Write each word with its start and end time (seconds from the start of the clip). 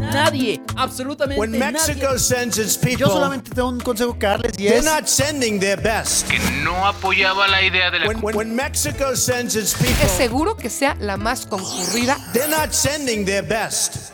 Nadie, 0.00 0.60
absolutamente 0.76 1.40
When 1.40 1.52
Mexico 1.52 2.06
nadie. 2.08 2.18
sends 2.18 2.58
its 2.58 2.76
people, 2.76 2.98
Yo 2.98 3.06
solamente 3.08 3.50
tengo 3.50 3.68
un 3.68 3.80
consejo 3.80 4.18
que 4.18 4.26
darles 4.26 4.52
y 4.58 4.64
they're 4.64 4.78
es 4.78 4.84
not 4.84 5.06
sending 5.06 5.58
their 5.58 5.80
best. 5.80 6.28
que 6.28 6.38
no 6.62 6.86
apoyaba 6.86 7.48
la 7.48 7.62
idea 7.62 7.90
de 7.90 8.00
la 8.00 8.06
When, 8.08 8.18
when, 8.22 8.36
when 8.36 8.54
Mexico 8.56 9.16
sends 9.16 9.56
its 9.56 9.72
Es 9.74 9.78
people, 9.86 10.08
seguro 10.16 10.56
que 10.56 10.70
sea 10.70 10.96
la 11.00 11.16
más 11.16 11.46
concurrida. 11.46 12.16
they're 12.32 12.48
not 12.48 12.72
sending 12.72 13.24
their 13.24 13.42
best. 13.46 14.12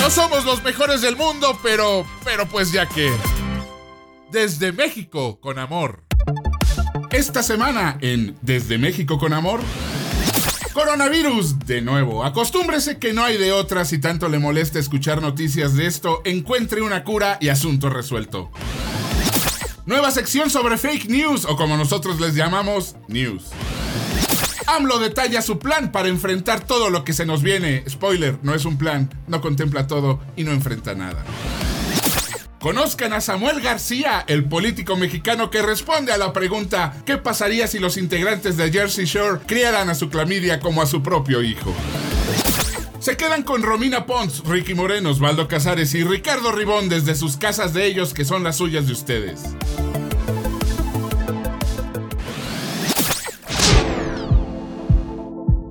No 0.00 0.10
somos 0.10 0.44
los 0.44 0.62
mejores 0.62 1.00
del 1.00 1.16
mundo, 1.16 1.58
pero, 1.62 2.06
pero 2.24 2.46
pues 2.46 2.70
ya 2.72 2.86
que. 2.86 3.10
Desde 4.30 4.72
México 4.72 5.40
con 5.40 5.58
amor. 5.58 6.04
Esta 7.10 7.42
semana 7.42 7.96
en 8.00 8.36
Desde 8.42 8.78
México 8.78 9.18
con 9.18 9.32
amor. 9.32 9.60
Coronavirus, 10.76 11.60
de 11.60 11.80
nuevo. 11.80 12.22
Acostúmbrese 12.22 12.98
que 12.98 13.14
no 13.14 13.24
hay 13.24 13.38
de 13.38 13.50
otra 13.50 13.86
si 13.86 13.96
tanto 13.96 14.28
le 14.28 14.38
molesta 14.38 14.78
escuchar 14.78 15.22
noticias 15.22 15.74
de 15.74 15.86
esto. 15.86 16.20
Encuentre 16.26 16.82
una 16.82 17.02
cura 17.02 17.38
y 17.40 17.48
asunto 17.48 17.88
resuelto. 17.88 18.50
Nueva 19.86 20.10
sección 20.10 20.50
sobre 20.50 20.76
fake 20.76 21.08
news, 21.08 21.46
o 21.46 21.56
como 21.56 21.78
nosotros 21.78 22.20
les 22.20 22.34
llamamos, 22.34 22.94
news. 23.08 23.44
AMLO 24.66 24.98
detalla 24.98 25.40
su 25.40 25.58
plan 25.58 25.92
para 25.92 26.08
enfrentar 26.08 26.66
todo 26.66 26.90
lo 26.90 27.04
que 27.04 27.14
se 27.14 27.24
nos 27.24 27.42
viene. 27.42 27.82
Spoiler, 27.88 28.38
no 28.42 28.54
es 28.54 28.66
un 28.66 28.76
plan, 28.76 29.08
no 29.28 29.40
contempla 29.40 29.86
todo 29.86 30.20
y 30.36 30.44
no 30.44 30.52
enfrenta 30.52 30.94
nada. 30.94 31.24
Conozcan 32.66 33.12
a 33.12 33.20
Samuel 33.20 33.60
García, 33.60 34.24
el 34.26 34.42
político 34.42 34.96
mexicano 34.96 35.50
que 35.50 35.62
responde 35.62 36.10
a 36.10 36.16
la 36.16 36.32
pregunta 36.32 37.00
¿qué 37.06 37.16
pasaría 37.16 37.68
si 37.68 37.78
los 37.78 37.96
integrantes 37.96 38.56
de 38.56 38.72
Jersey 38.72 39.04
Shore 39.04 39.42
criaran 39.46 39.88
a 39.88 39.94
su 39.94 40.10
clamidia 40.10 40.58
como 40.58 40.82
a 40.82 40.86
su 40.86 41.00
propio 41.00 41.44
hijo? 41.44 41.72
Se 42.98 43.16
quedan 43.16 43.44
con 43.44 43.62
Romina 43.62 44.04
Pons, 44.04 44.42
Ricky 44.44 44.74
Moreno, 44.74 45.10
Osvaldo 45.10 45.46
Casares 45.46 45.94
y 45.94 46.02
Ricardo 46.02 46.50
Ribón 46.50 46.88
desde 46.88 47.14
sus 47.14 47.36
casas 47.36 47.72
de 47.72 47.86
ellos 47.86 48.12
que 48.12 48.24
son 48.24 48.42
las 48.42 48.56
suyas 48.56 48.88
de 48.88 48.94
ustedes. 48.94 49.42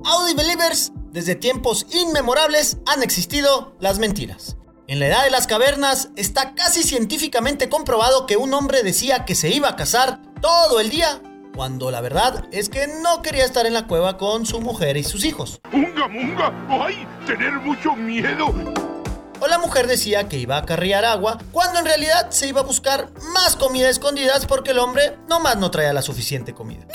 Audi 0.02 0.32
Believers, 0.34 0.92
desde 1.12 1.34
tiempos 1.34 1.86
inmemorables 1.92 2.78
han 2.86 3.02
existido 3.02 3.76
las 3.80 3.98
mentiras. 3.98 4.56
En 4.88 5.00
la 5.00 5.08
edad 5.08 5.24
de 5.24 5.30
las 5.30 5.48
cavernas 5.48 6.10
está 6.14 6.54
casi 6.54 6.84
científicamente 6.84 7.68
comprobado 7.68 8.24
que 8.24 8.36
un 8.36 8.54
hombre 8.54 8.84
decía 8.84 9.24
que 9.24 9.34
se 9.34 9.48
iba 9.48 9.68
a 9.68 9.74
casar 9.74 10.20
todo 10.40 10.78
el 10.78 10.90
día, 10.90 11.20
cuando 11.56 11.90
la 11.90 12.00
verdad 12.00 12.44
es 12.52 12.68
que 12.68 12.86
no 13.02 13.20
quería 13.20 13.44
estar 13.44 13.66
en 13.66 13.74
la 13.74 13.88
cueva 13.88 14.16
con 14.16 14.46
su 14.46 14.60
mujer 14.60 14.96
y 14.96 15.02
sus 15.02 15.24
hijos. 15.24 15.60
¡Munga, 15.72 16.06
munga! 16.06 16.52
¡Ay! 16.68 17.04
¡Tener 17.26 17.54
mucho 17.54 17.96
miedo! 17.96 18.54
O 19.40 19.48
la 19.48 19.58
mujer 19.58 19.88
decía 19.88 20.28
que 20.28 20.38
iba 20.38 20.56
a 20.56 20.64
carriar 20.64 21.04
agua, 21.04 21.38
cuando 21.50 21.80
en 21.80 21.84
realidad 21.84 22.30
se 22.30 22.46
iba 22.46 22.60
a 22.60 22.64
buscar 22.64 23.10
más 23.34 23.56
comida 23.56 23.90
escondidas 23.90 24.46
porque 24.46 24.70
el 24.70 24.78
hombre 24.78 25.18
nomás 25.28 25.56
no 25.56 25.68
traía 25.72 25.92
la 25.92 26.02
suficiente 26.02 26.54
comida. 26.54 26.86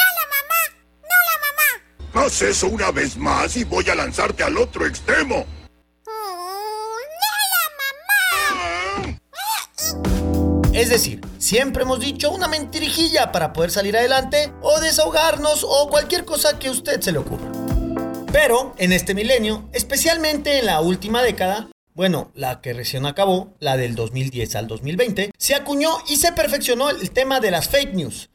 Haz 2.13 2.41
eso 2.41 2.67
una 2.67 2.91
vez 2.91 3.17
más 3.17 3.57
y 3.57 3.65
voy 3.65 3.89
a 3.89 3.95
lanzarte 3.95 4.43
al 4.43 4.57
otro 4.57 4.85
extremo. 4.85 5.45
Es 10.81 10.89
decir, 10.89 11.21
siempre 11.37 11.83
hemos 11.83 11.99
dicho 11.99 12.31
una 12.31 12.47
mentirijilla 12.47 13.31
para 13.31 13.53
poder 13.53 13.69
salir 13.69 13.95
adelante 13.95 14.51
o 14.63 14.79
desahogarnos 14.79 15.63
o 15.63 15.87
cualquier 15.91 16.25
cosa 16.25 16.57
que 16.57 16.69
a 16.69 16.71
usted 16.71 16.99
se 17.01 17.11
le 17.11 17.19
ocurra. 17.19 17.51
Pero 18.31 18.73
en 18.79 18.91
este 18.91 19.13
milenio, 19.13 19.69
especialmente 19.73 20.57
en 20.57 20.65
la 20.65 20.81
última 20.81 21.21
década, 21.21 21.69
bueno, 21.93 22.31
la 22.33 22.61
que 22.61 22.73
recién 22.73 23.05
acabó, 23.05 23.53
la 23.59 23.77
del 23.77 23.93
2010 23.93 24.55
al 24.55 24.65
2020, 24.65 25.29
se 25.37 25.53
acuñó 25.53 25.99
y 26.09 26.15
se 26.15 26.31
perfeccionó 26.31 26.89
el 26.89 27.11
tema 27.11 27.39
de 27.39 27.51
las 27.51 27.69
fake 27.69 27.93
news. 27.93 28.31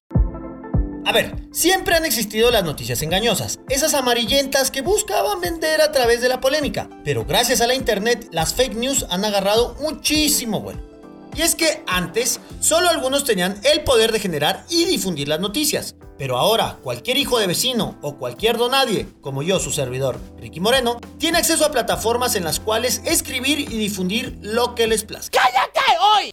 A 1.04 1.10
ver, 1.10 1.34
siempre 1.50 1.96
han 1.96 2.04
existido 2.04 2.52
las 2.52 2.62
noticias 2.62 3.02
engañosas, 3.02 3.58
esas 3.68 3.92
amarillentas 3.92 4.70
que 4.70 4.82
buscaban 4.82 5.40
vender 5.40 5.80
a 5.80 5.90
través 5.90 6.20
de 6.20 6.28
la 6.28 6.40
polémica, 6.40 6.88
pero 7.02 7.24
gracias 7.24 7.60
a 7.60 7.66
la 7.66 7.74
internet 7.74 8.28
las 8.30 8.54
fake 8.54 8.76
news 8.76 9.04
han 9.10 9.24
agarrado 9.24 9.74
muchísimo 9.80 10.60
vuelo. 10.60 10.95
Y 11.36 11.42
es 11.42 11.54
que 11.54 11.82
antes 11.86 12.40
solo 12.60 12.88
algunos 12.88 13.24
tenían 13.24 13.60
el 13.64 13.84
poder 13.84 14.10
de 14.10 14.20
generar 14.20 14.64
y 14.70 14.86
difundir 14.86 15.28
las 15.28 15.38
noticias. 15.38 15.94
Pero 16.16 16.38
ahora 16.38 16.78
cualquier 16.82 17.18
hijo 17.18 17.38
de 17.38 17.46
vecino 17.46 17.98
o 18.00 18.16
cualquier 18.16 18.56
donadie, 18.56 19.06
como 19.20 19.42
yo 19.42 19.58
su 19.58 19.70
servidor, 19.70 20.18
Ricky 20.38 20.60
Moreno, 20.60 20.98
tiene 21.18 21.36
acceso 21.36 21.66
a 21.66 21.70
plataformas 21.70 22.36
en 22.36 22.44
las 22.44 22.58
cuales 22.58 23.02
escribir 23.04 23.60
y 23.60 23.76
difundir 23.76 24.38
lo 24.40 24.74
que 24.74 24.86
les 24.86 25.04
plazca. 25.04 25.38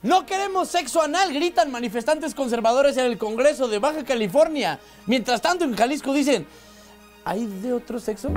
No 0.02 0.26
queremos 0.26 0.70
sexo 0.70 1.02
anal, 1.02 1.34
gritan 1.34 1.72
manifestantes 1.72 2.34
conservadores 2.34 2.98
en 2.98 3.06
el 3.06 3.18
Congreso 3.18 3.68
de 3.68 3.80
Baja 3.80 4.04
California. 4.04 4.80
Mientras 5.06 5.42
tanto, 5.42 5.66
en 5.66 5.76
Jalisco 5.76 6.14
dicen, 6.14 6.48
¿hay 7.26 7.46
de 7.46 7.74
otro 7.74 8.00
sexo? 8.00 8.32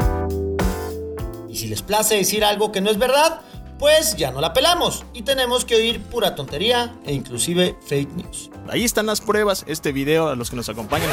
Y 1.48 1.56
si 1.56 1.69
les 1.69 1.83
place 1.83 2.16
decir 2.16 2.44
algo 2.44 2.72
que 2.72 2.81
no 2.81 2.91
es 2.91 2.98
verdad, 2.98 3.41
pues 3.78 4.16
ya 4.16 4.31
no 4.31 4.41
la 4.41 4.53
pelamos 4.53 5.04
y 5.12 5.22
tenemos 5.22 5.64
que 5.64 5.76
oír 5.76 6.03
pura 6.03 6.34
tontería 6.34 6.94
e 7.04 7.12
inclusive 7.12 7.76
fake 7.87 8.14
news. 8.16 8.50
Ahí 8.69 8.84
están 8.84 9.06
las 9.06 9.20
pruebas, 9.20 9.64
este 9.66 9.92
video 9.92 10.28
a 10.28 10.37
los 10.37 10.50
que 10.50 10.56
nos 10.56 10.69
acompañan. 10.69 11.10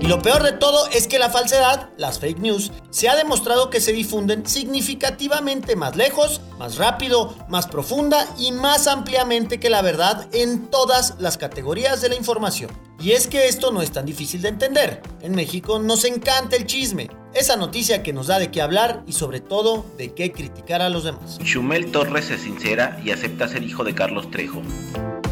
Y 0.00 0.06
lo 0.06 0.20
peor 0.20 0.42
de 0.42 0.52
todo 0.52 0.88
es 0.88 1.06
que 1.06 1.18
la 1.18 1.30
falsedad, 1.30 1.90
las 1.96 2.18
fake 2.18 2.40
news, 2.40 2.72
se 2.90 3.08
ha 3.08 3.16
demostrado 3.16 3.70
que 3.70 3.80
se 3.80 3.92
difunden 3.92 4.46
significativamente 4.46 5.76
más 5.76 5.96
lejos, 5.96 6.40
más 6.58 6.76
rápido, 6.76 7.34
más 7.48 7.66
profunda 7.68 8.26
y 8.36 8.52
más 8.52 8.88
ampliamente 8.88 9.60
que 9.60 9.70
la 9.70 9.80
verdad 9.80 10.28
en 10.32 10.66
todas 10.68 11.14
las 11.18 11.38
categorías 11.38 12.00
de 12.00 12.08
la 12.08 12.16
información. 12.16 12.70
Y 13.00 13.12
es 13.12 13.26
que 13.26 13.48
esto 13.48 13.72
no 13.72 13.80
es 13.80 13.92
tan 13.92 14.04
difícil 14.04 14.42
de 14.42 14.48
entender. 14.48 15.02
En 15.20 15.34
México 15.34 15.78
nos 15.78 16.04
encanta 16.04 16.56
el 16.56 16.66
chisme, 16.66 17.08
esa 17.34 17.56
noticia 17.56 18.02
que 18.02 18.12
nos 18.12 18.26
da 18.26 18.38
de 18.38 18.50
qué 18.50 18.60
hablar 18.60 19.02
y 19.06 19.12
sobre 19.12 19.40
todo 19.40 19.84
de 19.96 20.14
qué 20.14 20.32
criticar 20.32 20.82
a 20.82 20.88
los 20.88 21.04
demás. 21.04 21.38
Chumel 21.38 21.90
Torres 21.90 22.26
se 22.26 22.38
sincera 22.38 23.00
y 23.04 23.10
acepta 23.10 23.48
ser 23.48 23.62
hijo 23.62 23.84
de 23.84 23.94
Carlos 23.94 24.30
Trejo. 24.30 24.62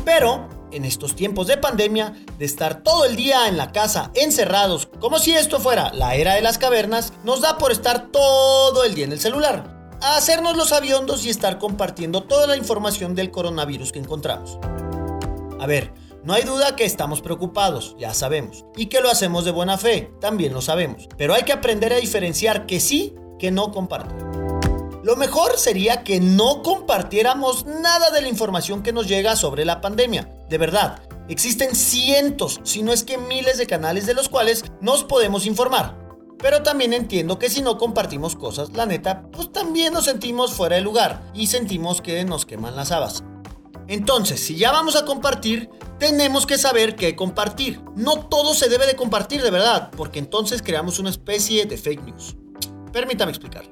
Pero, 0.05 0.49
en 0.73 0.85
estos 0.85 1.15
tiempos 1.15 1.47
de 1.47 1.57
pandemia, 1.57 2.15
de 2.39 2.45
estar 2.45 2.83
todo 2.83 3.05
el 3.05 3.17
día 3.17 3.49
en 3.49 3.57
la 3.57 3.73
casa 3.73 4.11
encerrados, 4.15 4.89
como 4.99 5.19
si 5.19 5.33
esto 5.33 5.61
fuera 5.61 5.93
la 5.93 6.15
era 6.15 6.35
de 6.35 6.43
las 6.43 6.59
cavernas, 6.59 7.13
nos 7.25 7.41
da 7.41 7.59
por 7.59 7.73
estar 7.73 8.09
todo 8.09 8.85
el 8.85 8.95
día 8.95 9.05
en 9.05 9.13
el 9.13 9.21
celular, 9.21 9.99
a 10.01 10.17
hacernos 10.17 10.57
los 10.57 10.73
aviondos 10.73 11.27
y 11.27 11.31
estar 11.31 11.59
compartiendo 11.59 12.23
toda 12.23 12.47
la 12.47 12.57
información 12.57 13.15
del 13.15 13.31
coronavirus 13.31 13.93
que 13.93 13.99
encontramos. 13.99 14.59
A 15.61 15.67
ver, 15.67 15.93
no 16.25 16.35
hay 16.35 16.43
duda 16.43 16.77
que 16.77 16.85
estamos 16.85 17.23
preocupados, 17.23 17.97
ya 17.99 18.15
sabemos, 18.15 18.65
y 18.77 18.87
que 18.87 19.01
lo 19.01 19.11
hacemos 19.11 19.45
de 19.45 19.51
buena 19.51 19.79
fe, 19.79 20.13
también 20.21 20.53
lo 20.53 20.61
sabemos, 20.61 21.09
pero 21.17 21.35
hay 21.35 21.43
que 21.43 21.53
aprender 21.53 21.93
a 21.93 21.97
diferenciar 21.97 22.67
que 22.67 22.81
sí, 22.81 23.15
que 23.39 23.51
no 23.51 23.73
compartir. 23.73 24.17
Lo 25.03 25.17
mejor 25.17 25.57
sería 25.57 26.05
que 26.05 26.21
no 26.21 26.63
compartiéramos 26.63 27.65
nada 27.65 28.11
de 28.11 28.21
la 28.21 28.29
información 28.29 28.83
que 28.83 28.93
nos 28.93 29.09
llega 29.09 29.35
sobre 29.35 29.65
la 29.65 29.81
pandemia. 29.81 30.31
De 30.51 30.59
verdad, 30.59 31.01
existen 31.29 31.75
cientos, 31.75 32.61
si 32.65 32.83
no 32.83 32.93
es 32.93 33.03
que 33.03 33.17
miles 33.17 33.57
de 33.57 33.67
canales 33.67 34.05
de 34.05 34.13
los 34.13 34.29
cuales 34.29 34.65
nos 34.83 35.05
podemos 35.05 35.47
informar. 35.47 35.99
Pero 36.39 36.63
también 36.63 36.93
entiendo 36.93 37.39
que 37.39 37.49
si 37.49 37.63
no 37.63 37.79
compartimos 37.79 38.37
cosas, 38.37 38.71
la 38.75 38.85
neta, 38.85 39.23
pues 39.33 39.51
también 39.53 39.95
nos 39.95 40.05
sentimos 40.05 40.53
fuera 40.53 40.77
de 40.77 40.83
lugar 40.83 41.23
y 41.35 41.47
sentimos 41.47 42.03
que 42.03 42.25
nos 42.25 42.45
queman 42.45 42.77
las 42.77 42.93
habas. 42.93 43.25
Entonces, 43.91 44.39
si 44.39 44.55
ya 44.55 44.71
vamos 44.71 44.95
a 44.95 45.05
compartir, 45.05 45.69
tenemos 45.99 46.47
que 46.47 46.59
saber 46.59 46.95
qué 46.95 47.17
compartir. 47.17 47.81
No 47.97 48.21
todo 48.27 48.55
se 48.55 48.69
debe 48.69 48.87
de 48.87 48.95
compartir 48.95 49.43
de 49.43 49.51
verdad, 49.51 49.91
porque 49.97 50.21
entonces 50.21 50.63
creamos 50.63 51.01
una 51.01 51.11
especie 51.11 51.67
de 51.67 51.77
fake 51.77 52.05
news. 52.05 52.37
Permítame 52.93 53.33
explicar. 53.33 53.65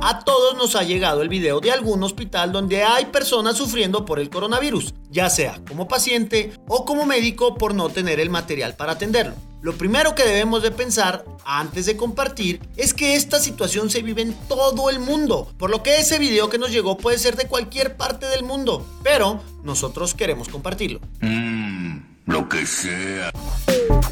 A 0.00 0.20
todos 0.24 0.56
nos 0.56 0.76
ha 0.76 0.84
llegado 0.84 1.20
el 1.22 1.28
video 1.28 1.58
de 1.58 1.72
algún 1.72 2.00
hospital 2.04 2.52
donde 2.52 2.84
hay 2.84 3.06
personas 3.06 3.56
sufriendo 3.56 4.04
por 4.04 4.20
el 4.20 4.30
coronavirus, 4.30 4.94
ya 5.10 5.28
sea 5.30 5.60
como 5.66 5.88
paciente 5.88 6.52
o 6.68 6.84
como 6.84 7.06
médico 7.06 7.56
por 7.56 7.74
no 7.74 7.88
tener 7.88 8.20
el 8.20 8.30
material 8.30 8.76
para 8.76 8.92
atenderlo. 8.92 9.34
Lo 9.60 9.76
primero 9.76 10.14
que 10.14 10.24
debemos 10.24 10.62
de 10.62 10.70
pensar 10.70 11.24
antes 11.44 11.86
de 11.86 11.96
compartir 11.96 12.60
es 12.76 12.94
que 12.94 13.16
esta 13.16 13.40
situación 13.40 13.90
se 13.90 14.02
vive 14.02 14.22
en 14.22 14.34
todo 14.48 14.88
el 14.88 15.00
mundo, 15.00 15.52
por 15.58 15.68
lo 15.70 15.82
que 15.82 15.98
ese 15.98 16.18
video 16.20 16.48
que 16.48 16.58
nos 16.58 16.70
llegó 16.70 16.96
puede 16.96 17.18
ser 17.18 17.36
de 17.36 17.48
cualquier 17.48 17.96
parte 17.96 18.26
del 18.26 18.44
mundo, 18.44 18.86
pero 19.02 19.42
nosotros 19.64 20.14
queremos 20.14 20.48
compartirlo. 20.48 21.00
Mmm, 21.20 21.98
Lo 22.26 22.48
que 22.48 22.66
sea. 22.66 23.32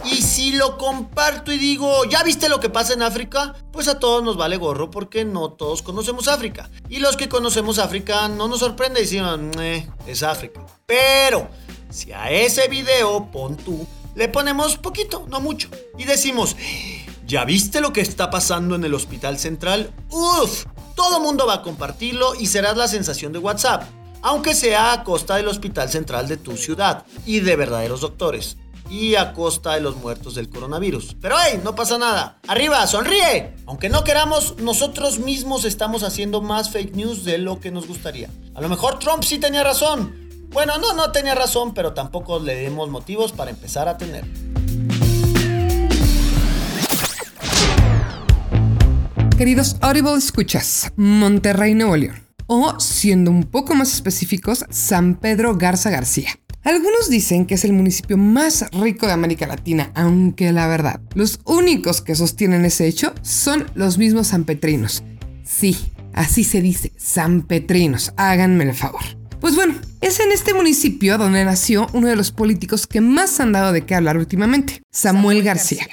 Y 0.05 0.23
si 0.23 0.53
lo 0.53 0.79
comparto 0.79 1.53
y 1.53 1.59
digo, 1.59 2.05
¿ya 2.07 2.23
viste 2.23 2.49
lo 2.49 2.59
que 2.61 2.71
pasa 2.71 2.95
en 2.95 3.03
África? 3.03 3.55
Pues 3.73 3.89
a 3.89 3.99
todos 3.99 4.25
nos 4.25 4.37
vale 4.37 4.57
gorro 4.57 4.91
porque 4.91 5.25
no 5.25 5.51
todos 5.51 5.83
conocemos 5.83 6.27
África. 6.27 6.71
Y 6.89 6.99
los 6.99 7.17
que 7.17 7.29
conocemos 7.29 7.79
África 7.79 8.27
no 8.29 8.49
nos 8.49 8.61
sorprende 8.61 9.01
y 9.01 9.03
decimos, 9.05 9.39
eh, 9.61 9.89
es 10.07 10.23
África. 10.23 10.65
Pero, 10.87 11.49
si 11.91 12.13
a 12.13 12.31
ese 12.31 12.69
video, 12.69 13.31
pon 13.31 13.57
tú, 13.57 13.87
le 14.17 14.29
ponemos 14.29 14.79
poquito, 14.79 15.27
no 15.29 15.41
mucho, 15.41 15.69
y 15.97 16.05
decimos, 16.05 16.57
¿ya 17.27 17.45
viste 17.45 17.81
lo 17.81 17.93
que 17.93 18.01
está 18.01 18.31
pasando 18.31 18.75
en 18.75 18.85
el 18.85 18.95
hospital 18.95 19.39
central? 19.39 19.93
Uf, 20.11 20.65
todo 20.97 21.21
mundo 21.21 21.47
va 21.47 21.55
a 21.55 21.63
compartirlo 21.63 22.35
y 22.35 22.47
serás 22.47 22.77
la 22.77 22.89
sensación 22.89 23.33
de 23.33 23.39
WhatsApp, 23.39 23.85
aunque 24.23 24.55
sea 24.55 24.93
a 24.93 25.05
costa 25.05 25.37
del 25.37 25.47
hospital 25.47 25.91
central 25.91 26.27
de 26.27 26.39
tu 26.39 26.57
ciudad 26.57 27.05
y 27.27 27.41
de 27.41 27.55
verdaderos 27.55 28.01
doctores 28.01 28.57
y 28.89 29.17
a 29.17 29.33
costa 29.33 29.75
de 29.75 29.81
los 29.81 29.97
muertos 29.97 30.35
del 30.35 30.49
coronavirus. 30.49 31.17
Pero 31.21 31.37
hey, 31.45 31.61
no 31.63 31.75
pasa 31.75 31.99
nada. 31.99 32.39
Arriba, 32.47 32.87
sonríe. 32.87 33.55
Aunque 33.67 33.89
no 33.89 34.05
queramos, 34.05 34.57
nosotros 34.59 35.19
mismos 35.19 35.65
estamos 35.65 36.03
haciendo 36.05 36.41
más 36.41 36.71
fake 36.71 36.95
news 36.95 37.25
de 37.25 37.39
lo 37.39 37.61
que 37.61 37.71
nos 37.71 37.87
gustaría. 37.87 38.31
A 38.55 38.61
lo 38.61 38.69
mejor 38.69 38.99
Trump 38.99 39.25
sí 39.25 39.39
tenía 39.39 39.65
razón. 39.65 40.26
Bueno, 40.51 40.79
no, 40.79 40.95
no 40.95 41.13
tenía 41.13 41.35
razón, 41.35 41.75
pero 41.75 41.93
tampoco 41.93 42.39
le 42.39 42.55
demos 42.55 42.89
motivos 42.89 43.33
para 43.33 43.51
empezar 43.51 43.89
a 43.89 43.99
tener. 43.99 44.25
Queridos 49.37 49.77
Audible 49.83 50.15
escuchas, 50.17 50.91
Monterrey, 50.97 51.75
Nuevo 51.75 51.97
León. 51.97 52.25
O, 52.47 52.81
siendo 52.81 53.31
un 53.31 53.45
poco 53.45 53.75
más 53.75 53.93
específicos, 53.93 54.65
San 54.71 55.17
Pedro 55.17 55.57
Garza 55.57 55.91
García. 55.91 56.31
Algunos 56.65 57.11
dicen 57.11 57.45
que 57.47 57.55
es 57.55 57.65
el 57.65 57.73
municipio 57.73 58.17
más 58.17 58.69
rico 58.73 59.07
de 59.07 59.13
América 59.13 59.47
Latina, 59.47 59.93
aunque 59.95 60.53
la 60.53 60.67
verdad, 60.67 61.01
los 61.15 61.39
únicos 61.45 62.01
que 62.01 62.15
sostienen 62.15 62.65
ese 62.65 62.87
hecho 62.87 63.15
son 63.23 63.67
los 63.75 63.99
mismos 63.99 64.29
sanpetrinos. 64.29 65.05
Sí, 65.45 65.77
así 66.13 66.43
se 66.43 66.63
dice, 66.63 66.93
sanpetrinos, 66.97 68.15
háganme 68.17 68.65
el 68.65 68.75
favor. 68.75 69.26
Pues 69.41 69.55
bueno, 69.55 69.75
es 70.01 70.19
en 70.21 70.33
este 70.33 70.55
municipio 70.55 71.19
donde 71.19 71.45
nació 71.45 71.89
uno 71.93 72.09
de 72.09 72.17
los 72.17 72.33
políticos 72.33 72.87
que 72.87 73.01
más 73.01 73.39
han 73.39 73.53
dado 73.53 73.73
de 73.73 73.85
qué 73.85 73.95
hablar 73.95 74.17
últimamente, 74.17 74.83
Samuel, 74.91 75.43
García. 75.43 75.87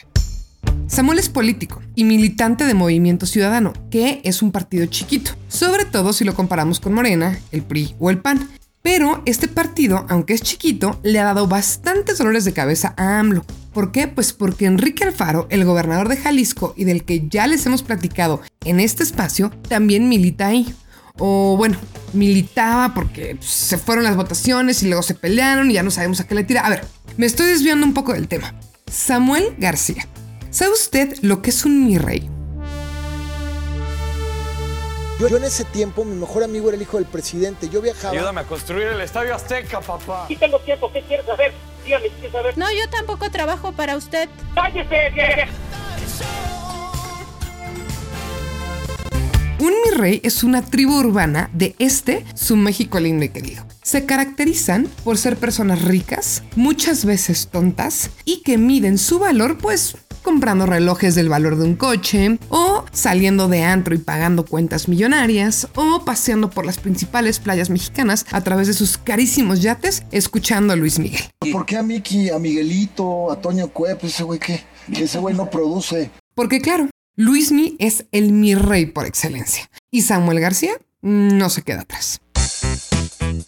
Samuel 0.87 1.19
es 1.19 1.29
político 1.29 1.81
y 1.95 2.03
militante 2.03 2.65
de 2.65 2.73
Movimiento 2.73 3.25
Ciudadano, 3.25 3.73
que 3.89 4.21
es 4.23 4.41
un 4.41 4.51
partido 4.51 4.85
chiquito, 4.85 5.31
sobre 5.47 5.85
todo 5.85 6.13
si 6.13 6.23
lo 6.23 6.35
comparamos 6.35 6.79
con 6.79 6.93
Morena, 6.93 7.39
el 7.51 7.63
PRI 7.63 7.95
o 7.99 8.09
el 8.09 8.19
PAN, 8.19 8.47
pero 8.81 9.21
este 9.25 9.47
partido, 9.47 10.05
aunque 10.09 10.33
es 10.33 10.41
chiquito, 10.41 10.99
le 11.03 11.19
ha 11.19 11.23
dado 11.23 11.47
bastantes 11.47 12.17
dolores 12.17 12.45
de 12.45 12.53
cabeza 12.53 12.93
a 12.97 13.19
AMLO. 13.19 13.45
¿Por 13.73 13.91
qué? 13.91 14.07
Pues 14.07 14.33
porque 14.33 14.65
Enrique 14.65 15.03
Alfaro, 15.03 15.47
el 15.49 15.65
gobernador 15.65 16.09
de 16.09 16.17
Jalisco 16.17 16.73
y 16.77 16.83
del 16.83 17.05
que 17.05 17.27
ya 17.27 17.47
les 17.47 17.65
hemos 17.65 17.81
platicado 17.81 18.41
en 18.65 18.79
este 18.79 19.03
espacio, 19.03 19.51
también 19.67 20.09
milita 20.09 20.47
ahí. 20.47 20.73
O 21.19 21.56
bueno, 21.57 21.77
militaba 22.13 22.94
porque 22.94 23.36
pues, 23.36 23.50
se 23.50 23.77
fueron 23.77 24.04
las 24.04 24.15
votaciones 24.15 24.81
y 24.83 24.88
luego 24.88 25.04
se 25.04 25.15
pelearon 25.15 25.69
y 25.69 25.75
ya 25.75 25.83
no 25.83 25.92
sabemos 25.92 26.19
a 26.19 26.27
qué 26.27 26.36
le 26.36 26.44
tira. 26.44 26.65
A 26.65 26.69
ver, 26.69 26.86
me 27.18 27.25
estoy 27.25 27.48
desviando 27.48 27.86
un 27.86 27.94
poco 27.94 28.13
del 28.13 28.27
tema. 28.27 28.54
Samuel 28.92 29.56
García. 29.57 30.07
¿Sabe 30.50 30.71
usted 30.71 31.18
lo 31.21 31.42
que 31.42 31.50
es 31.50 31.65
un 31.65 31.86
mi 31.86 31.98
rey? 31.98 32.30
Yo, 35.19 35.27
yo, 35.27 35.38
en 35.38 35.44
ese 35.44 35.63
tiempo, 35.63 36.04
mi 36.04 36.15
mejor 36.15 36.44
amigo 36.44 36.69
era 36.69 36.75
el 36.75 36.81
hijo 36.81 36.98
del 36.98 37.06
presidente. 37.06 37.69
Yo 37.69 37.81
viajaba. 37.81 38.13
Ayúdame 38.13 38.42
a 38.42 38.44
construir 38.45 38.88
el 38.88 39.01
Estadio 39.01 39.36
Azteca, 39.36 39.80
papá. 39.80 40.25
Sí 40.27 40.36
tengo 40.36 40.60
tiempo. 40.60 40.92
¿Qué 40.92 41.01
quieres 41.04 41.25
saber? 41.25 41.54
Dígame, 41.86 42.06
¿qué 42.06 42.10
quieres 42.10 42.31
saber? 42.31 42.57
No, 42.57 42.71
yo 42.71 42.89
tampoco 42.89 43.30
trabajo 43.30 43.71
para 43.71 43.95
usted. 43.95 44.27
¡Cállese! 44.56 45.48
Un 49.63 49.71
mi 49.86 49.92
rey 49.95 50.19
es 50.25 50.44
una 50.44 50.62
tribu 50.62 51.00
urbana 51.00 51.50
de 51.54 51.74
este, 51.80 52.25
su 52.36 52.57
México 52.57 53.00
lindo 53.00 53.24
y 53.24 53.30
querido. 53.30 53.65
Se 53.81 54.06
caracterizan 54.06 54.89
por 55.06 55.18
ser 55.18 55.38
personas 55.38 55.83
ricas, 55.83 56.44
muchas 56.57 57.06
veces 57.06 57.48
tontas, 57.48 58.10
y 58.25 58.42
que 58.42 58.57
miden 58.57 58.98
su 58.98 59.19
valor 59.19 59.57
pues 59.57 59.95
comprando 60.21 60.65
relojes 60.65 61.15
del 61.15 61.30
valor 61.30 61.56
de 61.56 61.63
un 61.63 61.75
coche, 61.75 62.39
o 62.50 62.83
saliendo 62.92 63.48
de 63.48 63.63
antro 63.63 63.95
y 63.95 64.00
pagando 64.00 64.44
cuentas 64.44 64.89
millonarias, 64.89 65.69
o 65.75 66.04
paseando 66.04 66.50
por 66.50 66.65
las 66.65 66.77
principales 66.77 67.39
playas 67.39 67.69
mexicanas 67.69 68.25
a 68.33 68.42
través 68.42 68.68
de 68.68 68.74
sus 68.74 68.98
carísimos 68.98 69.62
yates, 69.62 70.04
escuchando 70.12 70.74
a 70.74 70.75
Luis 70.75 71.00
Miguel. 71.00 71.24
¿Por 71.54 71.65
qué 71.65 71.77
a 71.77 71.83
Miki, 71.83 72.30
a 72.31 72.38
Miguelito, 72.38 73.31
a 73.31 73.39
Toño 73.39 73.69
Cuep, 73.69 74.04
ese 74.04 74.24
güey 74.24 74.39
que, 74.39 74.62
que 74.94 75.06
ese 75.06 75.19
güey 75.19 75.33
no 75.33 75.50
produce? 75.50 76.12
Porque 76.36 76.60
claro, 76.60 76.89
Luismi 77.15 77.75
es 77.77 78.07
el 78.12 78.31
mi 78.31 78.56
rey 78.56 78.88
por 78.88 79.06
excelencia, 79.06 79.69
y 79.92 80.01
Samuel 80.01 80.39
García 80.39 80.74
no 81.04 81.51
se 81.51 81.62
queda 81.62 81.81
atrás. 81.81 82.22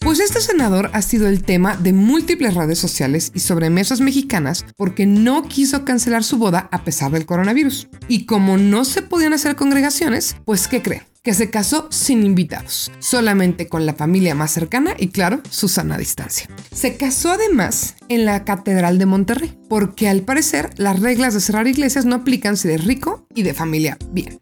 Pues 0.06 0.20
este 0.20 0.40
senador 0.40 0.92
ha 0.94 1.02
sido 1.02 1.28
el 1.28 1.42
tema 1.42 1.78
de 1.78 1.92
múltiples 1.92 2.54
redes 2.54 2.78
sociales 2.78 3.32
y 3.34 3.40
sobremesas 3.40 4.02
mexicanas 4.02 4.64
porque 4.78 5.08
no 5.08 5.42
quiso 5.48 5.84
cancelar 5.84 6.24
su 6.24 6.38
boda 6.38 6.70
a 6.72 6.84
pesar 6.84 7.12
del 7.12 7.26
coronavirus. 7.26 7.88
Y 8.08 8.28
como 8.28 8.58
no 8.58 8.86
se 8.86 9.02
podían 9.02 9.34
hacer 9.34 9.56
congregaciones, 9.56 10.36
pues 10.46 10.68
¿qué 10.68 10.84
creen? 10.84 11.02
Que 11.24 11.34
se 11.34 11.50
casó 11.50 11.88
sin 11.90 12.24
invitados, 12.24 12.92
solamente 13.00 13.68
con 13.68 13.88
la 13.88 13.96
familia 13.96 14.36
más 14.36 14.52
cercana 14.52 14.94
y 14.96 15.08
claro, 15.08 15.42
su 15.50 15.68
sana 15.68 15.98
distancia. 15.98 16.48
Se 16.72 16.98
casó 16.98 17.32
además 17.32 17.96
en 18.08 18.26
la 18.26 18.44
Catedral 18.44 19.00
de 19.00 19.08
Monterrey, 19.08 19.58
porque 19.68 20.08
al 20.08 20.22
parecer 20.22 20.70
las 20.78 21.00
reglas 21.00 21.34
de 21.34 21.42
cerrar 21.42 21.66
iglesias 21.66 22.06
no 22.06 22.18
aplican 22.18 22.58
si 22.58 22.68
eres 22.68 22.86
rico 22.86 23.26
y 23.34 23.42
de 23.42 23.56
familia 23.56 23.98
bien. 24.12 24.38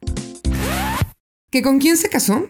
¿Que 1.50 1.62
con 1.62 1.80
quién 1.80 1.96
se 1.96 2.10
casó? 2.10 2.50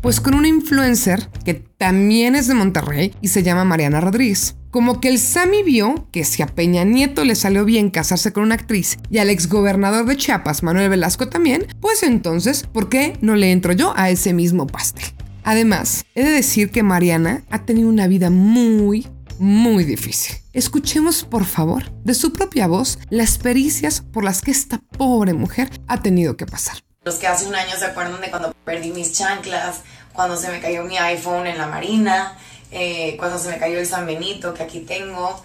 Pues 0.00 0.20
con 0.20 0.34
una 0.34 0.48
influencer 0.48 1.28
que 1.44 1.54
también 1.54 2.36
es 2.36 2.46
de 2.46 2.54
Monterrey 2.54 3.14
y 3.20 3.28
se 3.28 3.42
llama 3.42 3.64
Mariana 3.64 4.00
Rodríguez. 4.00 4.54
Como 4.70 5.00
que 5.00 5.08
el 5.08 5.18
Sami 5.18 5.62
vio 5.62 6.08
que 6.12 6.24
si 6.24 6.42
a 6.42 6.46
Peña 6.46 6.84
Nieto 6.84 7.24
le 7.24 7.34
salió 7.34 7.64
bien 7.64 7.90
casarse 7.90 8.32
con 8.32 8.44
una 8.44 8.54
actriz 8.54 8.98
y 9.10 9.18
al 9.18 9.30
exgobernador 9.30 10.06
de 10.06 10.16
Chiapas, 10.16 10.62
Manuel 10.62 10.90
Velasco 10.90 11.28
también, 11.28 11.66
pues 11.80 12.02
entonces, 12.02 12.64
¿por 12.72 12.88
qué 12.88 13.18
no 13.22 13.34
le 13.34 13.50
entro 13.50 13.72
yo 13.72 13.92
a 13.96 14.10
ese 14.10 14.34
mismo 14.34 14.66
pastel? 14.66 15.06
Además, 15.42 16.04
he 16.14 16.22
de 16.22 16.30
decir 16.30 16.70
que 16.70 16.82
Mariana 16.82 17.42
ha 17.50 17.64
tenido 17.64 17.88
una 17.88 18.06
vida 18.06 18.28
muy, 18.28 19.06
muy 19.38 19.84
difícil. 19.84 20.36
Escuchemos, 20.52 21.24
por 21.24 21.44
favor, 21.44 21.90
de 22.04 22.14
su 22.14 22.32
propia 22.32 22.66
voz 22.66 22.98
las 23.08 23.38
pericias 23.38 24.02
por 24.02 24.24
las 24.24 24.42
que 24.42 24.50
esta 24.50 24.78
pobre 24.98 25.32
mujer 25.32 25.70
ha 25.86 26.02
tenido 26.02 26.36
que 26.36 26.46
pasar. 26.46 26.87
Los 27.08 27.16
que 27.16 27.26
hace 27.26 27.46
un 27.46 27.54
año 27.54 27.74
se 27.78 27.86
acuerdan 27.86 28.20
de 28.20 28.28
cuando 28.28 28.52
perdí 28.66 28.92
mis 28.92 29.14
chanclas, 29.14 29.80
cuando 30.12 30.36
se 30.36 30.50
me 30.50 30.60
cayó 30.60 30.84
mi 30.84 30.98
iPhone 30.98 31.46
en 31.46 31.56
la 31.56 31.66
marina, 31.66 32.36
eh, 32.70 33.16
cuando 33.16 33.38
se 33.38 33.48
me 33.48 33.56
cayó 33.56 33.78
el 33.78 33.86
San 33.86 34.04
Benito 34.04 34.52
que 34.52 34.64
aquí 34.64 34.80
tengo, 34.80 35.42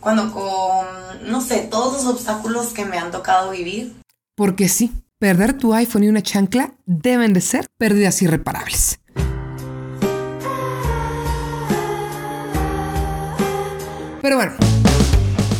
cuando 0.00 0.32
con, 0.32 1.30
no 1.30 1.42
sé, 1.42 1.68
todos 1.70 1.92
los 1.92 2.06
obstáculos 2.06 2.68
que 2.68 2.86
me 2.86 2.96
han 2.96 3.10
tocado 3.10 3.50
vivir. 3.50 3.92
Porque 4.34 4.66
sí, 4.70 4.94
perder 5.18 5.58
tu 5.58 5.74
iPhone 5.74 6.04
y 6.04 6.08
una 6.08 6.22
chancla 6.22 6.72
deben 6.86 7.34
de 7.34 7.42
ser 7.42 7.66
pérdidas 7.76 8.22
irreparables. 8.22 8.98
Pero 14.22 14.36
bueno, 14.36 14.54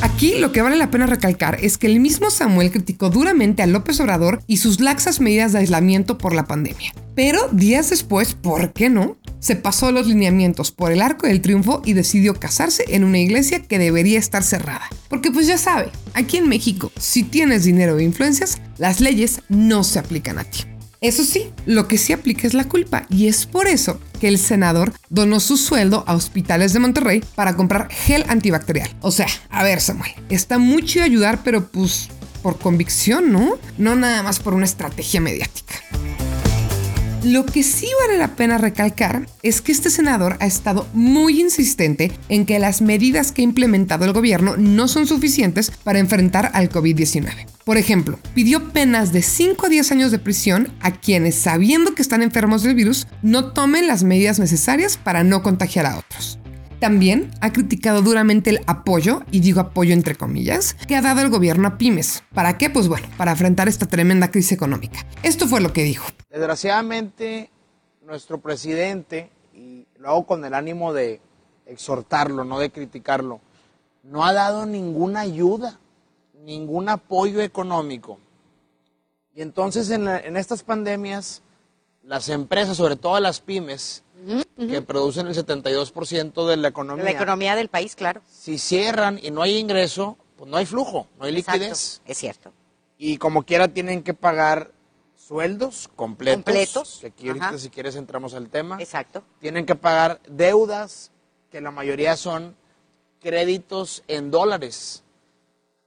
Aquí 0.04 0.34
lo 0.38 0.52
que 0.52 0.60
vale 0.60 0.76
la 0.76 0.90
pena 0.90 1.06
recalcar 1.06 1.56
es 1.62 1.78
que 1.78 1.86
el 1.86 1.98
mismo 1.98 2.28
Samuel 2.28 2.70
criticó 2.70 3.08
duramente 3.08 3.62
a 3.62 3.66
López 3.66 3.98
Obrador 4.00 4.42
y 4.46 4.58
sus 4.58 4.78
laxas 4.78 5.18
medidas 5.18 5.52
de 5.52 5.60
aislamiento 5.60 6.18
por 6.18 6.34
la 6.34 6.44
pandemia. 6.44 6.92
Pero 7.14 7.48
días 7.52 7.88
después, 7.88 8.34
¿por 8.34 8.74
qué 8.74 8.90
no? 8.90 9.16
Se 9.40 9.56
pasó 9.56 9.92
los 9.92 10.06
lineamientos 10.06 10.72
por 10.72 10.92
el 10.92 11.00
arco 11.00 11.26
del 11.26 11.40
triunfo 11.40 11.80
y 11.86 11.94
decidió 11.94 12.34
casarse 12.34 12.84
en 12.88 13.02
una 13.02 13.18
iglesia 13.18 13.62
que 13.62 13.78
debería 13.78 14.18
estar 14.18 14.42
cerrada. 14.42 14.90
Porque 15.08 15.30
pues 15.30 15.46
ya 15.46 15.56
sabe, 15.56 15.88
aquí 16.12 16.36
en 16.36 16.50
México, 16.50 16.92
si 16.98 17.22
tienes 17.22 17.64
dinero 17.64 17.98
e 17.98 18.04
influencias, 18.04 18.60
las 18.76 19.00
leyes 19.00 19.40
no 19.48 19.84
se 19.84 20.00
aplican 20.00 20.38
a 20.38 20.44
ti. 20.44 20.64
Eso 21.04 21.22
sí, 21.22 21.52
lo 21.66 21.86
que 21.86 21.98
sí 21.98 22.14
aplica 22.14 22.46
es 22.46 22.54
la 22.54 22.64
culpa 22.64 23.04
y 23.10 23.26
es 23.26 23.44
por 23.44 23.66
eso 23.66 24.00
que 24.20 24.26
el 24.26 24.38
senador 24.38 24.94
donó 25.10 25.38
su 25.38 25.58
sueldo 25.58 26.02
a 26.06 26.14
hospitales 26.14 26.72
de 26.72 26.78
Monterrey 26.78 27.22
para 27.34 27.56
comprar 27.56 27.90
gel 27.90 28.24
antibacterial. 28.26 28.88
O 29.02 29.10
sea, 29.10 29.26
a 29.50 29.62
ver 29.62 29.82
Samuel, 29.82 30.12
está 30.30 30.56
muy 30.56 30.82
chido 30.82 31.04
ayudar, 31.04 31.42
pero 31.44 31.68
pues 31.68 32.08
por 32.42 32.58
convicción, 32.58 33.32
¿no? 33.32 33.58
No 33.76 33.96
nada 33.96 34.22
más 34.22 34.40
por 34.40 34.54
una 34.54 34.64
estrategia 34.64 35.20
mediática. 35.20 35.74
Lo 37.24 37.46
que 37.46 37.62
sí 37.62 37.88
vale 38.02 38.18
la 38.18 38.36
pena 38.36 38.58
recalcar 38.58 39.26
es 39.42 39.62
que 39.62 39.72
este 39.72 39.88
senador 39.88 40.36
ha 40.40 40.46
estado 40.46 40.86
muy 40.92 41.40
insistente 41.40 42.12
en 42.28 42.44
que 42.44 42.58
las 42.58 42.82
medidas 42.82 43.32
que 43.32 43.40
ha 43.40 43.44
implementado 43.44 44.04
el 44.04 44.12
gobierno 44.12 44.58
no 44.58 44.88
son 44.88 45.06
suficientes 45.06 45.70
para 45.70 46.00
enfrentar 46.00 46.50
al 46.52 46.68
COVID-19. 46.68 47.46
Por 47.64 47.78
ejemplo, 47.78 48.18
pidió 48.34 48.74
penas 48.74 49.14
de 49.14 49.22
5 49.22 49.64
a 49.64 49.68
10 49.70 49.92
años 49.92 50.10
de 50.10 50.18
prisión 50.18 50.74
a 50.80 50.92
quienes, 50.92 51.36
sabiendo 51.36 51.94
que 51.94 52.02
están 52.02 52.20
enfermos 52.20 52.62
del 52.62 52.74
virus, 52.74 53.06
no 53.22 53.52
tomen 53.54 53.86
las 53.86 54.04
medidas 54.04 54.38
necesarias 54.38 54.98
para 54.98 55.24
no 55.24 55.42
contagiar 55.42 55.86
a 55.86 55.96
otros. 55.96 56.38
También 56.80 57.30
ha 57.40 57.52
criticado 57.52 58.02
duramente 58.02 58.50
el 58.50 58.60
apoyo, 58.66 59.22
y 59.30 59.40
digo 59.40 59.60
apoyo 59.60 59.92
entre 59.92 60.14
comillas, 60.14 60.74
que 60.86 60.96
ha 60.96 61.02
dado 61.02 61.20
el 61.20 61.30
gobierno 61.30 61.68
a 61.68 61.78
pymes. 61.78 62.22
¿Para 62.34 62.58
qué? 62.58 62.70
Pues 62.70 62.88
bueno, 62.88 63.08
para 63.16 63.32
enfrentar 63.32 63.68
esta 63.68 63.86
tremenda 63.86 64.30
crisis 64.30 64.52
económica. 64.52 65.06
Esto 65.22 65.46
fue 65.46 65.60
lo 65.60 65.72
que 65.72 65.82
dijo. 65.82 66.06
Desgraciadamente, 66.30 67.50
nuestro 68.04 68.40
presidente, 68.40 69.30
y 69.54 69.86
lo 69.98 70.10
hago 70.10 70.26
con 70.26 70.44
el 70.44 70.54
ánimo 70.54 70.92
de 70.92 71.20
exhortarlo, 71.66 72.44
no 72.44 72.58
de 72.58 72.70
criticarlo, 72.70 73.40
no 74.02 74.24
ha 74.24 74.32
dado 74.32 74.66
ninguna 74.66 75.20
ayuda, 75.20 75.80
ningún 76.44 76.88
apoyo 76.88 77.40
económico. 77.40 78.18
Y 79.34 79.42
entonces 79.42 79.90
en, 79.90 80.06
en 80.06 80.36
estas 80.36 80.62
pandemias, 80.62 81.42
las 82.02 82.28
empresas, 82.28 82.76
sobre 82.76 82.96
todo 82.96 83.18
las 83.18 83.40
pymes, 83.40 84.03
que 84.56 84.82
producen 84.82 85.26
el 85.26 85.34
72% 85.34 86.46
de 86.46 86.56
la 86.56 86.68
economía, 86.68 87.04
La 87.04 87.10
economía 87.10 87.56
del 87.56 87.68
país, 87.68 87.96
claro. 87.96 88.20
si 88.30 88.58
cierran 88.58 89.18
y 89.22 89.30
no 89.30 89.42
hay 89.42 89.58
ingreso, 89.58 90.16
pues 90.36 90.50
no 90.50 90.56
hay 90.56 90.66
flujo, 90.66 91.08
no 91.18 91.24
hay 91.24 91.36
Exacto, 91.36 91.58
liquidez. 91.58 92.02
Es 92.06 92.18
cierto. 92.18 92.52
Y 92.96 93.18
como 93.18 93.42
quiera 93.42 93.68
tienen 93.68 94.02
que 94.02 94.14
pagar 94.14 94.70
sueldos 95.16 95.88
completos. 95.96 96.44
Completos, 96.44 96.98
que 97.00 97.06
aquí 97.08 97.28
ahorita 97.28 97.48
ajá. 97.48 97.58
si 97.58 97.70
quieres 97.70 97.96
entramos 97.96 98.34
al 98.34 98.48
tema. 98.48 98.76
Exacto. 98.80 99.24
Tienen 99.40 99.66
que 99.66 99.74
pagar 99.74 100.20
deudas, 100.28 101.10
que 101.50 101.60
la 101.60 101.70
mayoría 101.70 102.16
son 102.16 102.56
créditos 103.20 104.04
en 104.06 104.30
dólares, 104.30 105.02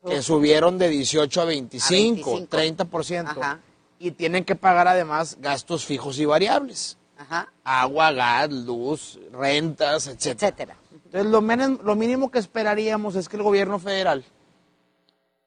que 0.05 0.21
subieron 0.21 0.77
de 0.77 0.89
18 0.89 1.41
a 1.41 1.45
25, 1.45 2.31
25. 2.31 2.85
30%. 2.85 3.27
Ajá. 3.27 3.59
Y 3.99 4.11
tienen 4.11 4.43
que 4.43 4.55
pagar 4.55 4.87
además 4.87 5.37
gastos 5.39 5.85
fijos 5.85 6.19
y 6.19 6.25
variables. 6.25 6.96
Ajá. 7.17 7.51
Agua, 7.63 8.11
gas, 8.11 8.51
luz, 8.51 9.19
rentas, 9.31 10.07
etcétera. 10.07 10.33
Etcétera. 10.49 10.77
Entonces, 11.05 11.31
lo, 11.31 11.41
menos- 11.41 11.81
lo 11.83 11.95
mínimo 11.95 12.29
que 12.31 12.39
esperaríamos 12.39 13.15
es 13.15 13.27
que 13.29 13.37
el 13.37 13.43
gobierno 13.43 13.79
federal, 13.79 14.23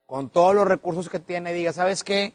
con 0.07 0.29
todos 0.31 0.55
los 0.55 0.67
recursos 0.67 1.09
que 1.09 1.21
tiene, 1.21 1.53
diga, 1.53 1.73
¿sabes 1.73 2.03
qué? 2.03 2.33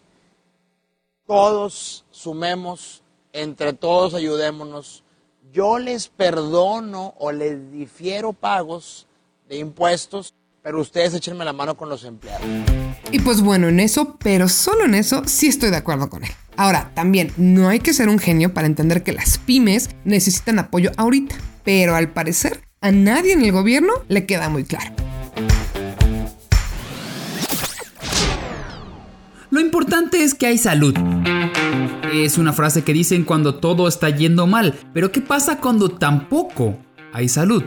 Todos 1.26 2.06
sumemos, 2.12 3.02
entre 3.34 3.74
todos 3.74 4.14
ayudémonos. 4.14 5.04
Yo 5.52 5.80
les 5.80 6.08
perdono 6.08 7.14
o 7.18 7.32
les 7.32 7.72
difiero 7.72 8.34
pagos 8.34 9.08
de 9.48 9.58
impuestos, 9.58 10.34
pero 10.66 10.82
ustedes 10.82 11.14
échenme 11.14 11.46
la 11.46 11.54
mano 11.54 11.78
con 11.78 11.90
los 11.90 12.04
empleados. 12.06 12.44
Y 13.12 13.20
pues 13.20 13.42
bueno, 13.42 13.68
en 13.68 13.80
eso, 13.80 14.18
pero 14.18 14.50
solo 14.50 14.86
en 14.86 14.96
eso, 14.96 15.22
sí 15.28 15.46
estoy 15.46 15.70
de 15.70 15.78
acuerdo 15.78 16.10
con 16.10 16.24
él. 16.24 16.32
Ahora, 16.58 16.90
también 16.96 17.32
no 17.38 17.70
hay 17.70 17.80
que 17.82 17.94
ser 17.94 18.10
un 18.10 18.18
genio 18.18 18.52
para 18.52 18.66
entender 18.66 19.04
que 19.04 19.14
las 19.14 19.38
pymes 19.38 19.92
necesitan 20.06 20.58
apoyo 20.58 20.92
ahorita, 20.98 21.36
pero 21.64 21.94
al 21.94 22.10
parecer 22.10 22.62
a 22.82 22.92
nadie 22.92 23.34
en 23.34 23.46
el 23.46 23.52
gobierno 23.52 23.94
le 24.08 24.26
queda 24.26 24.50
muy 24.50 24.64
claro. 24.64 24.92
Lo 29.52 29.60
importante 29.60 30.24
es 30.24 30.34
que 30.34 30.48
hay 30.48 30.58
salud. 30.58 30.96
Es 32.12 32.40
una 32.40 32.54
frase 32.54 32.84
que 32.84 32.94
dicen 32.94 33.24
cuando 33.24 33.60
todo 33.60 33.88
está 33.88 34.10
yendo 34.10 34.48
mal, 34.48 34.74
pero 34.96 35.12
¿qué 35.12 35.22
pasa 35.22 35.60
cuando 35.60 35.90
tampoco 35.90 36.76
hay 37.14 37.30
salud? 37.30 37.64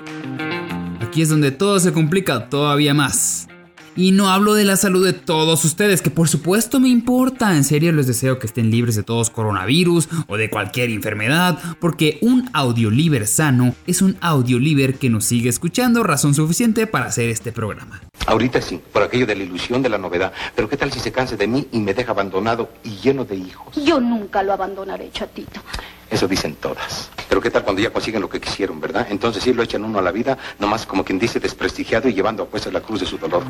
Aquí 1.09 1.23
es 1.23 1.31
donde 1.31 1.53
todo 1.53 1.81
se 1.81 1.95
complica 1.95 2.50
todavía 2.50 2.93
más. 2.93 3.49
Y 3.97 4.12
no 4.12 4.29
hablo 4.29 4.53
de 4.53 4.67
la 4.67 4.77
salud 4.77 5.07
de 5.07 5.15
todos 5.15 5.65
ustedes, 5.65 6.03
que 6.03 6.11
por 6.11 6.29
supuesto 6.29 6.81
me 6.81 6.91
importa. 6.91 7.57
En 7.57 7.65
serio 7.65 7.93
les 7.93 8.07
deseo 8.07 8.38
que 8.38 8.47
estén 8.47 8.71
libres 8.71 8.95
de 8.95 9.05
todos 9.05 9.31
coronavirus 9.31 10.07
o 10.27 10.37
de 10.37 10.50
cualquier 10.50 10.91
enfermedad, 10.91 11.59
porque 11.81 12.19
un 12.21 12.50
audioliber 12.53 13.27
sano 13.27 13.75
es 13.87 14.03
un 14.03 14.19
audioliber 14.21 14.97
que 14.99 15.09
nos 15.09 15.25
sigue 15.25 15.49
escuchando, 15.49 16.03
razón 16.03 16.35
suficiente 16.35 16.87
para 16.87 17.07
hacer 17.07 17.31
este 17.31 17.53
programa. 17.53 18.03
Ahorita 18.27 18.61
sí, 18.61 18.79
por 18.93 19.03
aquello 19.03 19.25
de 19.25 19.35
la 19.35 19.45
ilusión 19.45 19.81
de 19.81 19.88
la 19.88 19.97
novedad. 19.97 20.35
Pero 20.55 20.69
¿qué 20.69 20.77
tal 20.77 20.93
si 20.93 21.00
se 21.00 21.11
cansa 21.11 21.37
de 21.37 21.47
mí 21.47 21.67
y 21.73 21.81
me 21.81 21.95
deja 21.95 22.12
abandonado 22.12 22.69
y 22.85 22.91
lleno 22.99 23.25
de 23.25 23.37
hijos? 23.37 23.75
Yo 23.83 23.99
nunca 23.99 24.43
lo 24.43 24.53
abandonaré, 24.53 25.11
chatito. 25.11 25.62
Eso 26.11 26.27
dicen 26.27 26.55
todas. 26.55 27.11
Pero 27.29 27.41
¿qué 27.41 27.50
tal 27.50 27.65
cuando 27.65 27.83
ya 27.83 27.91
consiguen 27.91 28.23
lo 28.23 28.31
que 28.31 28.41
quisieron, 28.41 28.81
verdad? 28.81 29.07
Entonces 29.11 29.43
sí 29.43 29.53
lo 29.53 29.62
echan 29.62 29.85
uno 29.85 29.99
a 29.99 30.03
la 30.03 30.11
vida, 30.11 30.38
nomás 30.59 30.87
como 30.87 31.05
quien 31.05 31.19
dice 31.19 31.38
desprestigiado 31.38 32.09
y 32.09 32.15
llevando 32.15 32.45
a 32.45 32.47
puesta 32.47 32.71
la 32.71 32.81
cruz 32.81 33.00
de 33.00 33.07
su 33.07 33.19
dolor. 33.19 33.43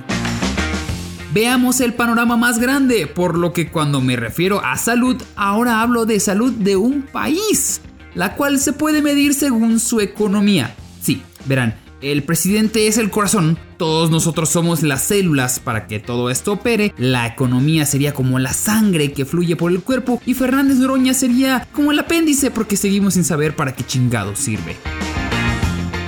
Veamos 1.33 1.81
el 1.81 1.95
panorama 1.95 2.37
más 2.37 2.59
grande, 2.59 3.07
por 3.07 3.37
lo 3.37 3.53
que 3.53 3.71
cuando 3.71 4.01
me 4.01 4.17
refiero 4.17 4.65
a 4.65 4.77
salud, 4.77 5.23
ahora 5.37 5.83
hablo 5.83 6.07
de 6.07 6.19
salud 6.21 6.53
de 6.53 6.77
un 6.77 7.03
país, 7.03 7.81
la 8.15 8.35
cual 8.35 8.59
se 8.59 8.73
puede 8.73 9.03
medir 9.03 9.35
según 9.35 9.79
su 9.79 10.01
economía. 10.01 10.75
Sí, 11.01 11.23
verán, 11.45 11.77
el 12.01 12.23
presidente 12.23 12.87
es 12.87 12.99
el 12.99 13.11
corazón, 13.11 13.59
todos 13.77 14.11
nosotros 14.11 14.49
somos 14.49 14.83
las 14.83 15.03
células 15.05 15.61
para 15.61 15.87
que 15.87 15.99
todo 15.99 16.31
esto 16.31 16.53
opere, 16.53 16.95
la 16.97 17.27
economía 17.27 17.87
sería 17.87 18.15
como 18.15 18.39
la 18.39 18.53
sangre 18.53 19.13
que 19.13 19.25
fluye 19.25 19.57
por 19.57 19.73
el 19.73 19.81
cuerpo 19.81 20.21
y 20.27 20.35
Fernández 20.35 20.77
Noroña 20.77 21.15
sería 21.15 21.67
como 21.73 21.93
el 21.93 21.99
apéndice 21.99 22.51
porque 22.51 22.77
seguimos 22.77 23.15
sin 23.15 23.25
saber 23.25 23.57
para 23.57 23.75
qué 23.75 23.85
chingado 23.85 24.37
sirve. 24.37 24.77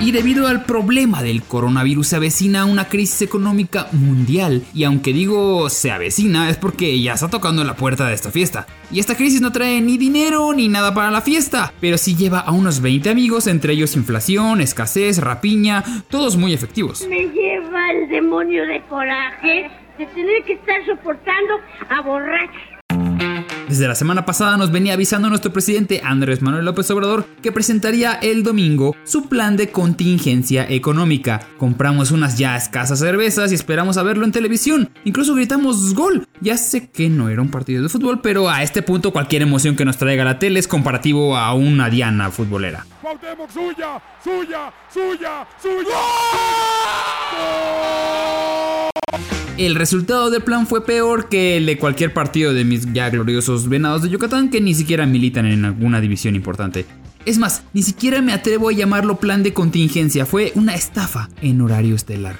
Y 0.03 0.11
debido 0.11 0.47
al 0.47 0.65
problema 0.65 1.21
del 1.21 1.43
coronavirus 1.43 2.07
se 2.07 2.15
avecina 2.15 2.65
una 2.65 2.87
crisis 2.87 3.21
económica 3.21 3.87
mundial. 3.91 4.63
Y 4.73 4.83
aunque 4.83 5.13
digo 5.13 5.69
se 5.69 5.91
avecina 5.91 6.49
es 6.49 6.57
porque 6.57 6.99
ya 6.99 7.13
está 7.13 7.29
tocando 7.29 7.63
la 7.63 7.75
puerta 7.75 8.07
de 8.07 8.15
esta 8.15 8.31
fiesta. 8.31 8.65
Y 8.91 8.99
esta 8.99 9.15
crisis 9.15 9.41
no 9.41 9.51
trae 9.51 9.79
ni 9.79 9.99
dinero 9.99 10.53
ni 10.53 10.69
nada 10.69 10.91
para 10.95 11.11
la 11.11 11.21
fiesta, 11.21 11.71
pero 11.79 11.99
sí 11.99 12.15
lleva 12.15 12.39
a 12.39 12.51
unos 12.51 12.81
20 12.81 13.11
amigos, 13.11 13.45
entre 13.45 13.73
ellos 13.73 13.95
inflación, 13.95 14.59
escasez, 14.59 15.19
rapiña, 15.19 15.83
todos 16.09 16.35
muy 16.35 16.53
efectivos. 16.53 17.05
Me 17.07 17.27
lleva 17.27 17.91
el 17.91 18.09
demonio 18.09 18.65
de 18.65 18.81
coraje 18.89 19.69
de 19.99 20.05
tener 20.07 20.43
que 20.45 20.53
estar 20.53 20.83
soportando 20.87 21.59
a 21.89 22.01
borrachos. 22.01 22.70
Desde 23.71 23.87
la 23.87 23.95
semana 23.95 24.25
pasada 24.25 24.57
nos 24.57 24.69
venía 24.69 24.95
avisando 24.95 25.29
nuestro 25.29 25.53
presidente 25.53 26.01
Andrés 26.03 26.41
Manuel 26.41 26.65
López 26.65 26.91
Obrador 26.91 27.25
que 27.41 27.53
presentaría 27.53 28.15
el 28.15 28.43
domingo 28.43 28.97
su 29.05 29.29
plan 29.29 29.55
de 29.55 29.71
contingencia 29.71 30.69
económica. 30.69 31.47
Compramos 31.57 32.11
unas 32.11 32.37
ya 32.37 32.57
escasas 32.57 32.99
cervezas 32.99 33.49
y 33.49 33.55
esperamos 33.55 33.95
a 33.95 34.03
verlo 34.03 34.25
en 34.25 34.33
televisión. 34.33 34.89
Incluso 35.05 35.35
gritamos 35.35 35.93
gol. 35.93 36.27
Ya 36.41 36.57
sé 36.57 36.89
que 36.89 37.07
no 37.07 37.29
era 37.29 37.41
un 37.41 37.49
partido 37.49 37.81
de 37.81 37.87
fútbol, 37.87 38.19
pero 38.19 38.49
a 38.49 38.61
este 38.61 38.81
punto 38.81 39.13
cualquier 39.13 39.43
emoción 39.43 39.77
que 39.77 39.85
nos 39.85 39.95
traiga 39.95 40.25
la 40.25 40.37
tele 40.37 40.59
es 40.59 40.67
comparativo 40.67 41.37
a 41.37 41.53
una 41.53 41.89
diana 41.89 42.29
futbolera. 42.29 42.85
Cuauhtémoc, 43.01 43.51
suya, 43.51 44.01
suya, 44.21 44.73
suya, 44.93 45.47
suya. 45.61 45.95
El 49.57 49.75
resultado 49.75 50.29
del 50.29 50.41
plan 50.41 50.65
fue 50.65 50.85
peor 50.85 51.27
que 51.29 51.57
el 51.57 51.65
de 51.65 51.77
cualquier 51.77 52.13
partido 52.13 52.53
de 52.53 52.63
mis 52.63 52.91
ya 52.93 53.09
gloriosos 53.09 53.67
venados 53.67 54.01
de 54.01 54.09
Yucatán 54.09 54.49
que 54.49 54.61
ni 54.61 54.73
siquiera 54.73 55.05
militan 55.05 55.45
en 55.45 55.65
alguna 55.65 56.01
división 56.01 56.35
importante. 56.35 56.85
Es 57.25 57.37
más, 57.37 57.63
ni 57.73 57.83
siquiera 57.83 58.21
me 58.21 58.33
atrevo 58.33 58.69
a 58.69 58.73
llamarlo 58.73 59.19
plan 59.19 59.43
de 59.43 59.53
contingencia, 59.53 60.25
fue 60.25 60.51
una 60.55 60.73
estafa 60.73 61.29
en 61.41 61.61
horario 61.61 61.95
estelar. 61.95 62.37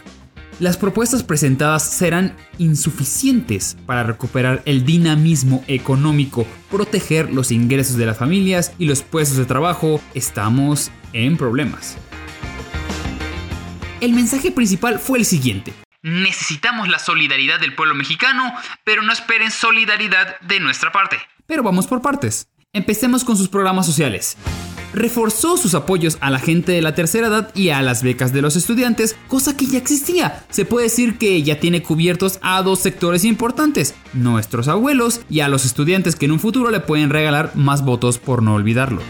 Las 0.59 0.77
propuestas 0.77 1.23
presentadas 1.23 1.83
serán 1.83 2.35
insuficientes 2.57 3.77
para 3.85 4.03
recuperar 4.03 4.61
el 4.65 4.85
dinamismo 4.85 5.63
económico, 5.67 6.45
proteger 6.69 7.33
los 7.33 7.51
ingresos 7.51 7.97
de 7.97 8.05
las 8.05 8.17
familias 8.17 8.73
y 8.77 8.85
los 8.85 9.01
puestos 9.01 9.37
de 9.37 9.45
trabajo. 9.45 9.99
Estamos 10.13 10.91
en 11.13 11.35
problemas. 11.37 11.97
El 14.01 14.13
mensaje 14.13 14.51
principal 14.51 14.99
fue 14.99 15.19
el 15.19 15.25
siguiente. 15.25 15.73
Necesitamos 16.03 16.89
la 16.89 16.97
solidaridad 16.97 17.59
del 17.59 17.75
pueblo 17.75 17.93
mexicano, 17.93 18.53
pero 18.83 19.03
no 19.03 19.13
esperen 19.13 19.51
solidaridad 19.51 20.39
de 20.41 20.59
nuestra 20.59 20.91
parte. 20.91 21.17
Pero 21.45 21.61
vamos 21.61 21.85
por 21.85 22.01
partes. 22.01 22.47
Empecemos 22.73 23.23
con 23.23 23.37
sus 23.37 23.49
programas 23.49 23.85
sociales. 23.85 24.37
Reforzó 24.93 25.57
sus 25.57 25.75
apoyos 25.75 26.17
a 26.19 26.29
la 26.29 26.39
gente 26.39 26.71
de 26.71 26.81
la 26.81 26.95
tercera 26.95 27.27
edad 27.27 27.53
y 27.53 27.69
a 27.69 27.81
las 27.81 28.01
becas 28.01 28.33
de 28.33 28.41
los 28.41 28.55
estudiantes, 28.55 29.15
cosa 29.27 29.55
que 29.55 29.65
ya 29.65 29.77
existía. 29.77 30.43
Se 30.49 30.65
puede 30.65 30.85
decir 30.85 31.17
que 31.17 31.43
ya 31.43 31.59
tiene 31.59 31.83
cubiertos 31.83 32.39
a 32.41 32.61
dos 32.61 32.79
sectores 32.79 33.23
importantes, 33.23 33.93
nuestros 34.13 34.67
abuelos 34.67 35.21
y 35.29 35.41
a 35.41 35.49
los 35.49 35.65
estudiantes 35.65 36.15
que 36.15 36.25
en 36.25 36.31
un 36.31 36.39
futuro 36.39 36.71
le 36.71 36.79
pueden 36.79 37.09
regalar 37.09 37.55
más 37.55 37.85
votos 37.85 38.17
por 38.17 38.41
no 38.41 38.55
olvidarlo. 38.55 39.01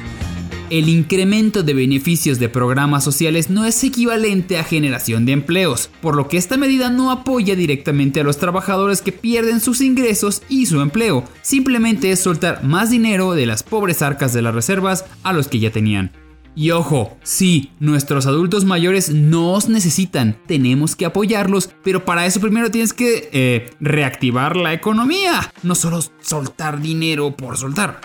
El 0.71 0.87
incremento 0.87 1.63
de 1.63 1.73
beneficios 1.73 2.39
de 2.39 2.47
programas 2.47 3.03
sociales 3.03 3.49
no 3.49 3.65
es 3.65 3.83
equivalente 3.83 4.57
a 4.57 4.63
generación 4.63 5.25
de 5.25 5.33
empleos, 5.33 5.89
por 6.01 6.15
lo 6.15 6.29
que 6.29 6.37
esta 6.37 6.55
medida 6.55 6.89
no 6.89 7.11
apoya 7.11 7.57
directamente 7.57 8.21
a 8.21 8.23
los 8.23 8.37
trabajadores 8.37 9.01
que 9.01 9.11
pierden 9.11 9.59
sus 9.59 9.81
ingresos 9.81 10.43
y 10.47 10.67
su 10.67 10.79
empleo, 10.79 11.25
simplemente 11.41 12.09
es 12.13 12.21
soltar 12.21 12.63
más 12.63 12.89
dinero 12.89 13.33
de 13.33 13.47
las 13.47 13.63
pobres 13.63 14.01
arcas 14.01 14.31
de 14.31 14.43
las 14.43 14.55
reservas 14.55 15.03
a 15.23 15.33
los 15.33 15.49
que 15.49 15.59
ya 15.59 15.71
tenían. 15.71 16.13
Y 16.55 16.71
ojo, 16.71 17.17
sí, 17.21 17.71
nuestros 17.81 18.25
adultos 18.25 18.63
mayores 18.63 19.09
nos 19.09 19.67
necesitan, 19.67 20.37
tenemos 20.47 20.95
que 20.95 21.03
apoyarlos, 21.03 21.69
pero 21.83 22.05
para 22.05 22.25
eso 22.25 22.39
primero 22.39 22.71
tienes 22.71 22.93
que 22.93 23.29
eh, 23.33 23.71
reactivar 23.81 24.55
la 24.55 24.71
economía, 24.71 25.51
no 25.63 25.75
solo 25.75 25.99
soltar 26.21 26.81
dinero 26.81 27.35
por 27.35 27.57
soltar. 27.57 27.99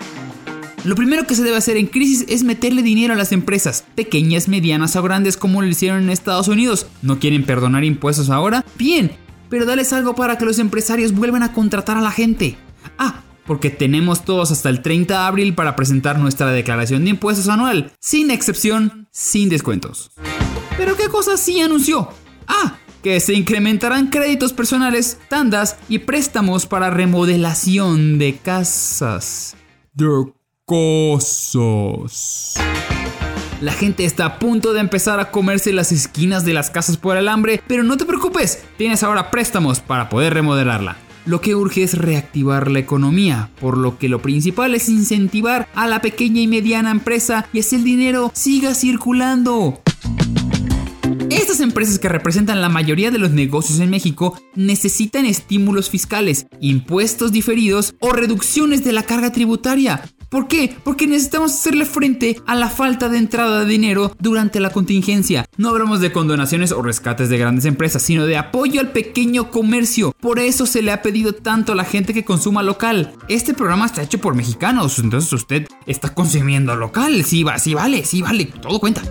Lo 0.83 0.95
primero 0.95 1.25
que 1.25 1.35
se 1.35 1.43
debe 1.43 1.57
hacer 1.57 1.75
en 1.77 1.87
crisis 1.87 2.25
es 2.29 2.43
meterle 2.43 2.83
dinero 2.83 3.13
a 3.13 3.17
las 3.17 3.31
empresas, 3.31 3.83
pequeñas, 3.95 4.47
medianas 4.47 4.95
o 4.95 5.01
grandes 5.01 5.35
como 5.35 5.61
lo 5.61 5.67
hicieron 5.67 6.03
en 6.03 6.09
Estados 6.09 6.47
Unidos. 6.47 6.87
¿No 7.01 7.19
quieren 7.19 7.45
perdonar 7.45 7.83
impuestos 7.83 8.29
ahora? 8.29 8.63
Bien, 8.77 9.11
pero 9.49 9.65
dales 9.65 9.91
algo 9.91 10.15
para 10.15 10.37
que 10.37 10.45
los 10.45 10.59
empresarios 10.59 11.13
vuelvan 11.13 11.43
a 11.43 11.51
contratar 11.51 11.97
a 11.97 12.01
la 12.01 12.11
gente. 12.11 12.57
Ah, 12.97 13.23
porque 13.45 13.69
tenemos 13.69 14.23
todos 14.23 14.51
hasta 14.51 14.69
el 14.69 14.81
30 14.81 15.13
de 15.13 15.25
abril 15.25 15.55
para 15.55 15.75
presentar 15.75 16.19
nuestra 16.19 16.51
declaración 16.51 17.03
de 17.05 17.11
impuestos 17.11 17.49
anual, 17.49 17.91
sin 17.99 18.29
excepción, 18.29 19.07
sin 19.11 19.49
descuentos. 19.49 20.11
Pero 20.77 20.95
¿qué 20.95 21.07
cosa 21.07 21.37
sí 21.37 21.59
anunció? 21.59 22.09
Ah, 22.47 22.77
que 23.01 23.19
se 23.19 23.33
incrementarán 23.33 24.07
créditos 24.07 24.53
personales, 24.53 25.17
tandas 25.29 25.77
y 25.89 25.99
préstamos 25.99 26.65
para 26.65 26.89
remodelación 26.89 28.19
de 28.19 28.37
casas. 28.37 29.55
Cosas. 30.67 32.55
La 33.61 33.71
gente 33.71 34.03
está 34.03 34.25
a 34.25 34.37
punto 34.37 34.73
de 34.73 34.81
empezar 34.81 35.21
a 35.21 35.31
comerse 35.31 35.71
las 35.71 35.93
esquinas 35.93 36.43
de 36.43 36.53
las 36.53 36.69
casas 36.69 36.97
por 36.97 37.15
el 37.15 37.29
hambre, 37.29 37.63
pero 37.67 37.83
no 37.83 37.95
te 37.95 38.03
preocupes, 38.05 38.65
tienes 38.77 39.01
ahora 39.01 39.31
préstamos 39.31 39.79
para 39.79 40.09
poder 40.09 40.33
remodelarla. 40.33 40.97
Lo 41.25 41.39
que 41.39 41.55
urge 41.55 41.83
es 41.83 41.97
reactivar 41.97 42.69
la 42.69 42.79
economía, 42.79 43.49
por 43.61 43.77
lo 43.77 43.97
que 43.97 44.09
lo 44.09 44.21
principal 44.21 44.75
es 44.75 44.89
incentivar 44.89 45.69
a 45.73 45.87
la 45.87 46.01
pequeña 46.01 46.41
y 46.41 46.47
mediana 46.47 46.91
empresa 46.91 47.47
y 47.53 47.61
así 47.61 47.77
el 47.77 47.85
dinero 47.85 48.29
siga 48.33 48.75
circulando. 48.75 49.81
Estas 51.29 51.61
empresas 51.61 51.97
que 51.97 52.09
representan 52.09 52.59
la 52.61 52.67
mayoría 52.67 53.09
de 53.09 53.19
los 53.19 53.31
negocios 53.31 53.79
en 53.79 53.89
México 53.89 54.37
necesitan 54.55 55.25
estímulos 55.25 55.89
fiscales, 55.89 56.47
impuestos 56.59 57.31
diferidos 57.31 57.95
o 57.99 58.11
reducciones 58.11 58.83
de 58.83 58.91
la 58.91 59.03
carga 59.03 59.31
tributaria. 59.31 60.03
¿Por 60.29 60.47
qué? 60.47 60.75
Porque 60.83 61.07
necesitamos 61.07 61.53
hacerle 61.53 61.85
frente 61.85 62.41
a 62.45 62.55
la 62.55 62.69
falta 62.69 63.07
de 63.07 63.17
entrada 63.17 63.61
de 63.61 63.65
dinero 63.65 64.11
durante 64.19 64.59
la 64.59 64.71
contingencia. 64.71 65.45
No 65.55 65.69
hablamos 65.69 66.01
de 66.01 66.11
condonaciones 66.11 66.73
o 66.73 66.81
rescates 66.81 67.29
de 67.29 67.37
grandes 67.37 67.65
empresas, 67.65 68.01
sino 68.01 68.25
de 68.25 68.37
apoyo 68.37 68.81
al 68.81 68.91
pequeño 68.91 69.51
comercio. 69.51 70.13
Por 70.19 70.39
eso 70.39 70.65
se 70.65 70.81
le 70.81 70.91
ha 70.91 71.01
pedido 71.01 71.33
tanto 71.33 71.71
a 71.71 71.75
la 71.75 71.85
gente 71.85 72.13
que 72.13 72.25
consuma 72.25 72.61
local. 72.61 73.13
Este 73.29 73.53
programa 73.53 73.85
está 73.85 74.03
hecho 74.03 74.19
por 74.19 74.35
mexicanos, 74.35 74.99
entonces 74.99 75.31
usted 75.31 75.67
está 75.85 76.13
consumiendo 76.13 76.75
local. 76.75 77.23
Sí, 77.23 77.43
va, 77.43 77.57
sí 77.57 77.73
vale, 77.73 78.03
sí 78.03 78.21
vale, 78.21 78.45
todo 78.45 78.79
cuenta. 78.79 79.01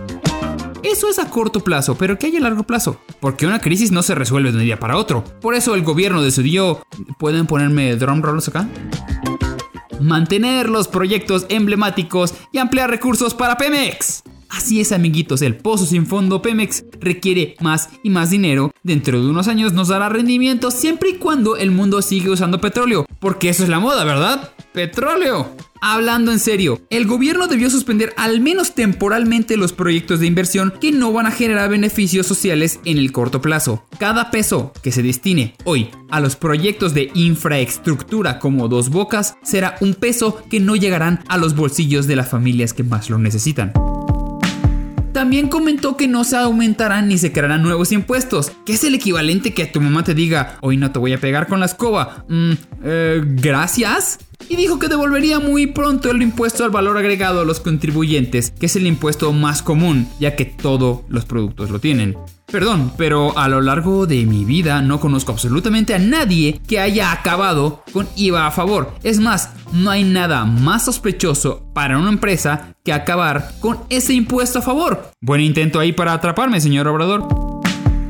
Eso 0.82 1.08
es 1.08 1.18
a 1.18 1.30
corto 1.30 1.64
plazo, 1.64 1.96
pero 1.96 2.18
¿qué 2.18 2.26
hay 2.26 2.36
a 2.36 2.40
largo 2.40 2.62
plazo? 2.62 3.00
Porque 3.20 3.46
una 3.46 3.58
crisis 3.58 3.90
no 3.90 4.02
se 4.02 4.14
resuelve 4.14 4.52
de 4.52 4.58
un 4.58 4.64
día 4.64 4.78
para 4.78 4.96
otro. 4.96 5.24
Por 5.40 5.54
eso 5.54 5.74
el 5.74 5.82
gobierno 5.82 6.22
decidió... 6.22 6.80
¿Pueden 7.18 7.46
ponerme 7.46 7.96
drum 7.96 8.22
rolls 8.22 8.48
acá? 8.48 8.68
Mantener 10.00 10.68
los 10.68 10.88
proyectos 10.88 11.46
emblemáticos 11.48 12.34
y 12.52 12.58
ampliar 12.58 12.90
recursos 12.90 13.34
para 13.34 13.56
Pemex. 13.56 14.22
Así 14.48 14.80
es, 14.80 14.92
amiguitos, 14.92 15.42
el 15.42 15.56
pozo 15.56 15.86
sin 15.86 16.06
fondo 16.06 16.42
Pemex 16.42 16.84
requiere 17.00 17.56
más 17.60 17.88
y 18.02 18.10
más 18.10 18.30
dinero. 18.30 18.72
Dentro 18.82 19.20
de 19.20 19.28
unos 19.28 19.48
años 19.48 19.72
nos 19.72 19.88
dará 19.88 20.08
rendimiento 20.08 20.70
siempre 20.70 21.10
y 21.10 21.14
cuando 21.14 21.56
el 21.56 21.70
mundo 21.70 22.02
siga 22.02 22.30
usando 22.30 22.60
petróleo. 22.60 23.06
Porque 23.18 23.48
eso 23.48 23.64
es 23.64 23.68
la 23.68 23.80
moda, 23.80 24.04
¿verdad? 24.04 24.52
Petróleo. 24.72 25.50
Hablando 25.80 26.32
en 26.32 26.38
serio, 26.38 26.80
el 26.90 27.06
gobierno 27.06 27.48
debió 27.48 27.70
suspender 27.70 28.12
al 28.16 28.40
menos 28.40 28.74
temporalmente 28.74 29.56
los 29.56 29.72
proyectos 29.72 30.20
de 30.20 30.26
inversión 30.26 30.72
que 30.80 30.90
no 30.90 31.12
van 31.12 31.26
a 31.26 31.30
generar 31.30 31.68
beneficios 31.68 32.26
sociales 32.26 32.80
en 32.84 32.98
el 32.98 33.12
corto 33.12 33.40
plazo. 33.40 33.84
Cada 33.98 34.30
peso 34.30 34.72
que 34.82 34.92
se 34.92 35.02
destine 35.02 35.54
hoy 35.64 35.90
a 36.10 36.20
los 36.20 36.36
proyectos 36.36 36.94
de 36.94 37.10
infraestructura 37.14 38.38
como 38.38 38.68
Dos 38.68 38.88
Bocas 38.90 39.36
será 39.42 39.76
un 39.80 39.94
peso 39.94 40.42
que 40.50 40.60
no 40.60 40.76
llegarán 40.76 41.22
a 41.28 41.36
los 41.36 41.54
bolsillos 41.54 42.06
de 42.06 42.16
las 42.16 42.30
familias 42.30 42.72
que 42.72 42.82
más 42.82 43.10
lo 43.10 43.18
necesitan. 43.18 43.72
También 45.16 45.48
comentó 45.48 45.96
que 45.96 46.08
no 46.08 46.24
se 46.24 46.36
aumentarán 46.36 47.08
ni 47.08 47.16
se 47.16 47.32
crearán 47.32 47.62
nuevos 47.62 47.90
impuestos, 47.90 48.52
que 48.66 48.74
es 48.74 48.84
el 48.84 48.94
equivalente 48.94 49.54
que 49.54 49.62
a 49.62 49.72
tu 49.72 49.80
mamá 49.80 50.04
te 50.04 50.12
diga, 50.12 50.58
hoy 50.60 50.76
no 50.76 50.92
te 50.92 50.98
voy 50.98 51.14
a 51.14 51.18
pegar 51.18 51.46
con 51.46 51.58
la 51.58 51.64
escoba. 51.64 52.26
Mm, 52.28 52.52
eh, 52.84 53.22
Gracias. 53.24 54.18
Y 54.48 54.56
dijo 54.56 54.78
que 54.78 54.88
devolvería 54.88 55.40
muy 55.40 55.66
pronto 55.66 56.10
el 56.10 56.22
impuesto 56.22 56.64
al 56.64 56.70
valor 56.70 56.98
agregado 56.98 57.40
a 57.40 57.44
los 57.44 57.60
contribuyentes, 57.60 58.52
que 58.52 58.66
es 58.66 58.76
el 58.76 58.86
impuesto 58.86 59.32
más 59.32 59.62
común, 59.62 60.08
ya 60.20 60.36
que 60.36 60.44
todos 60.44 61.00
los 61.08 61.24
productos 61.24 61.70
lo 61.70 61.80
tienen. 61.80 62.16
Perdón, 62.46 62.92
pero 62.96 63.36
a 63.36 63.48
lo 63.48 63.60
largo 63.60 64.06
de 64.06 64.24
mi 64.24 64.44
vida 64.44 64.80
no 64.80 65.00
conozco 65.00 65.32
absolutamente 65.32 65.94
a 65.94 65.98
nadie 65.98 66.60
que 66.66 66.78
haya 66.78 67.10
acabado 67.10 67.82
con 67.92 68.08
IVA 68.14 68.46
a 68.46 68.52
favor. 68.52 68.94
Es 69.02 69.18
más, 69.18 69.50
no 69.72 69.90
hay 69.90 70.04
nada 70.04 70.44
más 70.44 70.84
sospechoso 70.84 71.66
para 71.74 71.98
una 71.98 72.08
empresa 72.08 72.74
que 72.84 72.92
acabar 72.92 73.50
con 73.58 73.78
ese 73.88 74.14
impuesto 74.14 74.60
a 74.60 74.62
favor. 74.62 75.10
Buen 75.20 75.40
intento 75.40 75.80
ahí 75.80 75.92
para 75.92 76.12
atraparme, 76.12 76.60
señor 76.60 76.86
Obrador. 76.86 77.26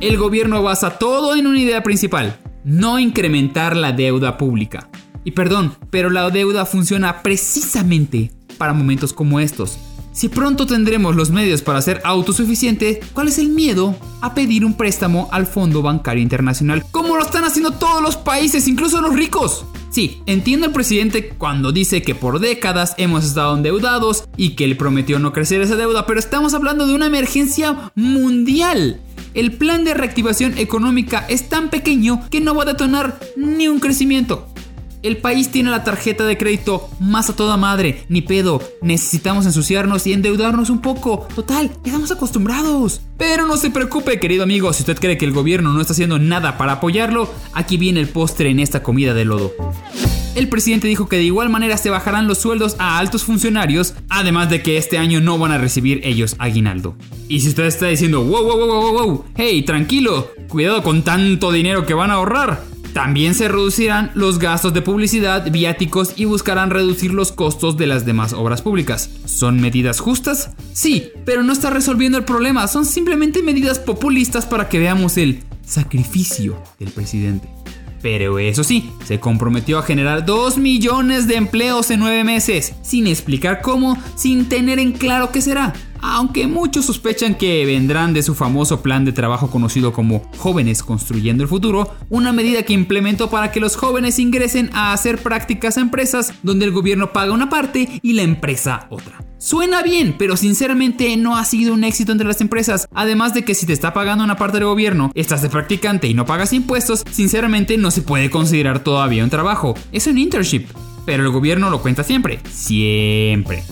El 0.03 0.19
gobierno 0.19 0.63
basa 0.63 0.99
todo 0.99 1.35
en 1.35 1.47
una 1.47 1.59
idea 1.59 1.83
principal, 1.83 2.37
no 2.63 2.99
incrementar 2.99 3.75
la 3.75 3.93
deuda 3.93 4.37
pública. 4.37 4.91
Y 5.27 5.33
perdón, 5.33 5.75
pero 5.91 6.09
la 6.09 6.31
deuda 6.31 6.65
funciona 6.67 7.21
precisamente 7.23 8.31
para 8.59 8.73
momentos 8.73 9.13
como 9.13 9.41
estos. 9.41 9.77
Si 10.13 10.29
pronto 10.29 10.67
tendremos 10.67 11.17
los 11.17 11.31
medios 11.31 11.63
para 11.63 11.83
ser 11.83 12.01
autosuficientes, 12.05 13.01
¿cuál 13.13 13.27
es 13.27 13.39
el 13.41 13.49
miedo 13.49 13.97
a 14.21 14.35
pedir 14.35 14.65
un 14.65 14.75
préstamo 14.75 15.29
al 15.33 15.49
Fondo 15.49 15.83
Bancario 15.83 16.23
Internacional? 16.23 16.85
Como 16.93 17.17
lo 17.17 17.25
están 17.25 17.43
haciendo 17.43 17.73
todos 17.73 18.01
los 18.01 18.17
países, 18.17 18.69
incluso 18.69 19.01
los 19.01 19.17
ricos. 19.17 19.65
Sí, 19.91 20.23
entiendo 20.27 20.67
al 20.67 20.73
presidente 20.73 21.31
cuando 21.31 21.73
dice 21.73 22.03
que 22.03 22.15
por 22.15 22.39
décadas 22.39 22.95
hemos 22.97 23.25
estado 23.25 23.57
endeudados 23.57 24.29
y 24.37 24.51
que 24.51 24.63
él 24.63 24.77
prometió 24.77 25.19
no 25.19 25.33
crecer 25.33 25.61
esa 25.61 25.75
deuda, 25.75 26.07
pero 26.07 26.21
estamos 26.21 26.55
hablando 26.55 26.87
de 26.87 26.95
una 26.95 27.07
emergencia 27.07 27.91
mundial. 27.97 29.01
El 29.35 29.57
plan 29.57 29.83
de 29.83 29.93
reactivación 29.93 30.57
económica 30.57 31.27
es 31.29 31.49
tan 31.49 31.69
pequeño 31.69 32.23
que 32.31 32.41
no 32.41 32.55
va 32.55 32.63
a 32.63 32.67
detonar 32.67 33.19
ni 33.37 33.67
un 33.67 33.81
crecimiento. 33.81 34.47
El 35.07 35.19
país 35.19 35.53
tiene 35.53 35.71
la 35.71 35.85
tarjeta 35.85 36.25
de 36.25 36.37
crédito 36.37 36.91
más 36.99 37.31
a 37.31 37.37
toda 37.37 37.57
madre, 37.57 38.05
ni 38.09 38.23
pedo. 38.23 38.61
Necesitamos 38.83 39.47
ensuciarnos 39.47 40.05
y 40.09 40.13
endeudarnos 40.13 40.69
un 40.69 40.81
poco. 40.81 41.29
Total, 41.33 41.71
estamos 41.85 42.11
acostumbrados. 42.11 43.03
Pero 43.17 43.47
no 43.47 43.57
se 43.57 43.71
preocupe, 43.71 44.19
querido 44.19 44.43
amigo, 44.43 44.73
si 44.73 44.83
usted 44.83 44.99
cree 44.99 45.17
que 45.17 45.25
el 45.25 45.31
gobierno 45.31 45.73
no 45.73 45.81
está 45.81 45.93
haciendo 45.93 46.19
nada 46.19 46.59
para 46.59 46.73
apoyarlo, 46.73 47.33
aquí 47.53 47.77
viene 47.77 48.01
el 48.01 48.09
postre 48.09 48.51
en 48.51 48.59
esta 48.59 48.83
comida 48.83 49.15
de 49.15 49.25
lodo. 49.25 49.53
El 50.35 50.49
presidente 50.49 50.89
dijo 50.89 51.09
que 51.09 51.19
de 51.19 51.23
igual 51.23 51.51
manera 51.51 51.77
se 51.77 51.89
bajarán 51.89 52.27
los 52.27 52.39
sueldos 52.39 52.75
a 52.81 52.99
altos 52.99 53.23
funcionarios, 53.23 53.95
además 54.09 54.51
de 54.51 54.61
que 54.61 54.77
este 54.77 54.99
año 54.99 55.21
no 55.21 55.39
van 55.39 55.53
a 55.53 55.59
recibir 55.59 56.01
ellos 56.03 56.35
aguinaldo. 56.41 56.97
Y 57.29 57.41
si 57.41 57.51
usted 57.51 57.67
está 57.67 57.87
diciendo, 57.87 58.25
wow, 58.25 58.43
wow, 58.43 58.59
wow, 58.59 58.81
wow, 58.81 58.93
wow, 58.93 59.25
hey, 59.37 59.63
tranquilo, 59.63 60.33
cuidado 60.49 60.83
con 60.83 61.05
tanto 61.05 61.53
dinero 61.53 61.87
que 61.87 61.95
van 61.95 62.11
a 62.11 62.15
ahorrar, 62.15 62.65
también 62.97 63.35
se 63.35 63.49
reducirán 63.49 64.11
los 64.15 64.39
gastos 64.39 64.73
de 64.73 64.81
publicidad, 64.81 65.53
viáticos 65.53 66.15
y 66.17 66.25
buscarán 66.25 66.71
reducir 66.71 67.13
los 67.13 67.31
costos 67.31 67.77
de 67.77 67.87
las 67.87 68.07
demás 68.07 68.33
obras 68.33 68.63
públicas. 68.63 69.11
¿Son 69.27 69.61
medidas 69.61 70.01
justas? 70.01 70.53
Sí, 70.73 71.11
pero 71.27 71.43
no 71.43 71.53
está 71.53 71.69
resolviendo 71.69 72.17
el 72.17 72.25
problema, 72.25 72.67
son 72.69 72.87
simplemente 72.87 73.43
medidas 73.43 73.79
populistas 73.79 74.47
para 74.47 74.71
que 74.71 74.79
veamos 74.79 75.19
el 75.19 75.43
sacrificio 75.63 76.57
del 76.79 76.89
presidente. 76.89 77.51
Pero 78.01 78.39
eso 78.39 78.65
sí, 78.65 78.91
se 79.05 79.21
comprometió 79.21 79.79
a 79.79 79.83
generar 79.83 80.25
2 80.25 80.57
millones 80.57 81.27
de 81.27 81.37
empleos 81.37 81.91
en 81.91 82.01
9 82.01 82.25
meses, 82.25 82.73
sin 82.81 83.09
explicar 83.09 83.61
cómo, 83.61 84.03
sin 84.17 84.49
tener 84.49 84.79
en 84.79 84.93
claro 84.93 85.33
qué 85.33 85.43
será. 85.43 85.75
Aunque 86.01 86.47
muchos 86.47 86.87
sospechan 86.87 87.35
que 87.35 87.65
vendrán 87.67 88.15
de 88.15 88.23
su 88.23 88.35
famoso 88.35 88.83
plan 88.83 89.05
de 89.05 89.13
trabajo 89.13 89.51
conocido 89.51 89.93
como 89.93 90.23
Jóvenes 90.39 90.83
Construyendo 90.83 91.43
el 91.43 91.49
Futuro, 91.49 91.95
una 92.09 92.33
medida 92.33 92.63
que 92.63 92.73
implementó 92.73 93.31
para 93.31 93.53
que 93.53 93.61
los 93.61 93.77
jóvenes 93.77 94.19
ingresen 94.19 94.71
a 94.73 94.93
hacer 94.93 95.19
prácticas 95.19 95.77
a 95.77 95.81
empresas 95.81 96.33
donde 96.43 96.65
el 96.65 96.73
gobierno 96.73 97.13
paga 97.13 97.33
una 97.33 97.49
parte 97.49 98.01
y 98.03 98.13
la 98.13 98.23
empresa 98.23 98.87
otra. 98.91 99.25
Suena 99.39 99.83
bien, 99.83 100.17
pero 100.19 100.37
sinceramente 100.37 101.17
no 101.17 101.37
ha 101.37 101.45
sido 101.45 101.75
un 101.75 101.85
éxito 101.85 102.13
entre 102.13 102.27
las 102.27 102.41
empresas. 102.41 102.89
Además 102.95 103.35
de 103.35 103.45
que 103.45 103.55
si 103.55 103.67
te 103.67 103.73
está 103.73 103.93
pagando 103.93 104.25
una 104.25 104.37
parte 104.37 104.59
del 104.59 104.67
gobierno, 104.67 105.13
estás 105.15 105.43
de 105.43 105.51
practicante 105.51 106.09
y 106.09 106.15
no 106.15 106.25
pagas 106.25 106.53
impuestos, 106.53 107.05
sinceramente 107.11 107.77
no 107.77 107.91
se 107.91 108.03
puede 108.03 108.31
considerar 108.31 108.81
todavía 108.81 109.25
un 109.25 109.31
trabajo. 109.31 109.75
Es 109.93 110.07
un 110.07 110.19
internship. 110.19 110.67
Pero 111.05 111.23
el 111.23 111.31
gobierno 111.31 111.71
lo 111.71 111.81
cuenta 111.81 112.03
siempre. 112.03 112.41
Siempre. 112.51 113.63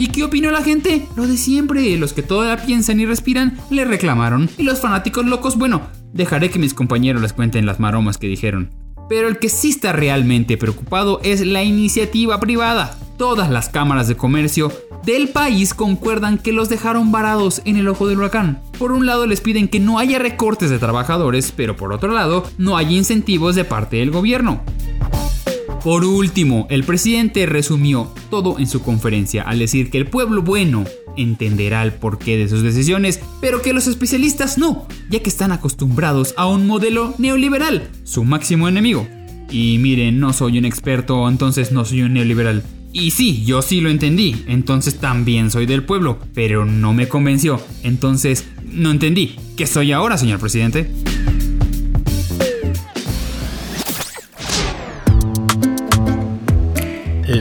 ¿Y 0.00 0.06
qué 0.06 0.24
opinó 0.24 0.50
la 0.50 0.62
gente? 0.62 1.06
Lo 1.14 1.26
de 1.26 1.36
siempre. 1.36 1.94
Los 1.98 2.14
que 2.14 2.22
todavía 2.22 2.64
piensan 2.64 3.00
y 3.00 3.04
respiran 3.04 3.58
le 3.68 3.84
reclamaron. 3.84 4.48
Y 4.56 4.62
los 4.62 4.80
fanáticos 4.80 5.26
locos, 5.26 5.58
bueno, 5.58 5.82
dejaré 6.14 6.48
que 6.48 6.58
mis 6.58 6.72
compañeros 6.72 7.20
les 7.20 7.34
cuenten 7.34 7.66
las 7.66 7.80
maromas 7.80 8.16
que 8.16 8.26
dijeron. 8.26 8.70
Pero 9.10 9.28
el 9.28 9.38
que 9.38 9.50
sí 9.50 9.68
está 9.68 9.92
realmente 9.92 10.56
preocupado 10.56 11.20
es 11.22 11.44
la 11.44 11.64
iniciativa 11.64 12.40
privada. 12.40 12.96
Todas 13.18 13.50
las 13.50 13.68
cámaras 13.68 14.08
de 14.08 14.16
comercio 14.16 14.72
del 15.04 15.28
país 15.28 15.74
concuerdan 15.74 16.38
que 16.38 16.52
los 16.52 16.70
dejaron 16.70 17.12
varados 17.12 17.60
en 17.66 17.76
el 17.76 17.86
ojo 17.86 18.08
del 18.08 18.20
huracán. 18.20 18.62
Por 18.78 18.92
un 18.92 19.04
lado 19.04 19.26
les 19.26 19.42
piden 19.42 19.68
que 19.68 19.80
no 19.80 19.98
haya 19.98 20.18
recortes 20.18 20.70
de 20.70 20.78
trabajadores, 20.78 21.52
pero 21.54 21.76
por 21.76 21.92
otro 21.92 22.10
lado 22.14 22.44
no 22.56 22.78
hay 22.78 22.96
incentivos 22.96 23.54
de 23.54 23.66
parte 23.66 23.98
del 23.98 24.12
gobierno. 24.12 24.62
Por 25.84 26.06
último, 26.06 26.66
el 26.70 26.84
presidente 26.84 27.44
resumió 27.44 28.14
todo 28.30 28.58
en 28.58 28.66
su 28.66 28.80
conferencia 28.80 29.42
al 29.42 29.58
decir 29.58 29.90
que 29.90 29.98
el 29.98 30.06
pueblo 30.06 30.42
bueno 30.42 30.84
entenderá 31.16 31.82
el 31.82 31.92
porqué 31.92 32.36
de 32.36 32.48
sus 32.48 32.62
decisiones, 32.62 33.20
pero 33.40 33.60
que 33.60 33.72
los 33.72 33.86
especialistas 33.86 34.56
no, 34.56 34.86
ya 35.10 35.20
que 35.20 35.28
están 35.28 35.52
acostumbrados 35.52 36.34
a 36.36 36.46
un 36.46 36.66
modelo 36.66 37.14
neoliberal, 37.18 37.90
su 38.04 38.24
máximo 38.24 38.68
enemigo. 38.68 39.06
Y 39.50 39.78
miren, 39.78 40.20
no 40.20 40.32
soy 40.32 40.58
un 40.58 40.64
experto, 40.64 41.28
entonces 41.28 41.72
no 41.72 41.84
soy 41.84 42.02
un 42.02 42.14
neoliberal. 42.14 42.62
Y 42.92 43.12
sí, 43.12 43.44
yo 43.44 43.62
sí 43.62 43.80
lo 43.80 43.88
entendí, 43.88 44.44
entonces 44.46 44.98
también 44.98 45.50
soy 45.50 45.66
del 45.66 45.84
pueblo, 45.84 46.18
pero 46.34 46.64
no 46.64 46.92
me 46.92 47.08
convenció, 47.08 47.60
entonces 47.82 48.46
no 48.64 48.90
entendí. 48.90 49.36
¿Qué 49.56 49.66
soy 49.66 49.92
ahora, 49.92 50.18
señor 50.18 50.40
presidente? 50.40 50.90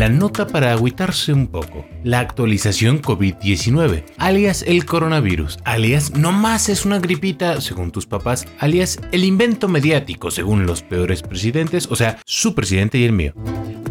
Nota 0.10 0.48
para 0.48 0.72
agüitarse 0.72 1.34
un 1.34 1.48
poco. 1.48 1.86
La 2.04 2.19
actualización 2.19 3.02
COVID-19, 3.02 4.04
alias 4.17 4.63
el 4.67 4.86
coronavirus, 4.86 5.60
alias 5.63 6.12
no 6.15 6.32
más 6.32 6.69
es 6.69 6.86
una 6.86 7.00
gripita, 7.00 7.62
según 7.62 7.91
tus 7.91 8.08
papás, 8.08 8.48
alias 8.60 9.00
el 9.12 9.24
invento 9.24 9.67
mediático, 9.67 10.32
según 10.32 10.65
los 10.65 10.82
peores 10.82 11.22
presidentes, 11.22 11.88
o 11.91 11.95
sea, 11.95 12.19
su 12.26 12.56
presidente 12.56 12.98
y 12.98 13.06
el 13.06 13.12
mío. 13.12 13.34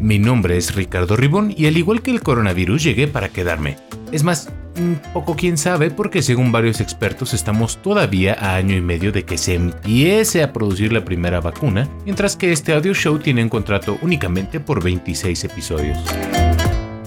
Mi 0.01 0.19
nombre 0.19 0.57
es 0.57 0.75
Ricardo 0.75 1.17
Ribón 1.17 1.55
y 1.57 1.67
al 1.67 1.77
igual 1.77 2.03
que 2.03 2.11
el 2.11 2.23
coronavirus 2.23 2.83
llegué 2.83 3.09
para 3.09 3.31
quedarme. 3.31 3.77
Es 4.13 4.23
más, 4.23 4.51
un 4.79 5.01
poco 5.13 5.37
quién 5.37 5.59
sabe 5.59 5.91
porque 5.91 6.23
según 6.23 6.53
varios 6.53 6.81
expertos 6.81 7.35
estamos 7.35 7.79
todavía 7.83 8.37
a 8.39 8.57
año 8.57 8.77
y 8.77 8.81
medio 8.81 9.13
de 9.13 9.25
que 9.25 9.39
se 9.39 9.55
empiece 9.55 10.43
a 10.43 10.53
producir 10.53 10.93
la 10.93 11.05
primera 11.05 11.41
vacuna, 11.41 11.89
mientras 12.05 12.37
que 12.37 12.53
este 12.53 12.73
audio 12.73 12.95
show 12.95 13.19
tiene 13.19 13.43
un 13.43 13.49
contrato 13.49 13.99
únicamente 14.03 14.61
por 14.61 14.83
26 14.83 15.45
episodios. 15.45 15.99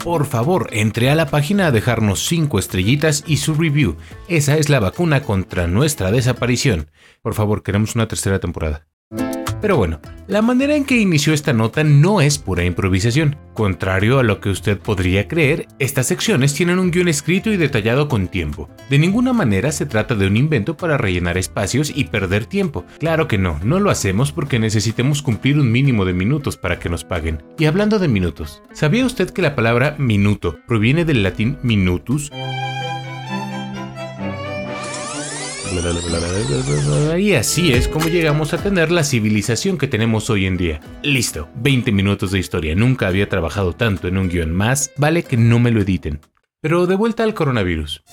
Por 0.03 0.25
favor, 0.25 0.69
entre 0.71 1.11
a 1.11 1.15
la 1.15 1.27
página 1.27 1.67
a 1.67 1.71
dejarnos 1.71 2.25
5 2.25 2.57
estrellitas 2.57 3.23
y 3.27 3.37
su 3.37 3.53
review. 3.53 3.97
Esa 4.27 4.57
es 4.57 4.69
la 4.69 4.79
vacuna 4.79 5.21
contra 5.21 5.67
nuestra 5.67 6.11
desaparición. 6.11 6.89
Por 7.21 7.35
favor, 7.35 7.61
queremos 7.61 7.93
una 7.95 8.07
tercera 8.07 8.39
temporada. 8.39 8.87
Pero 9.61 9.77
bueno, 9.77 9.99
la 10.27 10.41
manera 10.41 10.75
en 10.75 10.85
que 10.85 10.97
inició 10.97 11.33
esta 11.33 11.53
nota 11.53 11.83
no 11.83 12.19
es 12.19 12.39
pura 12.39 12.63
improvisación. 12.63 13.35
Contrario 13.53 14.17
a 14.17 14.23
lo 14.23 14.39
que 14.39 14.49
usted 14.49 14.79
podría 14.79 15.27
creer, 15.27 15.67
estas 15.77 16.07
secciones 16.07 16.53
tienen 16.53 16.79
un 16.79 16.89
guion 16.89 17.07
escrito 17.07 17.51
y 17.51 17.57
detallado 17.57 18.07
con 18.07 18.27
tiempo. 18.27 18.69
De 18.89 18.97
ninguna 18.97 19.33
manera 19.33 19.71
se 19.71 19.85
trata 19.85 20.15
de 20.15 20.25
un 20.25 20.37
invento 20.37 20.77
para 20.77 20.97
rellenar 20.97 21.37
espacios 21.37 21.91
y 21.93 22.05
perder 22.05 22.45
tiempo. 22.45 22.85
Claro 22.99 23.27
que 23.27 23.37
no, 23.37 23.59
no 23.63 23.79
lo 23.79 23.91
hacemos 23.91 24.31
porque 24.31 24.57
necesitemos 24.57 25.21
cumplir 25.21 25.59
un 25.59 25.71
mínimo 25.71 26.05
de 26.05 26.13
minutos 26.13 26.57
para 26.57 26.79
que 26.79 26.89
nos 26.89 27.03
paguen. 27.03 27.43
Y 27.59 27.65
hablando 27.65 27.99
de 27.99 28.07
minutos, 28.07 28.63
¿sabía 28.73 29.05
usted 29.05 29.29
que 29.29 29.41
la 29.41 29.55
palabra 29.55 29.95
minuto 29.99 30.57
proviene 30.67 31.05
del 31.05 31.23
latín 31.23 31.57
minutus? 31.61 32.31
Y 37.17 37.33
así 37.33 37.71
es 37.71 37.87
como 37.87 38.07
llegamos 38.07 38.53
a 38.53 38.57
tener 38.57 38.91
la 38.91 39.03
civilización 39.03 39.77
que 39.77 39.87
tenemos 39.87 40.29
hoy 40.29 40.45
en 40.45 40.57
día. 40.57 40.81
Listo, 41.03 41.47
20 41.55 41.91
minutos 41.91 42.31
de 42.31 42.39
historia. 42.39 42.75
Nunca 42.75 43.07
había 43.07 43.29
trabajado 43.29 43.73
tanto 43.73 44.07
en 44.07 44.17
un 44.17 44.27
guion 44.27 44.51
más. 44.51 44.91
Vale 44.97 45.23
que 45.23 45.37
no 45.37 45.59
me 45.59 45.71
lo 45.71 45.81
editen. 45.81 46.19
Pero 46.61 46.87
de 46.87 46.95
vuelta 46.95 47.23
al 47.23 47.33
coronavirus. 47.33 48.03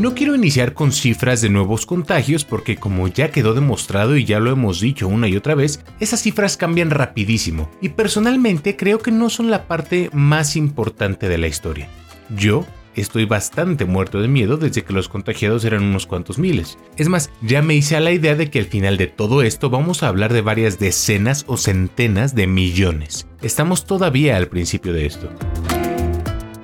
No 0.00 0.14
quiero 0.14 0.36
iniciar 0.36 0.74
con 0.74 0.92
cifras 0.92 1.40
de 1.40 1.48
nuevos 1.48 1.84
contagios 1.84 2.44
porque 2.44 2.76
como 2.76 3.08
ya 3.08 3.32
quedó 3.32 3.52
demostrado 3.54 4.16
y 4.16 4.24
ya 4.24 4.38
lo 4.38 4.52
hemos 4.52 4.80
dicho 4.80 5.08
una 5.08 5.26
y 5.26 5.36
otra 5.36 5.56
vez, 5.56 5.84
esas 5.98 6.22
cifras 6.22 6.56
cambian 6.56 6.90
rapidísimo 6.90 7.68
y 7.80 7.88
personalmente 7.88 8.76
creo 8.76 9.00
que 9.00 9.10
no 9.10 9.28
son 9.28 9.50
la 9.50 9.66
parte 9.66 10.08
más 10.12 10.54
importante 10.54 11.28
de 11.28 11.38
la 11.38 11.48
historia. 11.48 11.88
Yo 12.36 12.64
estoy 13.00 13.24
bastante 13.24 13.84
muerto 13.84 14.20
de 14.20 14.28
miedo 14.28 14.56
desde 14.56 14.82
que 14.82 14.92
los 14.92 15.08
contagiados 15.08 15.64
eran 15.64 15.82
unos 15.82 16.06
cuantos 16.06 16.38
miles. 16.38 16.78
Es 16.96 17.08
más, 17.08 17.30
ya 17.42 17.62
me 17.62 17.74
hice 17.74 17.96
a 17.96 18.00
la 18.00 18.12
idea 18.12 18.34
de 18.34 18.50
que 18.50 18.58
al 18.58 18.66
final 18.66 18.96
de 18.96 19.06
todo 19.06 19.42
esto 19.42 19.70
vamos 19.70 20.02
a 20.02 20.08
hablar 20.08 20.32
de 20.32 20.42
varias 20.42 20.78
decenas 20.78 21.44
o 21.46 21.56
centenas 21.56 22.34
de 22.34 22.46
millones. 22.46 23.26
Estamos 23.42 23.84
todavía 23.84 24.36
al 24.36 24.48
principio 24.48 24.92
de 24.92 25.06
esto. 25.06 25.30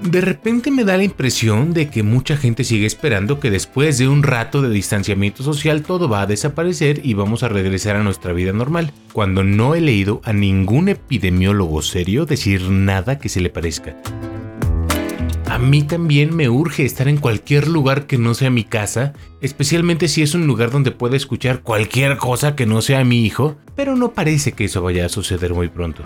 De 0.03 0.20
repente 0.20 0.70
me 0.70 0.85
da 0.85 0.99
la 0.99 1.05
impresión 1.05 1.73
de 1.73 1.88
que 1.88 2.03
mucha 2.03 2.37
gente 2.37 2.62
sigue 2.64 2.85
esperando 2.85 3.40
que 3.40 3.51
después 3.51 3.97
de 3.97 4.07
un 4.07 4.23
rato 4.23 4.61
de 4.61 4.68
distanciamiento 4.68 5.42
social 5.42 5.83
todo 5.83 6.11
va 6.11 6.20
a 6.20 6.27
desaparecer 6.27 7.01
y 7.03 7.14
vamos 7.14 7.42
a 7.42 7.49
regresar 7.49 7.97
a 7.97 8.03
nuestra 8.03 8.35
vida 8.35 8.53
normal, 8.53 8.92
cuando 9.14 9.44
no 9.44 9.75
he 9.75 9.81
leído 9.81 10.20
a 10.25 10.35
ningún 10.35 10.90
epidemiólogo 10.90 11.81
serio 11.81 12.27
decir 12.27 12.68
nada 12.68 13.18
que 13.18 13.31
se 13.31 13.40
le 13.40 13.49
parezca. 13.49 13.97
A 15.46 15.59
mí 15.59 15.83
también 15.83 16.35
me 16.35 16.48
urge 16.48 16.85
estar 16.85 17.07
en 17.07 17.18
cualquier 17.18 17.68
lugar 17.68 18.07
que 18.07 18.18
no 18.18 18.35
sea 18.35 18.50
mi 18.50 18.64
casa, 18.64 19.12
especialmente 19.40 20.09
si 20.09 20.22
es 20.22 20.35
un 20.35 20.46
lugar 20.46 20.70
donde 20.70 20.90
pueda 20.90 21.16
escuchar 21.16 21.61
cualquier 21.61 22.16
cosa 22.16 22.57
que 22.57 22.66
no 22.66 22.80
sea 22.80 23.04
mi 23.04 23.24
hijo, 23.24 23.59
pero 23.76 23.94
no 23.94 24.12
parece 24.12 24.52
que 24.52 24.64
eso 24.64 24.83
vaya 24.83 25.07
a 25.07 25.11
suceder 25.11 25.52
muy 25.52 25.68
pronto. 25.68 26.02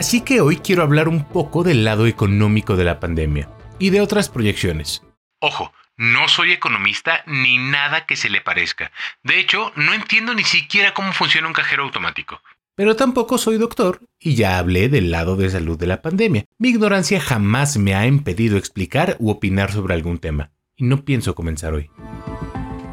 Así 0.00 0.20
que 0.20 0.40
hoy 0.40 0.56
quiero 0.56 0.82
hablar 0.82 1.08
un 1.08 1.24
poco 1.24 1.62
del 1.62 1.84
lado 1.84 2.06
económico 2.06 2.76
de 2.76 2.84
la 2.84 3.00
pandemia 3.00 3.48
y 3.78 3.90
de 3.90 4.00
otras 4.00 4.28
proyecciones. 4.28 5.02
Ojo, 5.40 5.72
no 5.96 6.28
soy 6.28 6.52
economista 6.52 7.22
ni 7.26 7.56
nada 7.56 8.04
que 8.04 8.16
se 8.16 8.28
le 8.28 8.40
parezca. 8.40 8.90
De 9.22 9.38
hecho, 9.38 9.72
no 9.76 9.94
entiendo 9.94 10.34
ni 10.34 10.44
siquiera 10.44 10.92
cómo 10.92 11.12
funciona 11.12 11.46
un 11.46 11.54
cajero 11.54 11.84
automático. 11.84 12.42
Pero 12.76 12.94
tampoco 12.94 13.38
soy 13.38 13.56
doctor 13.56 14.02
y 14.20 14.34
ya 14.34 14.58
hablé 14.58 14.90
del 14.90 15.10
lado 15.10 15.36
de 15.36 15.48
salud 15.48 15.78
de 15.78 15.86
la 15.86 16.02
pandemia. 16.02 16.44
Mi 16.58 16.68
ignorancia 16.68 17.18
jamás 17.18 17.78
me 17.78 17.94
ha 17.94 18.06
impedido 18.06 18.58
explicar 18.58 19.16
u 19.18 19.30
opinar 19.30 19.72
sobre 19.72 19.94
algún 19.94 20.18
tema. 20.18 20.52
Y 20.76 20.84
no 20.84 21.02
pienso 21.02 21.34
comenzar 21.34 21.72
hoy. 21.72 21.88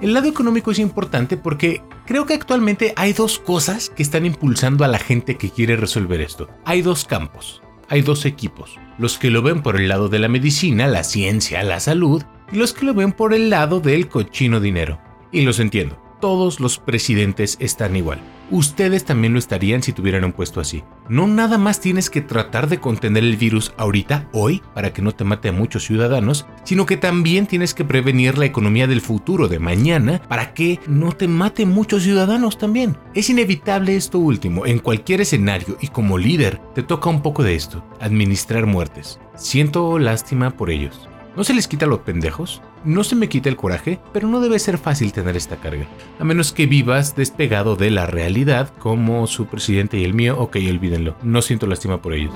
El 0.01 0.13
lado 0.13 0.29
económico 0.29 0.71
es 0.71 0.79
importante 0.79 1.35
porque 1.35 1.81
creo 2.05 2.25
que 2.25 2.33
actualmente 2.33 2.93
hay 2.95 3.11
dos 3.11 3.39
cosas 3.39 3.89
que 3.89 4.03
están 4.03 4.25
impulsando 4.25 4.85
a 4.85 4.87
la 4.87 4.99
gente 4.99 5.35
que 5.35 5.49
quiere 5.49 5.75
resolver 5.75 6.21
esto. 6.21 6.47
Hay 6.63 6.81
dos 6.81 7.03
campos, 7.03 7.61
hay 7.89 8.01
dos 8.01 8.25
equipos. 8.25 8.79
Los 8.97 9.17
que 9.17 9.31
lo 9.31 9.41
ven 9.41 9.61
por 9.61 9.75
el 9.75 9.89
lado 9.89 10.07
de 10.07 10.19
la 10.19 10.29
medicina, 10.29 10.87
la 10.87 11.03
ciencia, 11.03 11.61
la 11.61 11.81
salud, 11.81 12.23
y 12.53 12.55
los 12.55 12.71
que 12.71 12.85
lo 12.85 12.93
ven 12.93 13.11
por 13.11 13.33
el 13.33 13.49
lado 13.49 13.81
del 13.81 14.07
cochino 14.07 14.61
dinero. 14.61 15.01
Y 15.31 15.41
los 15.41 15.59
entiendo 15.59 16.03
todos 16.23 16.61
los 16.61 16.79
presidentes 16.79 17.57
están 17.59 17.97
igual. 17.97 18.17
Ustedes 18.51 19.05
también 19.05 19.33
lo 19.33 19.39
estarían 19.39 19.81
si 19.81 19.93
tuvieran 19.93 20.23
un 20.25 20.33
puesto 20.33 20.59
así. 20.59 20.83
No 21.09 21.27
nada 21.27 21.57
más 21.57 21.79
tienes 21.79 22.09
que 22.09 22.21
tratar 22.21 22.67
de 22.67 22.79
contener 22.79 23.23
el 23.23 23.37
virus 23.37 23.73
ahorita, 23.77 24.29
hoy, 24.33 24.61
para 24.73 24.93
que 24.93 25.01
no 25.01 25.11
te 25.11 25.23
mate 25.23 25.49
a 25.49 25.53
muchos 25.53 25.83
ciudadanos, 25.83 26.45
sino 26.63 26.85
que 26.85 26.97
también 26.97 27.47
tienes 27.47 27.73
que 27.73 27.85
prevenir 27.85 28.37
la 28.37 28.45
economía 28.45 28.87
del 28.87 29.01
futuro 29.01 29.47
de 29.47 29.59
mañana 29.59 30.21
para 30.27 30.53
que 30.53 30.79
no 30.87 31.11
te 31.11 31.27
mate 31.27 31.65
muchos 31.65 32.03
ciudadanos 32.03 32.57
también. 32.57 32.97
Es 33.13 33.29
inevitable 33.29 33.95
esto 33.95 34.19
último, 34.19 34.65
en 34.65 34.79
cualquier 34.79 35.21
escenario 35.21 35.77
y 35.81 35.87
como 35.87 36.17
líder 36.17 36.61
te 36.75 36.83
toca 36.83 37.09
un 37.09 37.21
poco 37.21 37.43
de 37.43 37.55
esto, 37.55 37.83
administrar 37.99 38.65
muertes. 38.65 39.19
Siento 39.35 39.97
lástima 39.99 40.51
por 40.51 40.69
ellos. 40.69 41.09
¿No 41.35 41.43
se 41.43 41.55
les 41.55 41.67
quita 41.67 41.87
los 41.87 41.99
pendejos? 41.99 42.61
No 42.85 43.03
se 43.03 43.15
me 43.15 43.27
quita 43.27 43.49
el 43.49 43.55
coraje, 43.55 43.99
pero 44.13 44.27
no 44.27 44.39
debe 44.39 44.59
ser 44.59 44.77
fácil 44.77 45.11
tener 45.11 45.35
esta 45.35 45.57
carga. 45.57 45.87
A 46.19 46.23
menos 46.23 46.53
que 46.53 46.67
vivas 46.67 47.15
despegado 47.15 47.75
de 47.75 47.89
la 47.89 48.05
realidad, 48.05 48.71
como 48.77 49.25
su 49.25 49.47
presidente 49.47 49.97
y 49.97 50.03
el 50.03 50.13
mío, 50.13 50.37
ok, 50.39 50.57
olvídenlo. 50.69 51.17
No 51.23 51.41
siento 51.41 51.65
lástima 51.65 52.03
por 52.03 52.13
ellos. 52.13 52.33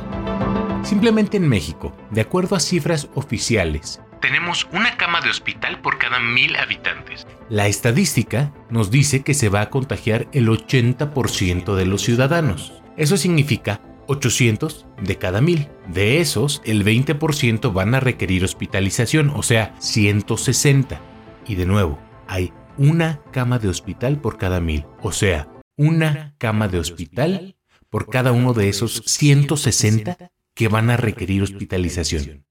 Simplemente 0.81 1.37
en 1.37 1.47
México, 1.47 1.95
de 2.09 2.21
acuerdo 2.21 2.55
a 2.55 2.59
cifras 2.59 3.07
oficiales, 3.13 4.01
tenemos 4.19 4.67
una 4.71 4.97
cama 4.97 5.21
de 5.21 5.29
hospital 5.29 5.79
por 5.81 5.99
cada 5.99 6.19
mil 6.19 6.55
habitantes. 6.55 7.27
La 7.49 7.67
estadística 7.67 8.51
nos 8.71 8.89
dice 8.89 9.21
que 9.21 9.35
se 9.35 9.49
va 9.49 9.61
a 9.61 9.69
contagiar 9.69 10.27
el 10.31 10.47
80% 10.47 11.75
de 11.75 11.85
los 11.85 12.01
ciudadanos. 12.01 12.73
Eso 12.97 13.15
significa 13.15 13.79
800 14.07 14.85
de 15.01 15.17
cada 15.17 15.41
1000. 15.41 15.69
De 15.93 16.19
esos, 16.19 16.61
el 16.65 16.83
20% 16.83 17.73
van 17.73 17.95
a 17.95 17.99
requerir 17.99 18.43
hospitalización, 18.43 19.29
o 19.29 19.43
sea, 19.43 19.75
160. 19.79 20.99
Y 21.47 21.55
de 21.55 21.65
nuevo, 21.65 21.99
hay 22.27 22.53
una 22.77 23.21
cama 23.31 23.59
de 23.59 23.69
hospital 23.69 24.19
por 24.19 24.37
cada 24.37 24.59
1000, 24.59 24.85
o 25.01 25.11
sea, 25.11 25.49
una 25.75 26.35
cama 26.37 26.67
de 26.67 26.79
hospital 26.79 27.55
por 27.89 28.09
cada 28.09 28.31
uno 28.31 28.53
de 28.53 28.69
esos 28.69 29.03
160 29.05 30.31
que 30.53 30.67
van 30.67 30.89
a 30.89 30.97
requerir 30.97 31.43
hospitalización. 31.43 32.45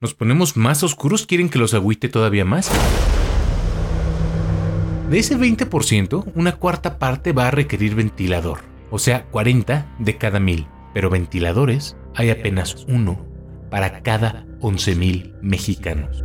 ¿Nos 0.00 0.14
ponemos 0.14 0.56
más 0.56 0.82
oscuros? 0.82 1.26
¿Quieren 1.26 1.48
que 1.48 1.58
los 1.58 1.72
agüite 1.72 2.08
todavía 2.08 2.44
más? 2.44 2.70
De 5.08 5.18
ese 5.18 5.38
20%, 5.38 6.32
una 6.34 6.56
cuarta 6.56 6.98
parte 6.98 7.32
va 7.32 7.48
a 7.48 7.50
requerir 7.50 7.94
ventilador 7.94 8.73
o 8.94 8.98
sea 9.00 9.24
40 9.24 9.96
de 9.98 10.18
cada 10.18 10.38
mil, 10.38 10.68
pero 10.94 11.10
ventiladores 11.10 11.96
hay 12.14 12.30
apenas 12.30 12.86
uno 12.86 13.26
para 13.68 14.04
cada 14.04 14.46
11.000 14.60 15.34
mexicanos. 15.42 16.22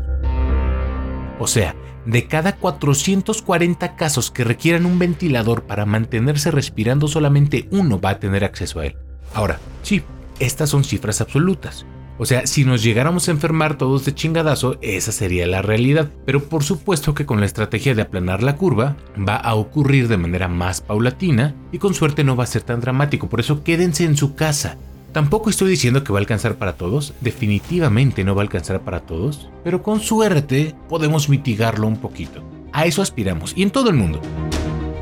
O 1.40 1.48
sea, 1.48 1.74
de 2.06 2.28
cada 2.28 2.58
440 2.58 3.96
casos 3.96 4.30
que 4.30 4.44
requieran 4.44 4.86
un 4.86 5.00
ventilador 5.00 5.64
para 5.64 5.88
mantenerse 5.88 6.52
respirando, 6.52 7.08
solamente 7.08 7.68
uno 7.72 8.00
va 8.00 8.12
a 8.12 8.20
tener 8.20 8.44
acceso 8.44 8.82
a 8.82 8.86
él. 8.86 8.98
Ahora, 9.34 9.60
sí, 9.82 10.04
estas 10.40 10.70
son 10.70 10.84
cifras 10.84 11.22
absolutas. 11.22 11.88
O 12.22 12.26
sea, 12.26 12.46
si 12.46 12.66
nos 12.66 12.84
llegáramos 12.84 13.28
a 13.28 13.32
enfermar 13.32 13.78
todos 13.78 14.04
de 14.04 14.14
chingadazo, 14.14 14.78
esa 14.82 15.14
sería 15.14 15.48
la 15.48 15.62
realidad. 15.62 16.12
Pero 16.26 16.44
por 16.44 16.66
supuesto 16.66 17.14
que 17.14 17.26
con 17.26 17.40
la 17.40 17.46
estrategia 17.46 17.96
de 17.96 18.02
aplanar 18.02 18.44
la 18.44 18.58
curva, 18.58 18.98
va 19.18 19.38
a 19.38 19.56
ocurrir 19.56 20.10
de 20.10 20.18
manera 20.18 20.50
más 20.50 20.82
paulatina 20.82 21.56
y 21.72 21.78
con 21.78 21.94
suerte 21.94 22.26
no 22.26 22.36
va 22.36 22.44
a 22.44 22.48
ser 22.48 22.64
tan 22.64 22.82
dramático. 22.82 23.30
Por 23.30 23.40
eso 23.40 23.64
quédense 23.64 24.04
en 24.04 24.18
su 24.18 24.36
casa. 24.36 24.78
Tampoco 25.14 25.50
estoy 25.50 25.70
diciendo 25.70 26.04
que 26.04 26.12
va 26.12 26.20
a 26.20 26.22
alcanzar 26.22 26.56
para 26.58 26.74
todos, 26.74 27.14
definitivamente 27.22 28.26
no 28.26 28.36
va 28.36 28.42
a 28.42 28.44
alcanzar 28.44 28.82
para 28.82 29.00
todos, 29.00 29.50
pero 29.64 29.82
con 29.82 30.02
suerte 30.02 30.76
podemos 30.88 31.30
mitigarlo 31.30 31.88
un 31.88 31.98
poquito. 31.98 32.44
A 32.74 32.86
eso 32.86 33.02
aspiramos, 33.02 33.54
y 33.56 33.64
en 33.64 33.72
todo 33.72 33.90
el 33.90 33.96
mundo. 33.96 34.22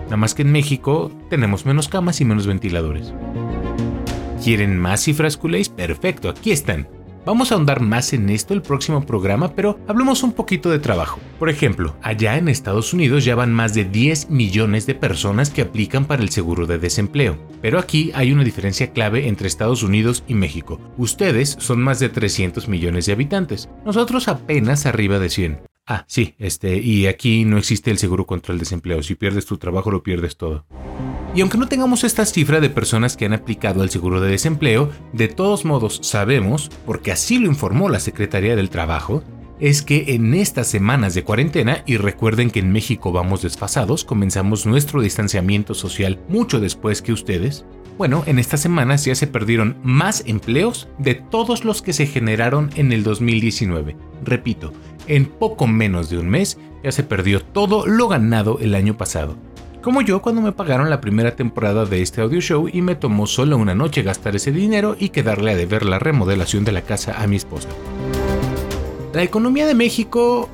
Nada 0.05 0.15
más 0.15 0.33
que 0.33 0.43
en 0.43 0.51
México 0.53 1.11
tenemos 1.29 1.65
menos 1.65 1.89
camas 1.89 2.21
y 2.21 2.25
menos 2.25 2.47
ventiladores. 2.47 3.11
¿Quieren 4.41 4.79
más 4.79 5.03
cifras 5.03 5.35
culés? 5.35 5.67
Perfecto, 5.67 6.29
aquí 6.29 6.51
están. 6.51 6.87
Vamos 7.27 7.51
a 7.51 7.55
ahondar 7.55 7.81
más 7.81 8.13
en 8.13 8.29
esto 8.29 8.53
el 8.53 8.61
próximo 8.61 9.05
programa, 9.05 9.53
pero 9.53 9.77
hablemos 9.85 10.23
un 10.23 10.31
poquito 10.31 10.69
de 10.69 10.79
trabajo. 10.79 11.19
Por 11.37 11.49
ejemplo, 11.49 11.93
allá 12.01 12.37
en 12.37 12.47
Estados 12.47 12.93
Unidos 12.93 13.25
ya 13.25 13.35
van 13.35 13.53
más 13.53 13.73
de 13.73 13.83
10 13.83 14.29
millones 14.29 14.85
de 14.85 14.95
personas 14.95 15.49
que 15.49 15.61
aplican 15.61 16.05
para 16.05 16.23
el 16.23 16.29
seguro 16.29 16.65
de 16.67 16.79
desempleo. 16.79 17.37
Pero 17.61 17.79
aquí 17.79 18.11
hay 18.15 18.31
una 18.31 18.45
diferencia 18.45 18.93
clave 18.93 19.27
entre 19.27 19.49
Estados 19.49 19.83
Unidos 19.83 20.23
y 20.25 20.35
México. 20.35 20.79
Ustedes 20.97 21.57
son 21.59 21.81
más 21.81 21.99
de 21.99 22.07
300 22.07 22.69
millones 22.69 23.07
de 23.07 23.11
habitantes, 23.11 23.67
nosotros 23.83 24.29
apenas 24.29 24.85
arriba 24.85 25.19
de 25.19 25.29
100. 25.29 25.59
Ah, 25.85 26.05
sí, 26.07 26.33
este, 26.39 26.77
y 26.77 27.07
aquí 27.07 27.43
no 27.43 27.57
existe 27.57 27.91
el 27.91 27.97
seguro 27.97 28.25
contra 28.25 28.53
el 28.53 28.59
desempleo. 28.59 29.03
Si 29.03 29.15
pierdes 29.15 29.45
tu 29.45 29.57
trabajo, 29.57 29.91
lo 29.91 30.01
pierdes 30.01 30.37
todo. 30.37 30.65
Y 31.37 31.41
aunque 31.41 31.59
no 31.59 31.67
tengamos 31.67 32.03
esta 32.03 32.25
cifra 32.25 32.59
de 32.59 32.71
personas 32.71 33.15
que 33.15 33.25
han 33.25 33.33
aplicado 33.33 33.83
el 33.83 33.91
seguro 33.91 34.19
de 34.19 34.31
desempleo, 34.31 34.89
de 35.13 35.27
todos 35.27 35.65
modos 35.65 35.99
sabemos, 36.01 36.71
porque 36.83 37.11
así 37.11 37.37
lo 37.37 37.45
informó 37.45 37.89
la 37.89 37.99
Secretaría 37.99 38.55
del 38.55 38.71
Trabajo, 38.71 39.21
es 39.59 39.83
que 39.83 40.15
en 40.15 40.33
estas 40.33 40.65
semanas 40.65 41.13
de 41.13 41.23
cuarentena, 41.23 41.83
y 41.85 41.97
recuerden 41.97 42.49
que 42.49 42.57
en 42.57 42.71
México 42.71 43.11
vamos 43.11 43.43
desfasados, 43.43 44.03
comenzamos 44.03 44.65
nuestro 44.65 44.99
distanciamiento 44.99 45.75
social 45.75 46.19
mucho 46.27 46.59
después 46.59 47.03
que 47.03 47.13
ustedes, 47.13 47.65
bueno, 47.99 48.23
en 48.25 48.39
estas 48.39 48.61
semanas 48.61 49.05
ya 49.05 49.13
se 49.13 49.27
perdieron 49.27 49.77
más 49.83 50.23
empleos 50.25 50.87
de 50.97 51.13
todos 51.13 51.63
los 51.63 51.83
que 51.83 51.93
se 51.93 52.07
generaron 52.07 52.71
en 52.73 52.91
el 52.91 53.03
2019. 53.03 53.95
Repito, 54.23 54.73
en 55.05 55.27
poco 55.27 55.67
menos 55.67 56.09
de 56.09 56.17
un 56.17 56.29
mes 56.29 56.57
ya 56.83 56.91
se 56.91 57.03
perdió 57.03 57.43
todo 57.43 57.85
lo 57.85 58.07
ganado 58.07 58.57
el 58.59 58.73
año 58.73 58.97
pasado. 58.97 59.37
Como 59.87 60.01
yo 60.01 60.21
cuando 60.21 60.41
me 60.41 60.51
pagaron 60.51 60.89
la 60.89 60.99
primera 60.99 61.37
temporada 61.37 61.85
de 61.85 62.01
este 62.01 62.19
audio 62.19 62.41
show 62.41 62.67
y 62.67 62.81
me 62.81 62.95
tomó 62.95 63.25
solo 63.25 63.55
una 63.55 63.73
noche 63.73 64.01
gastar 64.01 64.35
ese 64.35 64.51
dinero 64.51 64.97
y 64.99 65.11
quedarle 65.11 65.51
a 65.51 65.55
deber 65.55 65.85
la 65.85 65.97
remodelación 65.97 66.65
de 66.65 66.73
la 66.73 66.81
casa 66.81 67.23
a 67.23 67.25
mi 67.25 67.37
esposa. 67.37 67.69
La 69.13 69.23
economía 69.23 69.65
de 69.65 69.75
México 69.75 70.49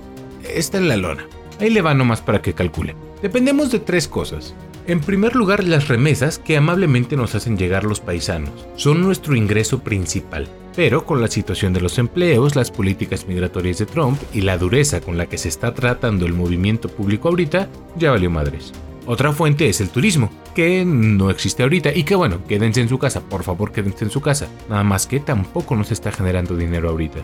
está 0.48 0.78
en 0.78 0.88
la 0.88 0.98
lona. 0.98 1.26
Ahí 1.60 1.72
le 1.72 1.82
va 1.82 1.96
nomás 1.96 2.22
para 2.22 2.44
que 2.44 2.54
calcule. 2.54 2.96
Dependemos 3.24 3.72
de 3.72 3.80
tres 3.80 4.08
cosas. 4.08 4.54
En 4.86 5.00
primer 5.00 5.36
lugar, 5.36 5.64
las 5.64 5.88
remesas 5.88 6.38
que 6.38 6.56
amablemente 6.56 7.16
nos 7.16 7.34
hacen 7.34 7.58
llegar 7.58 7.86
los 7.86 8.02
paisanos. 8.02 8.68
Son 8.76 9.02
nuestro 9.02 9.36
ingreso 9.36 9.80
principal. 9.80 10.48
Pero 10.76 11.08
con 11.08 11.22
la 11.22 11.28
situación 11.28 11.74
de 11.74 11.82
los 11.82 11.98
empleos, 11.98 12.56
las 12.56 12.70
políticas 12.70 13.28
migratorias 13.28 13.80
de 13.80 13.88
Trump 13.88 14.20
y 14.32 14.42
la 14.42 14.60
dureza 14.60 15.02
con 15.02 15.18
la 15.18 15.26
que 15.26 15.40
se 15.40 15.50
está 15.50 15.74
tratando 15.74 16.28
el 16.28 16.34
movimiento 16.34 16.88
público 16.88 17.30
ahorita, 17.30 17.68
ya 17.98 18.12
valió 18.12 18.30
madres. 18.30 18.74
Otra 19.06 19.34
fuente 19.34 19.68
es 19.68 19.82
el 19.82 19.90
turismo, 19.90 20.30
que 20.56 20.86
no 20.86 21.30
existe 21.30 21.64
ahorita 21.64 21.94
y 21.94 22.04
que 22.04 22.16
bueno, 22.16 22.44
quédense 22.48 22.80
en 22.80 22.90
su 22.90 22.98
casa, 22.98 23.22
por 23.22 23.44
favor 23.44 23.72
quédense 23.72 24.06
en 24.06 24.12
su 24.12 24.22
casa. 24.22 24.48
Nada 24.70 24.84
más 24.84 25.08
que 25.08 25.20
tampoco 25.20 25.76
nos 25.76 25.92
está 25.92 26.12
generando 26.12 26.56
dinero 26.56 26.90
ahorita. 26.90 27.20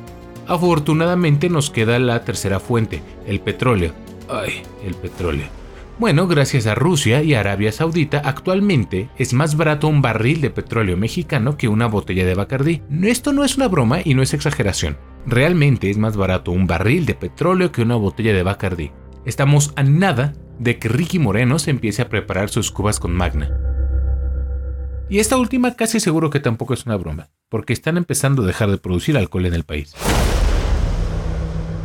Afortunadamente 0.48 1.50
nos 1.50 1.70
queda 1.70 2.00
la 2.00 2.26
tercera 2.26 2.60
fuente, 2.60 3.02
el 3.26 3.40
petróleo. 3.40 3.94
Ay, 4.28 4.62
el 4.86 4.96
petróleo. 4.96 5.46
Bueno, 6.00 6.28
gracias 6.28 6.66
a 6.66 6.76
Rusia 6.76 7.24
y 7.24 7.34
Arabia 7.34 7.72
Saudita, 7.72 8.22
actualmente 8.24 9.10
es 9.18 9.34
más 9.34 9.56
barato 9.56 9.88
un 9.88 10.02
barril 10.02 10.40
de 10.40 10.50
petróleo 10.50 10.96
mexicano 10.98 11.58
que 11.58 11.68
una 11.68 11.88
botella 11.88 12.26
de 12.26 12.36
Bacardí. 12.36 12.82
Esto 13.04 13.34
no 13.34 13.44
es 13.44 13.58
una 13.58 13.68
broma 13.68 14.00
y 14.04 14.14
no 14.14 14.22
es 14.22 14.34
exageración. 14.34 14.98
Realmente 15.26 15.90
es 15.90 15.98
más 15.98 16.16
barato 16.16 16.52
un 16.52 16.68
barril 16.68 17.06
de 17.06 17.16
petróleo 17.16 17.72
que 17.72 17.82
una 17.82 17.96
botella 17.96 18.34
de 18.34 18.44
Bacardí. 18.44 18.92
Estamos 19.26 19.74
a 19.76 19.84
nada 19.84 20.34
de 20.60 20.78
que 20.78 20.90
Ricky 20.90 21.20
Moreno 21.20 21.58
se 21.58 21.72
empiece 21.72 22.02
a 22.02 22.10
preparar 22.10 22.50
sus 22.50 22.72
cubas 22.72 23.00
con 23.00 23.14
Magna. 23.14 23.50
Y 25.10 25.20
esta 25.20 25.38
última 25.38 25.76
casi 25.76 26.00
seguro 26.00 26.30
que 26.30 26.40
tampoco 26.40 26.74
es 26.74 26.86
una 26.86 26.98
broma, 26.98 27.30
porque 27.50 27.74
están 27.74 27.98
empezando 27.98 28.44
a 28.44 28.46
dejar 28.46 28.70
de 28.70 28.78
producir 28.78 29.18
alcohol 29.18 29.48
en 29.48 29.56
el 29.56 29.64
país. 29.64 29.96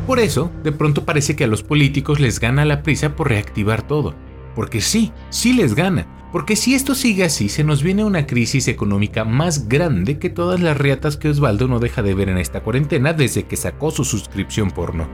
Por 0.06 0.18
eso, 0.18 0.52
de 0.62 0.72
pronto 0.72 1.06
parece 1.06 1.34
que 1.34 1.44
a 1.44 1.46
los 1.46 1.62
políticos 1.62 2.20
les 2.20 2.38
gana 2.38 2.66
la 2.66 2.82
prisa 2.82 3.16
por 3.16 3.30
reactivar 3.30 3.80
todo. 3.80 4.14
Porque 4.54 4.82
sí, 4.82 5.12
sí 5.30 5.54
les 5.54 5.74
gana. 5.74 6.06
Porque 6.30 6.56
si 6.56 6.74
esto 6.74 6.94
sigue 6.94 7.24
así, 7.24 7.48
se 7.48 7.64
nos 7.64 7.82
viene 7.82 8.04
una 8.04 8.26
crisis 8.26 8.68
económica 8.68 9.24
más 9.24 9.68
grande 9.68 10.18
que 10.18 10.28
todas 10.28 10.60
las 10.60 10.76
riatas 10.76 11.16
que 11.16 11.28
Osvaldo 11.30 11.68
no 11.68 11.78
deja 11.78 12.02
de 12.02 12.12
ver 12.12 12.28
en 12.28 12.38
esta 12.38 12.62
cuarentena 12.62 13.14
desde 13.14 13.44
que 13.44 13.56
sacó 13.56 13.90
su 13.90 14.04
suscripción 14.04 14.70
porno. 14.70 15.08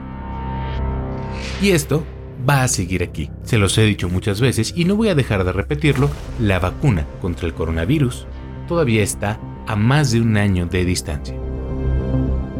Y 1.61 1.69
esto 1.69 2.03
va 2.49 2.63
a 2.63 2.67
seguir 2.67 3.03
aquí. 3.03 3.29
Se 3.43 3.57
los 3.57 3.77
he 3.77 3.83
dicho 3.83 4.09
muchas 4.09 4.41
veces 4.41 4.73
y 4.75 4.85
no 4.85 4.95
voy 4.95 5.09
a 5.09 5.15
dejar 5.15 5.43
de 5.43 5.53
repetirlo, 5.53 6.09
la 6.39 6.59
vacuna 6.59 7.05
contra 7.21 7.47
el 7.47 7.53
coronavirus 7.53 8.27
todavía 8.67 9.03
está 9.03 9.39
a 9.67 9.75
más 9.75 10.11
de 10.11 10.21
un 10.21 10.37
año 10.37 10.65
de 10.65 10.85
distancia. 10.85 11.35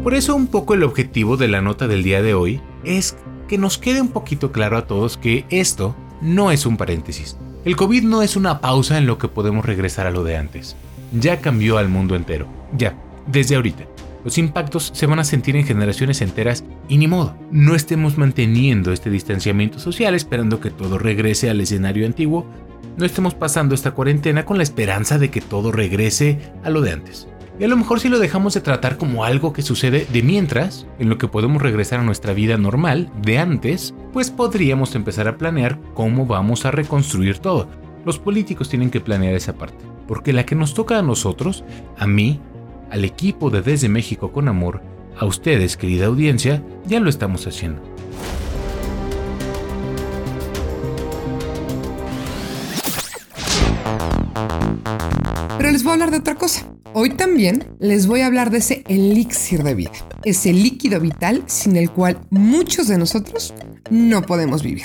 Por 0.02 0.14
eso 0.14 0.34
un 0.34 0.48
poco 0.48 0.74
el 0.74 0.82
objetivo 0.82 1.36
de 1.36 1.48
la 1.48 1.62
nota 1.62 1.88
del 1.88 2.02
día 2.02 2.22
de 2.22 2.34
hoy 2.34 2.60
es 2.84 3.16
que 3.48 3.56
nos 3.56 3.78
quede 3.78 4.00
un 4.00 4.08
poquito 4.08 4.52
claro 4.52 4.76
a 4.76 4.86
todos 4.86 5.16
que 5.16 5.46
esto 5.48 5.96
no 6.20 6.50
es 6.50 6.66
un 6.66 6.76
paréntesis. 6.76 7.36
El 7.64 7.76
COVID 7.76 8.02
no 8.02 8.22
es 8.22 8.36
una 8.36 8.60
pausa 8.60 8.98
en 8.98 9.06
lo 9.06 9.18
que 9.18 9.28
podemos 9.28 9.64
regresar 9.64 10.06
a 10.06 10.10
lo 10.10 10.24
de 10.24 10.36
antes. 10.36 10.76
Ya 11.12 11.40
cambió 11.40 11.78
al 11.78 11.88
mundo 11.88 12.16
entero. 12.16 12.46
Ya, 12.76 12.94
desde 13.26 13.56
ahorita. 13.56 13.84
Los 14.24 14.38
impactos 14.38 14.90
se 14.94 15.06
van 15.06 15.18
a 15.18 15.24
sentir 15.24 15.56
en 15.56 15.64
generaciones 15.64 16.20
enteras 16.20 16.64
y 16.88 16.98
ni 16.98 17.08
modo, 17.08 17.36
no 17.50 17.74
estemos 17.74 18.18
manteniendo 18.18 18.92
este 18.92 19.10
distanciamiento 19.10 19.78
social 19.78 20.14
esperando 20.14 20.60
que 20.60 20.70
todo 20.70 20.98
regrese 20.98 21.50
al 21.50 21.60
escenario 21.60 22.06
antiguo, 22.06 22.46
no 22.96 23.04
estemos 23.04 23.34
pasando 23.34 23.74
esta 23.74 23.92
cuarentena 23.92 24.44
con 24.44 24.58
la 24.58 24.62
esperanza 24.62 25.18
de 25.18 25.30
que 25.30 25.40
todo 25.40 25.72
regrese 25.72 26.38
a 26.62 26.70
lo 26.70 26.82
de 26.82 26.92
antes. 26.92 27.26
Y 27.58 27.64
a 27.64 27.68
lo 27.68 27.76
mejor 27.76 28.00
si 28.00 28.08
lo 28.08 28.18
dejamos 28.18 28.54
de 28.54 28.60
tratar 28.60 28.96
como 28.96 29.24
algo 29.24 29.52
que 29.52 29.62
sucede 29.62 30.06
de 30.10 30.22
mientras, 30.22 30.86
en 30.98 31.08
lo 31.08 31.18
que 31.18 31.28
podemos 31.28 31.60
regresar 31.60 32.00
a 32.00 32.04
nuestra 32.04 32.32
vida 32.32 32.56
normal 32.56 33.10
de 33.22 33.38
antes, 33.38 33.94
pues 34.12 34.30
podríamos 34.30 34.94
empezar 34.94 35.28
a 35.28 35.36
planear 35.36 35.78
cómo 35.94 36.26
vamos 36.26 36.64
a 36.64 36.70
reconstruir 36.70 37.38
todo. 37.38 37.68
Los 38.04 38.18
políticos 38.18 38.68
tienen 38.68 38.90
que 38.90 39.00
planear 39.00 39.34
esa 39.34 39.54
parte, 39.54 39.84
porque 40.08 40.32
la 40.32 40.44
que 40.44 40.54
nos 40.54 40.74
toca 40.74 40.98
a 40.98 41.02
nosotros, 41.02 41.62
a 41.98 42.06
mí, 42.06 42.40
al 42.92 43.06
equipo 43.06 43.48
de 43.48 43.62
Desde 43.62 43.88
México 43.88 44.32
con 44.32 44.48
Amor, 44.48 44.82
a 45.18 45.24
ustedes, 45.24 45.78
querida 45.78 46.06
audiencia, 46.06 46.62
ya 46.84 47.00
lo 47.00 47.08
estamos 47.08 47.46
haciendo. 47.46 47.80
Pero 55.56 55.70
les 55.70 55.82
voy 55.82 55.90
a 55.90 55.92
hablar 55.94 56.10
de 56.10 56.18
otra 56.18 56.34
cosa. 56.34 56.66
Hoy 56.92 57.14
también 57.14 57.74
les 57.78 58.06
voy 58.06 58.20
a 58.20 58.26
hablar 58.26 58.50
de 58.50 58.58
ese 58.58 58.84
elixir 58.86 59.62
de 59.62 59.74
vida, 59.74 59.92
ese 60.24 60.52
líquido 60.52 61.00
vital 61.00 61.44
sin 61.46 61.76
el 61.78 61.90
cual 61.90 62.20
muchos 62.28 62.88
de 62.88 62.98
nosotros 62.98 63.54
no 63.88 64.20
podemos 64.20 64.62
vivir. 64.62 64.84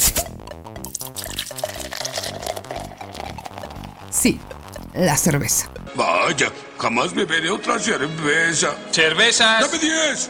Sí, 4.09 4.39
la 4.95 5.17
cerveza. 5.17 5.69
Vaya, 5.93 6.53
jamás 6.77 7.13
beberé 7.13 7.49
otra 7.49 7.79
cerveza. 7.79 8.75
¡Cervezas! 8.91 9.61
¡Dame 9.61 9.79
10! 9.79 10.29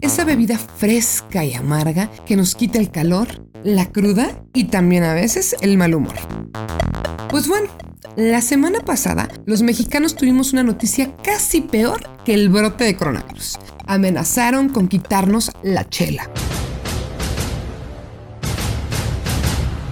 Esa 0.00 0.24
bebida 0.24 0.58
fresca 0.58 1.44
y 1.44 1.54
amarga 1.54 2.10
que 2.24 2.36
nos 2.36 2.54
quita 2.54 2.78
el 2.78 2.90
calor, 2.90 3.28
la 3.64 3.86
cruda 3.86 4.42
y 4.54 4.64
también 4.64 5.02
a 5.02 5.14
veces 5.14 5.56
el 5.60 5.76
mal 5.76 5.94
humor. 5.94 6.14
Pues 7.30 7.48
bueno, 7.48 7.68
la 8.16 8.40
semana 8.40 8.80
pasada 8.80 9.28
los 9.44 9.62
mexicanos 9.62 10.14
tuvimos 10.14 10.52
una 10.52 10.62
noticia 10.62 11.14
casi 11.16 11.60
peor 11.60 12.00
que 12.24 12.34
el 12.34 12.48
brote 12.48 12.84
de 12.84 12.96
coronavirus. 12.96 13.58
Amenazaron 13.86 14.68
con 14.68 14.88
quitarnos 14.88 15.50
la 15.62 15.88
chela. 15.88 16.30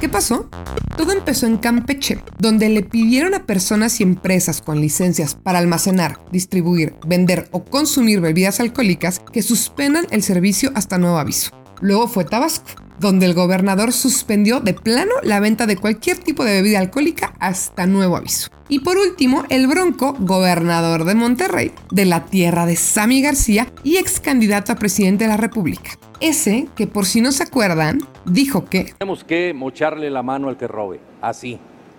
¿Qué 0.01 0.11
pasó? 0.11 0.51
Todo 0.99 1.13
empezó 1.13 1.47
en 1.47 1.57
Campeche, 1.57 2.23
donde 2.39 2.69
le 2.69 2.83
pidieron 2.83 3.33
a 3.35 3.47
personas 3.47 3.99
y 3.99 4.03
empresas 4.03 4.61
con 4.61 4.79
licencias 4.79 5.35
para 5.35 5.59
almacenar, 5.59 6.19
distribuir, 6.31 6.95
vender 7.07 7.49
o 7.51 7.65
consumir 7.65 8.21
bebidas 8.21 8.61
alcohólicas 8.61 9.23
que 9.33 9.41
suspendan 9.41 10.07
el 10.11 10.23
servicio 10.23 10.71
hasta 10.75 10.99
nuevo 10.99 11.17
aviso. 11.17 11.51
Luego 11.81 12.09
fue 12.09 12.27
Tabasco, 12.27 12.67
donde 12.99 13.27
el 13.27 13.35
gobernador 13.35 13.93
suspendió 13.93 14.61
de 14.61 14.75
plano 14.75 15.13
la 15.23 15.41
venta 15.41 15.67
de 15.67 15.77
cualquier 15.77 16.19
tipo 16.19 16.45
de 16.45 16.55
bebida 16.55 16.79
alcohólica 16.79 17.35
hasta 17.39 17.87
nuevo 17.87 18.17
aviso. 18.17 18.51
Y 18.69 18.81
por 18.81 18.97
último, 18.97 19.45
el 19.49 19.69
Bronco, 19.69 20.17
gobernador 20.19 21.05
de 21.05 21.15
Monterrey, 21.15 21.73
de 21.93 22.05
la 22.05 22.25
tierra 22.25 22.67
de 22.67 22.77
Sammy 22.77 23.23
García 23.23 23.69
y 23.85 23.97
ex 23.97 24.19
candidato 24.21 24.73
a 24.73 24.77
presidente 24.77 25.25
de 25.25 25.31
la 25.31 25.37
República. 25.37 25.91
Ese 26.21 26.67
que, 26.75 26.87
por 26.87 27.05
si 27.07 27.21
no 27.21 27.31
se 27.31 27.45
acuerdan, 27.45 28.01
dijo 28.25 28.65
que... 28.65 28.95
Tenemos 28.99 29.23
que 29.23 29.53
mocharle 29.55 30.11
la 30.11 30.23
mano 30.23 30.49
al 30.49 30.57
que 30.57 30.67
robe, 30.67 30.99
así, 31.21 31.59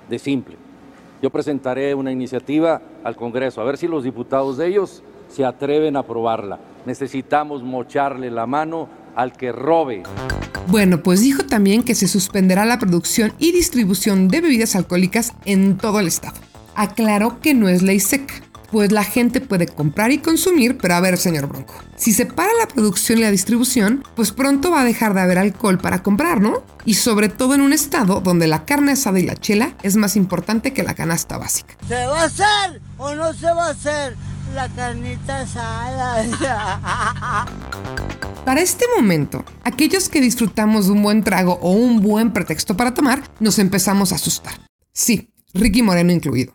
de 0.10 0.20
simple. 0.20 0.58
Yo 1.22 1.30
presentaré 1.30 1.96
una 1.96 2.12
iniciativa 2.12 2.82
al 3.04 3.16
Congreso, 3.16 3.62
a 3.62 3.64
ver 3.64 3.78
si 3.78 3.88
los 3.88 4.04
diputados 4.04 4.58
de 4.58 4.68
ellos 4.68 5.04
se 5.30 5.46
atreven 5.46 5.96
a 5.96 6.00
aprobarla. 6.00 6.60
Necesitamos 6.86 7.64
mocharle 7.64 8.30
la 8.30 8.46
mano 8.46 8.88
al 9.18 9.34
que 9.34 9.52
robe. 9.52 10.04
Bueno, 10.68 11.02
pues 11.02 11.22
dijo 11.22 11.44
también 11.44 11.84
que 11.84 11.96
se 11.96 12.08
suspenderá 12.08 12.66
la 12.66 12.80
producción 12.80 13.34
y 13.40 13.52
distribución 13.52 14.28
de 14.28 14.42
bebidas 14.42 14.76
alcohólicas 14.76 15.34
en 15.46 15.78
todo 15.78 16.00
el 16.00 16.08
estado. 16.08 16.38
Aclaró 16.76 17.42
que 17.42 17.56
no 17.56 17.68
es 17.68 17.82
ley 17.82 18.00
seca, 18.00 18.36
pues 18.72 18.92
la 18.92 19.04
gente 19.04 19.42
puede 19.42 19.66
comprar 19.66 20.12
y 20.12 20.20
consumir, 20.20 20.78
pero 20.78 20.94
a 20.94 21.00
ver, 21.00 21.18
señor 21.18 21.48
Bronco, 21.48 21.74
si 21.96 22.14
se 22.14 22.28
para 22.28 22.52
la 22.60 22.68
producción 22.68 23.18
y 23.18 23.22
la 23.22 23.32
distribución, 23.32 24.04
pues 24.16 24.32
pronto 24.32 24.70
va 24.70 24.82
a 24.82 24.86
dejar 24.86 25.16
de 25.16 25.22
haber 25.22 25.40
alcohol 25.40 25.80
para 25.80 26.04
comprar, 26.04 26.40
¿no? 26.40 26.64
Y 26.86 26.94
sobre 26.94 27.30
todo 27.30 27.56
en 27.56 27.62
un 27.62 27.74
estado 27.74 28.22
donde 28.22 28.46
la 28.48 28.66
carne 28.66 28.92
asada 28.92 29.20
y 29.20 29.24
la 29.24 29.36
chela 29.36 29.74
es 29.82 29.96
más 29.96 30.16
importante 30.16 30.74
que 30.74 30.84
la 30.84 30.94
canasta 30.94 31.40
básica. 31.40 31.76
¿Se 31.88 32.06
va 32.06 32.22
a 32.22 32.26
hacer 32.26 32.82
o 32.98 33.16
no 33.16 33.34
se 33.34 33.48
va 33.48 33.68
a 33.68 33.72
hacer 33.72 34.16
la 34.54 34.70
carnita 34.70 35.42
asada? 35.42 36.26
Para 38.46 38.62
este 38.62 38.86
momento, 38.96 39.44
aquellos 39.64 40.08
que 40.08 40.22
disfrutamos 40.22 40.86
de 40.86 40.94
un 40.94 41.04
buen 41.04 41.24
trago 41.24 41.60
o 41.62 41.72
un 41.72 42.02
buen 42.02 42.32
pretexto 42.32 42.78
para 42.78 42.94
tomar, 42.94 43.22
nos 43.42 43.60
empezamos 43.60 44.14
a 44.14 44.16
asustar. 44.16 44.54
Sí, 44.94 45.34
Ricky 45.54 45.82
Moreno 45.82 46.14
incluido. 46.14 46.54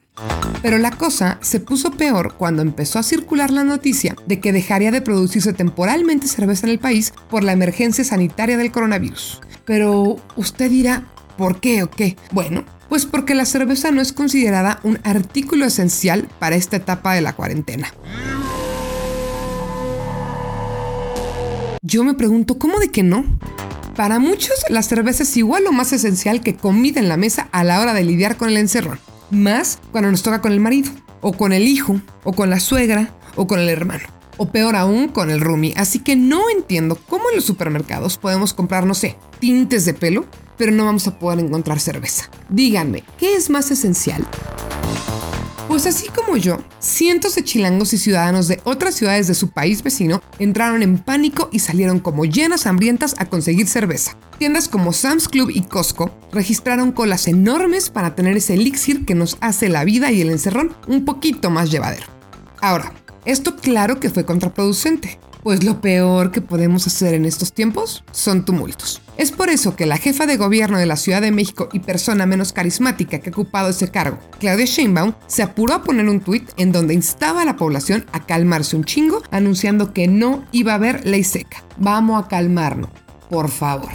Pero 0.63 0.79
la 0.79 0.93
cosa 0.93 1.39
se 1.43 1.61
puso 1.61 1.91
peor 1.91 2.35
cuando 2.39 2.63
empezó 2.63 2.99
a 2.99 3.03
circular 3.03 3.51
la 3.51 3.65
noticia 3.65 4.17
de 4.27 4.41
que 4.41 4.53
dejaría 4.53 4.91
de 4.91 5.03
producirse 5.03 5.53
temporalmente 5.53 6.29
cerveza 6.29 6.67
en 6.67 6.73
el 6.73 6.79
país 6.79 7.13
por 7.29 7.45
la 7.45 7.53
emergencia 7.53 8.05
sanitaria 8.05 8.57
del 8.57 8.73
coronavirus. 8.73 9.41
Pero 9.65 10.17
usted 10.37 10.71
dirá, 10.71 11.09
¿por 11.37 11.61
qué 11.61 11.83
o 11.83 11.91
qué? 11.91 12.17
Bueno, 12.31 12.65
pues 12.93 13.07
porque 13.07 13.35
la 13.35 13.47
cerveza 13.47 13.91
no 13.91 14.03
es 14.03 14.13
considerada 14.13 14.79
un 14.83 14.99
artículo 15.03 15.65
esencial 15.65 16.29
para 16.39 16.57
esta 16.57 16.77
etapa 16.77 17.15
de 17.15 17.23
la 17.23 17.33
cuarentena. 17.33 17.91
Yo 21.81 22.05
me 22.05 22.13
pregunto, 22.13 22.59
¿cómo 22.59 22.79
de 22.81 22.91
que 22.91 23.03
no? 23.03 23.25
Para 23.97 24.19
muchos, 24.19 24.53
la 24.69 24.83
cerveza 24.83 25.23
es 25.23 25.35
igual 25.39 25.67
o 25.67 25.73
más 25.73 25.95
esencial 25.95 26.43
que 26.43 26.55
comida 26.55 27.01
en 27.01 27.09
la 27.09 27.17
mesa 27.17 27.49
a 27.51 27.65
la 27.65 27.81
hora 27.81 27.95
de 27.95 28.05
lidiar 28.05 28.37
con 28.37 28.51
el 28.51 28.59
encerrón. 28.59 29.01
Más 29.31 29.79
cuando 29.91 30.11
nos 30.11 30.23
toca 30.23 30.43
con 30.43 30.53
el 30.53 30.61
marido, 30.61 30.93
o 31.23 31.33
con 31.33 31.55
el 31.55 31.67
hijo, 31.67 31.99
o 32.25 32.35
con 32.35 32.51
la 32.51 32.61
suegra, 32.61 33.15
o 33.37 33.47
con 33.47 33.59
el 33.59 33.71
hermano. 33.71 34.05
O 34.37 34.53
peor 34.53 34.77
aún, 34.77 35.09
con 35.09 35.31
el 35.31 35.41
roomie. 35.41 35.73
Así 35.79 36.01
que 36.01 36.15
no 36.15 36.51
entiendo 36.51 36.99
cómo 37.09 37.31
en 37.31 37.37
los 37.37 37.47
supermercados 37.47 38.19
podemos 38.19 38.53
comprar, 38.53 38.85
no 38.85 38.93
sé, 38.93 39.17
tintes 39.39 39.87
de 39.87 39.95
pelo, 39.95 40.27
pero 40.57 40.73
no 40.73 40.85
vamos 40.85 41.07
a 41.07 41.19
poder 41.19 41.41
encontrar 41.41 41.81
cerveza. 41.81 42.29
Díganme, 42.49 43.05
¿qué 43.19 43.35
es 43.35 43.51
más 43.51 43.71
esencial? 43.71 44.27
Pues 45.73 45.87
así 45.87 46.09
como 46.09 46.37
yo, 46.37 46.59
cientos 46.81 47.35
de 47.35 47.45
chilangos 47.45 47.95
y 47.95 47.99
ciudadanos 47.99 48.47
de 48.47 48.61
otras 48.65 48.95
ciudades 48.95 49.27
de 49.27 49.35
su 49.35 49.53
país 49.53 49.83
vecino 49.83 50.21
entraron 50.39 50.83
en 50.83 50.99
pánico 50.99 51.49
y 51.51 51.61
salieron 51.61 51.99
como 51.99 52.27
llenas 52.27 52.67
hambrientas 52.67 53.15
a 53.17 53.27
conseguir 53.27 53.67
cerveza. 53.67 54.17
Tiendas 54.39 54.69
como 54.69 54.93
Sam's 54.93 55.29
Club 55.29 55.51
y 55.51 55.63
Costco 55.63 56.11
registraron 56.31 56.93
colas 56.93 57.27
enormes 57.27 57.89
para 57.89 58.15
tener 58.15 58.37
ese 58.37 58.53
elixir 58.53 59.07
que 59.07 59.15
nos 59.15 59.39
hace 59.41 59.71
la 59.71 59.85
vida 59.85 60.13
y 60.13 60.21
el 60.21 60.31
encerrón 60.31 60.77
un 60.89 61.07
poquito 61.07 61.49
más 61.49 61.71
llevadero. 61.71 62.05
Ahora, 62.61 62.93
esto 63.25 63.57
claro 63.57 63.99
que 63.99 64.11
fue 64.11 64.27
contraproducente, 64.27 65.19
pues 65.43 65.65
lo 65.65 65.81
peor 65.81 66.31
que 66.31 66.41
podemos 66.41 66.87
hacer 66.87 67.15
en 67.15 67.25
estos 67.25 67.53
tiempos 67.53 68.05
son 68.13 68.45
tumultos. 68.45 69.03
Es 69.17 69.31
por 69.31 69.51
eso 69.51 69.77
que 69.77 69.87
la 69.87 69.99
jefa 69.99 70.27
de 70.27 70.37
gobierno 70.37 70.79
de 70.79 70.87
la 70.87 70.97
Ciudad 70.97 71.21
de 71.21 71.33
México 71.33 71.69
y 71.73 71.81
persona 71.81 72.27
menos 72.27 72.53
carismática 72.53 73.19
que 73.19 73.31
ha 73.31 73.33
ocupado 73.33 73.69
ese 73.69 73.91
cargo, 73.91 74.19
Claudia 74.39 74.65
Sheinbaum, 74.65 75.15
se 75.27 75.43
apuró 75.43 75.75
a 75.75 75.83
poner 75.83 76.09
un 76.09 76.21
tuit 76.21 76.51
en 76.57 76.73
donde 76.73 76.95
instaba 76.95 77.43
a 77.43 77.45
la 77.45 77.57
población 77.57 78.07
a 78.13 78.25
calmarse 78.25 78.77
un 78.77 78.85
chingo, 78.85 79.23
anunciando 79.31 79.93
que 79.93 80.09
no 80.09 80.45
iba 80.53 80.73
a 80.73 80.77
haber 80.77 81.07
ley 81.07 81.25
seca. 81.25 81.63
Vamos 81.77 82.25
a 82.25 82.29
calmarnos, 82.29 82.91
por 83.29 83.51
favor. 83.51 83.91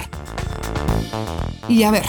Y 1.67 1.83
a 1.83 1.91
ver, 1.91 2.05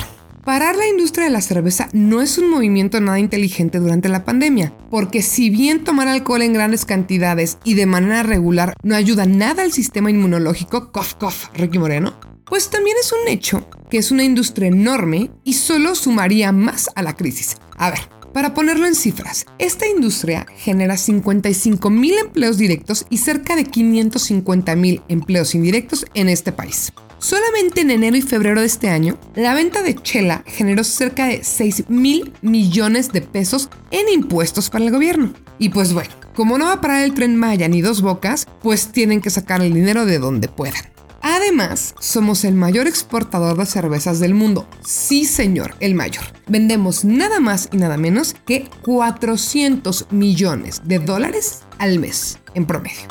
Parar 0.48 0.76
la 0.76 0.88
industria 0.88 1.26
de 1.26 1.30
la 1.30 1.42
cerveza 1.42 1.90
no 1.92 2.22
es 2.22 2.38
un 2.38 2.48
movimiento 2.48 3.02
nada 3.02 3.18
inteligente 3.18 3.80
durante 3.80 4.08
la 4.08 4.24
pandemia, 4.24 4.72
porque 4.88 5.20
si 5.20 5.50
bien 5.50 5.84
tomar 5.84 6.08
alcohol 6.08 6.40
en 6.40 6.54
grandes 6.54 6.86
cantidades 6.86 7.58
y 7.64 7.74
de 7.74 7.84
manera 7.84 8.22
regular 8.22 8.72
no 8.82 8.94
ayuda 8.94 9.26
nada 9.26 9.62
al 9.62 9.72
sistema 9.72 10.10
inmunológico, 10.10 10.90
cough 10.90 11.18
cough, 11.20 11.52
Ricky 11.52 11.78
Moreno, 11.78 12.18
pues 12.46 12.70
también 12.70 12.96
es 12.98 13.12
un 13.12 13.28
hecho 13.28 13.68
que 13.90 13.98
es 13.98 14.10
una 14.10 14.24
industria 14.24 14.68
enorme 14.68 15.30
y 15.44 15.52
solo 15.52 15.94
sumaría 15.94 16.50
más 16.50 16.88
a 16.94 17.02
la 17.02 17.14
crisis. 17.14 17.58
A 17.76 17.90
ver, 17.90 18.00
para 18.32 18.54
ponerlo 18.54 18.86
en 18.86 18.94
cifras, 18.94 19.44
esta 19.58 19.86
industria 19.86 20.46
genera 20.56 20.96
55 20.96 21.90
mil 21.90 22.16
empleos 22.16 22.56
directos 22.56 23.04
y 23.10 23.18
cerca 23.18 23.54
de 23.54 23.64
550 23.64 24.76
mil 24.76 25.02
empleos 25.08 25.54
indirectos 25.54 26.06
en 26.14 26.30
este 26.30 26.52
país. 26.52 26.90
Solamente 27.18 27.80
en 27.80 27.90
enero 27.90 28.16
y 28.16 28.22
febrero 28.22 28.60
de 28.60 28.66
este 28.66 28.88
año, 28.88 29.18
la 29.34 29.54
venta 29.54 29.82
de 29.82 29.94
chela 29.96 30.44
generó 30.46 30.84
cerca 30.84 31.26
de 31.26 31.42
6 31.42 31.88
mil 31.88 32.32
millones 32.42 33.12
de 33.12 33.22
pesos 33.22 33.70
en 33.90 34.08
impuestos 34.08 34.70
para 34.70 34.84
el 34.84 34.92
gobierno. 34.92 35.32
Y 35.58 35.70
pues 35.70 35.92
bueno, 35.92 36.10
como 36.34 36.58
no 36.58 36.66
va 36.66 36.74
a 36.74 36.80
parar 36.80 37.02
el 37.02 37.14
tren 37.14 37.36
Maya 37.36 37.66
ni 37.66 37.80
dos 37.82 38.02
bocas, 38.02 38.46
pues 38.62 38.92
tienen 38.92 39.20
que 39.20 39.30
sacar 39.30 39.60
el 39.62 39.74
dinero 39.74 40.06
de 40.06 40.20
donde 40.20 40.46
puedan. 40.46 40.84
Además, 41.20 41.96
somos 41.98 42.44
el 42.44 42.54
mayor 42.54 42.86
exportador 42.86 43.56
de 43.58 43.66
cervezas 43.66 44.20
del 44.20 44.34
mundo. 44.34 44.68
Sí, 44.84 45.24
señor, 45.24 45.74
el 45.80 45.96
mayor. 45.96 46.24
Vendemos 46.46 47.04
nada 47.04 47.40
más 47.40 47.68
y 47.72 47.76
nada 47.78 47.96
menos 47.96 48.36
que 48.46 48.70
400 48.82 50.06
millones 50.12 50.82
de 50.84 51.00
dólares 51.00 51.62
al 51.78 51.98
mes 51.98 52.38
en 52.54 52.66
promedio. 52.66 53.08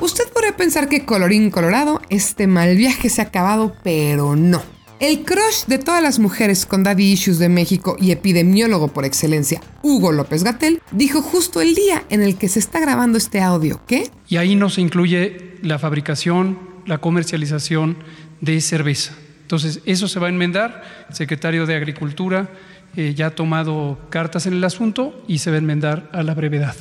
Usted 0.00 0.28
podría 0.32 0.56
pensar 0.56 0.88
que 0.88 1.04
colorín 1.04 1.50
colorado, 1.50 2.00
este 2.08 2.46
mal 2.46 2.76
viaje 2.76 3.08
se 3.08 3.20
ha 3.20 3.24
acabado, 3.24 3.74
pero 3.82 4.36
no. 4.36 4.62
El 5.00 5.24
crush 5.24 5.64
de 5.66 5.78
todas 5.78 6.02
las 6.02 6.20
mujeres 6.20 6.66
con 6.66 6.84
daddy 6.84 7.12
issues 7.12 7.38
de 7.38 7.48
México 7.48 7.96
y 8.00 8.12
epidemiólogo 8.12 8.88
por 8.88 9.04
excelencia, 9.04 9.60
Hugo 9.82 10.12
López 10.12 10.44
Gatel, 10.44 10.80
dijo 10.92 11.20
justo 11.20 11.60
el 11.60 11.74
día 11.74 12.04
en 12.10 12.22
el 12.22 12.36
que 12.36 12.48
se 12.48 12.60
está 12.60 12.78
grabando 12.78 13.18
este 13.18 13.40
audio 13.40 13.80
que... 13.86 14.10
Y 14.28 14.36
ahí 14.36 14.54
no 14.54 14.70
se 14.70 14.80
incluye 14.80 15.56
la 15.62 15.80
fabricación, 15.80 16.58
la 16.86 16.98
comercialización 16.98 17.96
de 18.40 18.60
cerveza. 18.60 19.14
Entonces, 19.42 19.80
eso 19.84 20.06
se 20.06 20.20
va 20.20 20.26
a 20.26 20.30
enmendar. 20.30 20.82
El 21.08 21.14
secretario 21.16 21.66
de 21.66 21.74
Agricultura 21.74 22.50
eh, 22.96 23.14
ya 23.16 23.26
ha 23.26 23.30
tomado 23.30 23.98
cartas 24.10 24.46
en 24.46 24.52
el 24.52 24.64
asunto 24.64 25.24
y 25.26 25.38
se 25.38 25.50
va 25.50 25.56
a 25.56 25.58
enmendar 25.58 26.08
a 26.12 26.22
la 26.22 26.34
brevedad. 26.34 26.76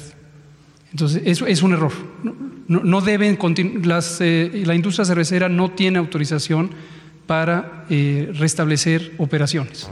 Entonces, 0.92 1.22
eso 1.26 1.48
es 1.48 1.62
un 1.64 1.74
error. 1.74 1.92
No, 2.68 3.02
deben 3.02 3.38
las, 3.84 4.18
eh, 4.20 4.64
la 4.66 4.76
industria 4.76 5.06
cervecera 5.06 5.50
no 5.50 5.72
tiene 5.72 6.00
autorización 6.00 6.72
para 7.26 7.86
eh, 7.90 8.32
restablecer 8.34 9.14
operaciones. 9.18 9.90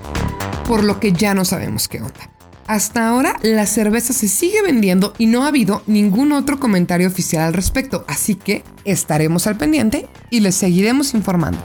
Por 0.68 0.84
lo 0.84 1.00
que 1.00 1.12
ya 1.12 1.34
no 1.34 1.46
sabemos 1.46 1.88
qué 1.88 2.02
onda. 2.02 2.32
Hasta 2.68 3.08
ahora 3.08 3.38
la 3.44 3.68
cerveza 3.68 4.12
se 4.12 4.28
sigue 4.28 4.64
vendiendo 4.64 5.14
y 5.20 5.28
no 5.28 5.44
ha 5.44 5.50
habido 5.50 5.84
ningún 5.86 6.32
otro 6.32 6.60
comentario 6.60 7.08
oficial 7.08 7.44
al 7.44 7.54
respecto, 7.54 8.06
así 8.08 8.34
que 8.34 8.64
estaremos 8.86 9.46
al 9.46 9.56
pendiente 9.56 10.08
y 10.32 10.40
les 10.40 10.56
seguiremos 10.56 11.14
informando. 11.14 11.60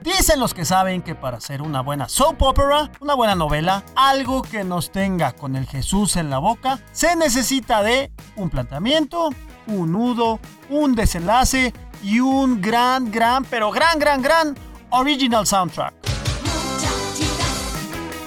Dicen 0.00 0.40
los 0.40 0.54
que 0.54 0.64
saben 0.64 1.02
que 1.02 1.14
para 1.14 1.36
hacer 1.36 1.62
una 1.62 1.80
buena 1.80 2.08
soap 2.08 2.42
opera, 2.42 2.90
una 3.00 3.14
buena 3.14 3.34
novela, 3.34 3.84
algo 3.94 4.42
que 4.42 4.64
nos 4.64 4.90
tenga 4.90 5.32
con 5.32 5.56
el 5.56 5.66
Jesús 5.66 6.16
en 6.16 6.30
la 6.30 6.38
boca, 6.38 6.80
se 6.92 7.14
necesita 7.16 7.82
de 7.82 8.10
un 8.36 8.50
planteamiento, 8.50 9.30
un 9.66 9.92
nudo, 9.92 10.40
un 10.70 10.94
desenlace 10.94 11.72
y 12.02 12.20
un 12.20 12.60
gran, 12.60 13.10
gran, 13.10 13.44
pero 13.44 13.70
gran, 13.70 13.98
gran, 13.98 14.22
gran 14.22 14.56
original 14.90 15.46
soundtrack. 15.46 15.94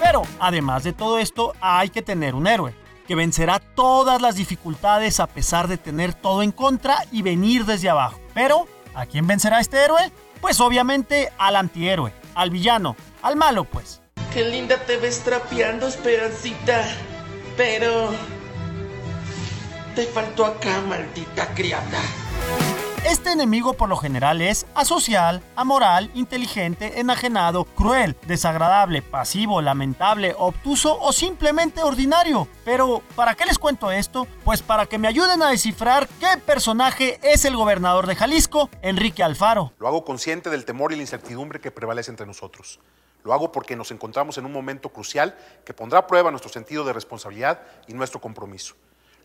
Pero 0.00 0.22
además 0.38 0.84
de 0.84 0.92
todo 0.92 1.18
esto, 1.18 1.52
hay 1.60 1.90
que 1.90 2.02
tener 2.02 2.34
un 2.34 2.46
héroe 2.46 2.74
que 3.06 3.14
vencerá 3.14 3.60
todas 3.60 4.20
las 4.20 4.36
dificultades 4.36 5.20
a 5.20 5.26
pesar 5.26 5.68
de 5.68 5.78
tener 5.78 6.14
todo 6.14 6.42
en 6.42 6.52
contra 6.52 7.04
y 7.12 7.22
venir 7.22 7.64
desde 7.64 7.88
abajo. 7.88 8.18
Pero, 8.34 8.66
¿a 8.94 9.06
quién 9.06 9.26
vencerá 9.26 9.60
este 9.60 9.84
héroe? 9.84 10.12
Pues 10.46 10.60
obviamente 10.60 11.32
al 11.38 11.56
antihéroe, 11.56 12.12
al 12.36 12.50
villano, 12.50 12.94
al 13.20 13.34
malo 13.34 13.64
pues. 13.64 14.00
Qué 14.32 14.44
linda 14.44 14.76
te 14.76 14.96
ves 14.96 15.24
trapeando, 15.24 15.88
Esperancita. 15.88 16.86
Pero... 17.56 18.12
te 19.96 20.06
faltó 20.06 20.46
acá, 20.46 20.80
maldita 20.82 21.52
criada? 21.52 21.98
Este 23.06 23.30
enemigo 23.30 23.74
por 23.74 23.88
lo 23.88 23.96
general 23.96 24.42
es 24.42 24.66
asocial, 24.74 25.40
amoral, 25.54 26.10
inteligente, 26.14 26.98
enajenado, 26.98 27.62
cruel, 27.64 28.16
desagradable, 28.26 29.00
pasivo, 29.00 29.62
lamentable, 29.62 30.34
obtuso 30.36 30.98
o 31.00 31.12
simplemente 31.12 31.84
ordinario. 31.84 32.48
Pero, 32.64 33.02
¿para 33.14 33.36
qué 33.36 33.44
les 33.46 33.60
cuento 33.60 33.92
esto? 33.92 34.26
Pues 34.44 34.60
para 34.60 34.86
que 34.86 34.98
me 34.98 35.06
ayuden 35.06 35.40
a 35.40 35.50
descifrar 35.50 36.08
qué 36.18 36.36
personaje 36.44 37.20
es 37.22 37.44
el 37.44 37.54
gobernador 37.54 38.08
de 38.08 38.16
Jalisco, 38.16 38.70
Enrique 38.82 39.22
Alfaro. 39.22 39.72
Lo 39.78 39.86
hago 39.86 40.04
consciente 40.04 40.50
del 40.50 40.64
temor 40.64 40.92
y 40.92 40.96
la 40.96 41.02
incertidumbre 41.02 41.60
que 41.60 41.70
prevalece 41.70 42.10
entre 42.10 42.26
nosotros. 42.26 42.80
Lo 43.22 43.32
hago 43.32 43.52
porque 43.52 43.76
nos 43.76 43.92
encontramos 43.92 44.36
en 44.36 44.46
un 44.46 44.52
momento 44.52 44.88
crucial 44.88 45.38
que 45.64 45.72
pondrá 45.72 46.00
a 46.00 46.06
prueba 46.08 46.32
nuestro 46.32 46.50
sentido 46.50 46.82
de 46.82 46.92
responsabilidad 46.92 47.60
y 47.86 47.94
nuestro 47.94 48.20
compromiso. 48.20 48.74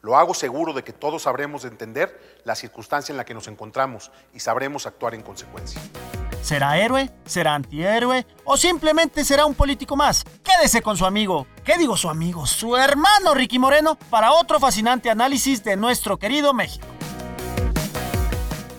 Lo 0.01 0.17
hago 0.17 0.33
seguro 0.33 0.73
de 0.73 0.83
que 0.83 0.93
todos 0.93 1.23
sabremos 1.23 1.63
entender 1.63 2.41
la 2.43 2.55
circunstancia 2.55 3.13
en 3.13 3.17
la 3.17 3.25
que 3.25 3.35
nos 3.35 3.47
encontramos 3.47 4.11
y 4.33 4.39
sabremos 4.39 4.87
actuar 4.87 5.13
en 5.13 5.21
consecuencia. 5.21 5.79
¿Será 6.41 6.79
héroe? 6.79 7.11
¿Será 7.25 7.53
antihéroe? 7.53 8.25
¿O 8.43 8.57
simplemente 8.57 9.23
será 9.23 9.45
un 9.45 9.53
político 9.53 9.95
más? 9.95 10.23
Quédese 10.43 10.81
con 10.81 10.97
su 10.97 11.05
amigo. 11.05 11.45
¿Qué 11.63 11.77
digo 11.77 11.95
su 11.97 12.09
amigo? 12.09 12.47
Su 12.47 12.75
hermano 12.75 13.35
Ricky 13.35 13.59
Moreno 13.59 13.95
para 14.09 14.31
otro 14.31 14.59
fascinante 14.59 15.11
análisis 15.11 15.63
de 15.63 15.77
nuestro 15.77 16.17
querido 16.17 16.51
México. 16.51 16.87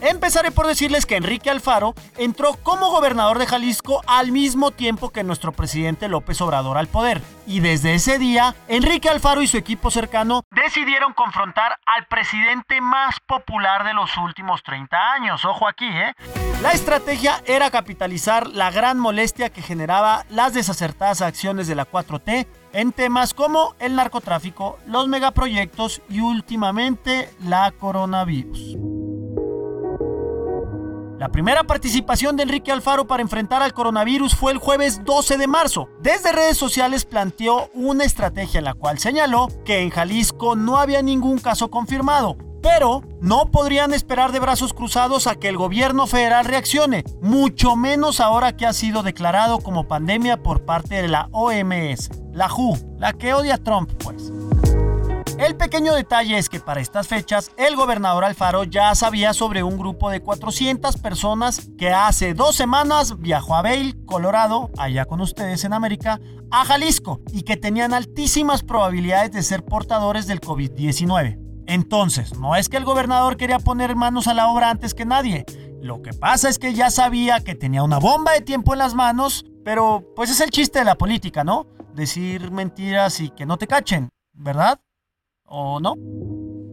Empezaré 0.02 0.50
por 0.50 0.66
decirles 0.66 1.06
que 1.06 1.14
Enrique 1.14 1.48
Alfaro 1.48 1.94
entró 2.18 2.54
como 2.64 2.90
gobernador 2.90 3.38
de 3.38 3.46
Jalisco 3.46 4.02
al 4.08 4.32
mismo 4.32 4.72
tiempo 4.72 5.10
que 5.10 5.22
nuestro 5.22 5.52
presidente 5.52 6.08
López 6.08 6.40
Obrador 6.40 6.76
al 6.76 6.88
poder. 6.88 7.22
Y 7.46 7.60
desde 7.60 7.94
ese 7.94 8.18
día, 8.18 8.56
Enrique 8.66 9.08
Alfaro 9.08 9.42
y 9.42 9.46
su 9.46 9.58
equipo 9.58 9.92
cercano 9.92 10.42
decidieron 10.50 11.12
confrontar 11.12 11.78
al 11.86 12.08
presidente 12.08 12.80
más 12.80 13.20
popular 13.20 13.84
de 13.84 13.94
los 13.94 14.16
últimos 14.16 14.64
30 14.64 14.96
años. 15.12 15.44
Ojo 15.44 15.68
aquí, 15.68 15.86
¿eh? 15.86 16.14
La 16.62 16.72
estrategia 16.72 17.40
era 17.46 17.70
capitalizar 17.70 18.48
la 18.48 18.72
gran 18.72 18.98
molestia 18.98 19.50
que 19.50 19.62
generaba 19.62 20.24
las 20.30 20.52
desacertadas 20.52 21.22
acciones 21.22 21.68
de 21.68 21.76
la 21.76 21.88
4T 21.88 22.48
en 22.72 22.90
temas 22.90 23.34
como 23.34 23.76
el 23.78 23.94
narcotráfico, 23.94 24.80
los 24.84 25.06
megaproyectos 25.06 26.02
y 26.08 26.18
últimamente 26.18 27.30
la 27.40 27.70
coronavirus. 27.70 28.76
La 31.22 31.28
primera 31.28 31.62
participación 31.62 32.34
de 32.36 32.42
Enrique 32.42 32.72
Alfaro 32.72 33.06
para 33.06 33.22
enfrentar 33.22 33.62
al 33.62 33.72
coronavirus 33.72 34.34
fue 34.34 34.50
el 34.50 34.58
jueves 34.58 35.04
12 35.04 35.36
de 35.38 35.46
marzo. 35.46 35.88
Desde 36.00 36.32
redes 36.32 36.56
sociales 36.56 37.04
planteó 37.04 37.70
una 37.74 38.02
estrategia 38.02 38.58
en 38.58 38.64
la 38.64 38.74
cual 38.74 38.98
señaló 38.98 39.46
que 39.64 39.82
en 39.82 39.90
Jalisco 39.90 40.56
no 40.56 40.78
había 40.78 41.00
ningún 41.00 41.38
caso 41.38 41.70
confirmado, 41.70 42.36
pero 42.60 43.04
no 43.20 43.52
podrían 43.52 43.94
esperar 43.94 44.32
de 44.32 44.40
brazos 44.40 44.74
cruzados 44.74 45.28
a 45.28 45.36
que 45.36 45.48
el 45.48 45.56
gobierno 45.56 46.08
federal 46.08 46.44
reaccione, 46.44 47.04
mucho 47.20 47.76
menos 47.76 48.18
ahora 48.18 48.56
que 48.56 48.66
ha 48.66 48.72
sido 48.72 49.04
declarado 49.04 49.60
como 49.60 49.86
pandemia 49.86 50.42
por 50.42 50.64
parte 50.64 51.02
de 51.02 51.06
la 51.06 51.28
OMS, 51.30 52.10
la 52.32 52.52
WHO, 52.52 52.78
la 52.98 53.12
que 53.12 53.32
odia 53.32 53.54
a 53.54 53.58
Trump, 53.58 53.92
pues. 54.02 54.32
El 55.42 55.56
pequeño 55.56 55.92
detalle 55.92 56.38
es 56.38 56.48
que 56.48 56.60
para 56.60 56.80
estas 56.80 57.08
fechas 57.08 57.50
el 57.56 57.74
gobernador 57.74 58.24
Alfaro 58.24 58.62
ya 58.62 58.94
sabía 58.94 59.34
sobre 59.34 59.64
un 59.64 59.76
grupo 59.76 60.08
de 60.08 60.20
400 60.20 60.98
personas 60.98 61.68
que 61.76 61.90
hace 61.92 62.32
dos 62.32 62.54
semanas 62.54 63.18
viajó 63.18 63.56
a 63.56 63.62
Vail, 63.62 64.04
Colorado, 64.06 64.70
allá 64.78 65.04
con 65.04 65.20
ustedes 65.20 65.64
en 65.64 65.72
América, 65.72 66.20
a 66.52 66.64
Jalisco 66.64 67.22
y 67.32 67.42
que 67.42 67.56
tenían 67.56 67.92
altísimas 67.92 68.62
probabilidades 68.62 69.32
de 69.32 69.42
ser 69.42 69.64
portadores 69.64 70.28
del 70.28 70.40
COVID-19. 70.40 71.40
Entonces, 71.66 72.38
no 72.38 72.54
es 72.54 72.68
que 72.68 72.76
el 72.76 72.84
gobernador 72.84 73.36
quería 73.36 73.58
poner 73.58 73.96
manos 73.96 74.28
a 74.28 74.34
la 74.34 74.46
obra 74.46 74.70
antes 74.70 74.94
que 74.94 75.06
nadie. 75.06 75.44
Lo 75.80 76.02
que 76.02 76.12
pasa 76.12 76.48
es 76.48 76.60
que 76.60 76.72
ya 76.72 76.88
sabía 76.92 77.40
que 77.40 77.56
tenía 77.56 77.82
una 77.82 77.98
bomba 77.98 78.30
de 78.30 78.42
tiempo 78.42 78.74
en 78.74 78.78
las 78.78 78.94
manos, 78.94 79.44
pero 79.64 80.04
pues 80.14 80.30
es 80.30 80.40
el 80.40 80.50
chiste 80.50 80.78
de 80.78 80.84
la 80.84 80.94
política, 80.94 81.42
¿no? 81.42 81.66
Decir 81.96 82.52
mentiras 82.52 83.18
y 83.18 83.30
que 83.30 83.44
no 83.44 83.56
te 83.56 83.66
cachen, 83.66 84.08
¿verdad? 84.34 84.78
¿O 85.54 85.80
no? 85.80 85.96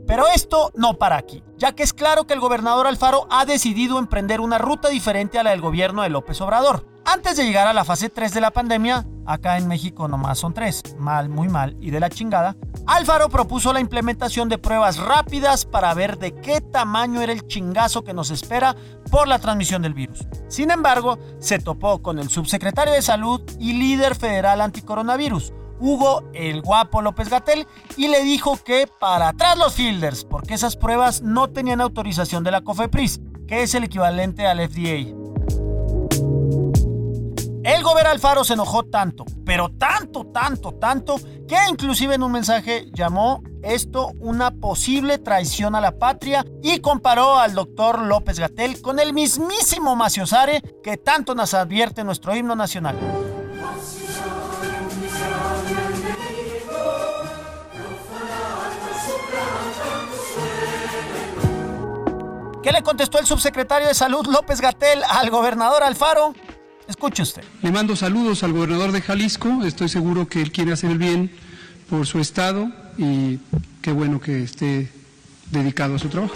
Pero 0.07 0.27
esto 0.33 0.71
no 0.73 0.93
para 0.93 1.17
aquí, 1.17 1.43
ya 1.57 1.73
que 1.73 1.83
es 1.83 1.91
claro 1.91 2.25
que 2.25 2.33
el 2.33 2.39
gobernador 2.39 2.87
Alfaro 2.87 3.27
ha 3.29 3.43
decidido 3.43 3.99
emprender 3.99 4.39
una 4.39 4.57
ruta 4.57 4.87
diferente 4.87 5.37
a 5.37 5.43
la 5.43 5.49
del 5.49 5.59
gobierno 5.59 6.01
de 6.01 6.09
López 6.09 6.39
Obrador. 6.39 6.87
Antes 7.03 7.35
de 7.35 7.43
llegar 7.43 7.67
a 7.67 7.73
la 7.73 7.83
fase 7.83 8.09
3 8.09 8.33
de 8.33 8.39
la 8.39 8.51
pandemia, 8.51 9.05
acá 9.25 9.57
en 9.57 9.67
México 9.67 10.07
nomás 10.07 10.39
son 10.39 10.53
3, 10.53 10.95
mal, 10.97 11.27
muy 11.27 11.49
mal 11.49 11.75
y 11.81 11.91
de 11.91 11.99
la 11.99 12.09
chingada, 12.09 12.55
Alfaro 12.87 13.27
propuso 13.27 13.73
la 13.73 13.81
implementación 13.81 14.47
de 14.47 14.57
pruebas 14.57 14.97
rápidas 14.97 15.65
para 15.65 15.93
ver 15.93 16.17
de 16.17 16.33
qué 16.35 16.61
tamaño 16.61 17.21
era 17.21 17.33
el 17.33 17.45
chingazo 17.47 18.05
que 18.05 18.13
nos 18.13 18.31
espera 18.31 18.77
por 19.11 19.27
la 19.27 19.39
transmisión 19.39 19.81
del 19.81 19.93
virus. 19.93 20.25
Sin 20.47 20.71
embargo, 20.71 21.19
se 21.39 21.59
topó 21.59 22.01
con 22.01 22.17
el 22.17 22.29
subsecretario 22.29 22.93
de 22.93 23.01
Salud 23.01 23.41
y 23.59 23.73
líder 23.73 24.15
federal 24.15 24.61
anticoronavirus, 24.61 25.51
Hugo 25.79 26.23
el 26.33 26.61
guapo 26.61 27.01
López 27.01 27.29
Gatel 27.29 27.67
y 27.97 28.07
le 28.07 28.23
dijo 28.23 28.57
que 28.63 28.87
para 28.99 29.29
atrás 29.29 29.57
los 29.57 29.73
fielders, 29.73 30.25
porque 30.25 30.53
esas 30.53 30.75
pruebas 30.75 31.21
no 31.21 31.49
tenían 31.49 31.81
autorización 31.81 32.43
de 32.43 32.51
la 32.51 32.61
COFEPRIS, 32.61 33.21
que 33.47 33.63
es 33.63 33.73
el 33.73 33.85
equivalente 33.85 34.47
al 34.47 34.59
FDA. 34.59 35.15
El 37.63 37.83
gobernador 37.83 38.13
Alfaro 38.13 38.43
se 38.43 38.53
enojó 38.53 38.83
tanto, 38.83 39.25
pero 39.45 39.69
tanto, 39.69 40.25
tanto, 40.25 40.73
tanto, 40.73 41.17
que 41.47 41.57
inclusive 41.69 42.15
en 42.15 42.23
un 42.23 42.31
mensaje 42.31 42.89
llamó 42.93 43.43
esto 43.61 44.13
una 44.19 44.51
posible 44.51 45.17
traición 45.17 45.75
a 45.75 45.81
la 45.81 45.97
patria 45.97 46.45
y 46.63 46.79
comparó 46.79 47.37
al 47.37 47.53
doctor 47.53 48.01
López 48.01 48.39
Gatel 48.39 48.81
con 48.81 48.99
el 48.99 49.13
mismísimo 49.13 49.95
Maciosare 49.95 50.61
que 50.83 50.97
tanto 50.97 51.35
nos 51.35 51.53
advierte 51.53 52.03
nuestro 52.03 52.35
himno 52.35 52.55
nacional. 52.55 52.97
¿Qué 62.69 62.73
le 62.73 62.83
contestó 62.83 63.17
el 63.17 63.25
subsecretario 63.25 63.87
de 63.87 63.95
Salud 63.95 64.27
López 64.27 64.61
Gatel 64.61 65.01
al 65.09 65.31
gobernador 65.31 65.81
Alfaro? 65.81 66.35
Escuche 66.87 67.23
usted. 67.23 67.43
Le 67.63 67.71
mando 67.71 67.95
saludos 67.95 68.43
al 68.43 68.53
gobernador 68.53 68.91
de 68.91 69.01
Jalisco. 69.01 69.63
Estoy 69.65 69.89
seguro 69.89 70.27
que 70.27 70.39
él 70.39 70.51
quiere 70.51 70.73
hacer 70.73 70.91
el 70.91 70.99
bien 70.99 71.31
por 71.89 72.05
su 72.05 72.19
estado 72.19 72.69
y 72.95 73.39
qué 73.81 73.91
bueno 73.91 74.21
que 74.21 74.43
esté 74.43 74.91
dedicado 75.49 75.95
a 75.95 75.97
su 75.97 76.09
trabajo. 76.09 76.35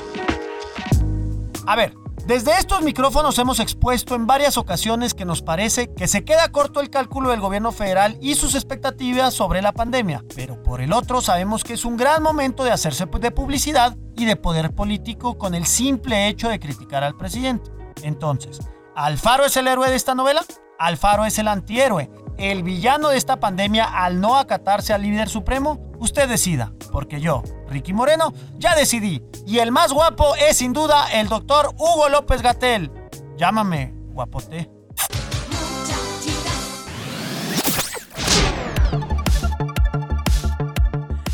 A 1.67 1.75
ver, 1.75 1.93
desde 2.25 2.57
estos 2.57 2.81
micrófonos 2.81 3.37
hemos 3.37 3.59
expuesto 3.59 4.15
en 4.15 4.25
varias 4.25 4.57
ocasiones 4.57 5.13
que 5.13 5.25
nos 5.25 5.41
parece 5.41 5.93
que 5.93 6.07
se 6.07 6.23
queda 6.23 6.51
corto 6.51 6.79
el 6.79 6.89
cálculo 6.89 7.29
del 7.29 7.41
gobierno 7.41 7.71
federal 7.71 8.17
y 8.21 8.35
sus 8.35 8.55
expectativas 8.55 9.33
sobre 9.33 9.61
la 9.61 9.73
pandemia, 9.73 10.23
pero 10.35 10.61
por 10.63 10.81
el 10.81 10.93
otro 10.93 11.21
sabemos 11.21 11.63
que 11.63 11.73
es 11.73 11.83
un 11.83 11.97
gran 11.97 12.23
momento 12.23 12.63
de 12.63 12.71
hacerse 12.71 13.05
de 13.05 13.31
publicidad 13.31 13.97
y 14.15 14.25
de 14.25 14.35
poder 14.35 14.73
político 14.73 15.37
con 15.37 15.53
el 15.53 15.65
simple 15.65 16.27
hecho 16.27 16.47
de 16.47 16.59
criticar 16.59 17.03
al 17.03 17.17
presidente. 17.17 17.71
Entonces, 18.03 18.59
¿Alfaro 18.95 19.45
es 19.45 19.57
el 19.57 19.67
héroe 19.67 19.89
de 19.89 19.95
esta 19.95 20.15
novela? 20.15 20.43
Alfaro 20.79 21.25
es 21.25 21.37
el 21.39 21.47
antihéroe, 21.47 22.09
el 22.37 22.63
villano 22.63 23.09
de 23.09 23.17
esta 23.17 23.39
pandemia 23.39 23.85
al 23.85 24.21
no 24.21 24.37
acatarse 24.37 24.93
al 24.93 25.01
líder 25.01 25.29
supremo. 25.29 25.91
Usted 25.99 26.29
decida, 26.29 26.73
porque 26.93 27.19
yo, 27.19 27.41
Ricky 27.69 27.91
Moreno, 27.91 28.33
ya 28.59 28.75
decidí. 28.75 29.23
Y 29.47 29.57
el 29.57 29.71
más 29.71 29.91
guapo 29.91 30.35
es 30.35 30.57
sin 30.57 30.73
duda 30.73 31.07
el 31.11 31.27
doctor 31.27 31.73
Hugo 31.75 32.07
López 32.07 32.43
Gatel. 32.43 32.91
Llámame, 33.35 33.91
guapote. 34.11 34.69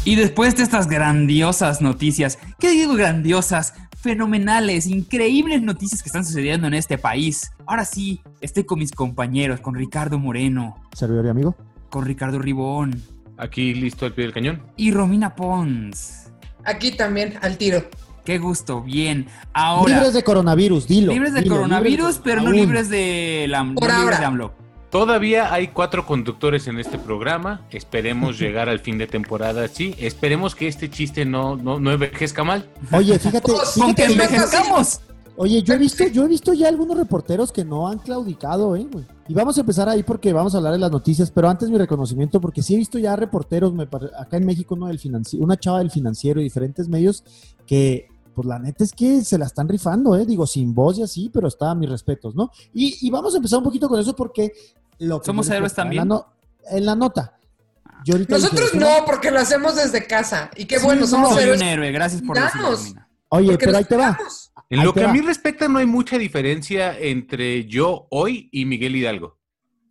Y 0.06 0.16
después 0.16 0.56
de 0.56 0.64
estas 0.64 0.88
grandiosas 0.88 1.82
noticias, 1.82 2.40
¿qué 2.58 2.72
digo 2.72 2.96
grandiosas? 2.96 3.74
Fenomenales, 3.98 4.88
increíbles 4.88 5.62
noticias 5.62 6.02
que 6.02 6.08
están 6.08 6.26
sucediendo 6.26 6.68
en 6.68 6.74
este 6.74 6.98
país. 6.98 7.52
Ahora 7.68 7.84
sí, 7.84 8.22
estoy 8.40 8.64
con 8.64 8.80
mis 8.80 8.94
compañeros, 8.94 9.60
con 9.60 9.76
Ricardo 9.76 10.18
Moreno. 10.20 10.78
¿Servidor 10.94 11.26
y 11.26 11.30
amigo? 11.30 11.56
Con 11.90 12.06
Ricardo 12.06 12.40
Ribón. 12.40 13.19
Aquí 13.40 13.74
listo 13.74 14.06
al 14.06 14.14
pie 14.14 14.26
del 14.26 14.34
cañón. 14.34 14.62
Y 14.76 14.92
Romina 14.92 15.34
Pons. 15.36 16.28
Aquí 16.66 16.92
también, 16.92 17.40
al 17.42 17.58
tiro. 17.58 17.84
Qué 18.26 18.38
gusto, 18.38 18.82
bien. 18.84 19.28
Ahora. 19.54 19.96
Libres 19.96 20.14
de 20.14 20.24
coronavirus, 20.24 20.88
dilo. 20.88 21.14
Libres 21.14 21.34
de 21.34 21.42
dilo, 21.42 21.56
coronavirus, 21.56 22.20
pero 22.24 22.42
no 22.42 22.52
libres 22.52 22.90
de, 22.90 23.46
la, 23.48 23.64
no 23.64 23.76
Por 23.76 23.92
libres 23.98 24.20
de 24.20 24.26
AMLO. 24.26 24.54
Todavía 24.92 25.54
hay 25.54 25.70
cuatro 25.70 26.06
conductores 26.06 26.68
en 26.68 26.80
este 26.80 26.98
programa. 27.00 27.62
Esperemos 27.72 28.38
llegar 28.40 28.70
al 28.70 28.80
fin 28.80 28.98
de 28.98 29.08
temporada 29.08 29.64
así. 29.64 29.96
Esperemos 30.00 30.54
que 30.54 30.68
este 30.68 30.90
chiste 30.90 31.26
no, 31.26 31.56
no, 31.56 31.80
no 31.80 31.92
envejezca 31.92 32.44
mal. 32.44 32.68
Oye, 32.92 33.18
fíjate, 33.18 33.42
fíjate 33.48 33.80
Con 33.80 33.96
que 33.96 34.04
que- 34.04 34.12
envejezcamos. 34.12 35.00
Oye, 35.42 35.64
yo 35.64 35.74
he 35.74 35.78
visto, 35.78 36.06
yo 36.08 36.26
he 36.26 36.28
visto 36.28 36.54
ya 36.54 36.68
algunos 36.68 36.98
reporteros 36.98 37.52
que 37.54 37.64
no 37.64 37.88
han 37.88 38.00
claudicado, 38.00 38.76
¿eh, 38.76 38.86
güey? 38.92 39.06
Y 39.30 39.34
vamos 39.34 39.58
a 39.58 39.62
empezar 39.62 39.88
ahí 39.88 40.04
porque 40.04 40.34
vamos 40.34 40.54
a 40.54 40.58
hablar 40.58 40.74
de 40.74 40.80
las 40.80 40.92
noticias, 40.92 41.32
pero 41.32 41.48
antes 41.50 41.70
mi 41.70 41.78
reconocimiento, 41.78 42.42
porque 42.42 42.62
sí 42.62 42.74
he 42.74 42.78
visto 42.78 43.00
ya 43.00 43.16
reporteros, 43.16 43.74
me 43.74 43.84
acá 43.84 44.36
en 44.36 44.46
México, 44.46 44.76
uno 44.76 44.88
del 44.88 45.00
financi- 45.00 45.40
una 45.40 45.56
chava 45.58 45.80
del 45.80 45.92
financiero 45.92 46.42
y 46.42 46.44
diferentes 46.44 46.90
medios 46.90 47.24
que, 47.66 48.08
pues 48.36 48.46
la 48.48 48.60
neta 48.60 48.84
es 48.84 48.92
que 48.92 49.24
se 49.24 49.38
la 49.38 49.46
están 49.46 49.70
rifando, 49.70 50.16
¿eh? 50.18 50.26
Digo, 50.26 50.46
sin 50.46 50.74
voz 50.76 50.98
y 50.98 51.04
así, 51.04 51.30
pero 51.34 51.48
está 51.48 51.72
a 51.72 51.76
mis 51.76 51.90
respetos, 51.90 52.36
¿no? 52.36 52.52
Y, 52.74 52.98
y 53.08 53.10
vamos 53.10 53.34
a 53.34 53.38
empezar 53.38 53.60
un 53.60 53.64
poquito 53.66 53.88
con 53.88 53.98
eso 54.00 54.14
porque 54.16 54.52
lo 55.00 55.20
que 55.22 55.26
¿Somos 55.26 55.50
héroes 55.50 55.74
también? 55.74 56.04
En 56.04 56.10
la, 56.10 56.16
no- 56.16 56.26
en 56.70 56.86
la 56.86 56.96
nota. 56.96 57.38
Yo 58.06 58.16
ahorita 58.16 58.36
dije, 58.36 58.46
Nosotros 58.50 58.70
"Eso 58.74 58.80
no, 58.80 59.06
porque 59.06 59.32
lo 59.32 59.40
hacemos 59.40 59.76
desde 59.78 60.06
casa. 60.06 60.50
Y 60.58 60.66
qué 60.66 60.80
Sí, 60.80 60.86
bueno, 60.86 61.02
no. 61.02 61.08
somos 61.08 61.30
Soy 61.34 61.44
héroes. 61.44 61.62
un 61.62 61.68
héroe, 61.68 61.92
gracias 61.94 62.22
por 62.22 62.36
Danos. 62.36 62.80
decirlo, 62.80 63.02
Oye, 63.30 63.58
pero 63.58 63.78
ahí 63.78 63.86
te 63.86 63.98
va. 63.98 64.18
En 64.70 64.80
Ahí 64.80 64.86
lo 64.86 64.94
que 64.94 65.04
a 65.04 65.14
mí 65.14 65.22
respecta, 65.22 65.68
no 65.68 65.80
hay 65.80 65.86
mucha 65.86 66.18
diferencia 66.18 66.98
entre 66.98 67.66
yo 67.66 68.08
hoy 68.12 68.50
y 68.52 68.66
Miguel 68.66 68.96
Hidalgo. 68.96 69.40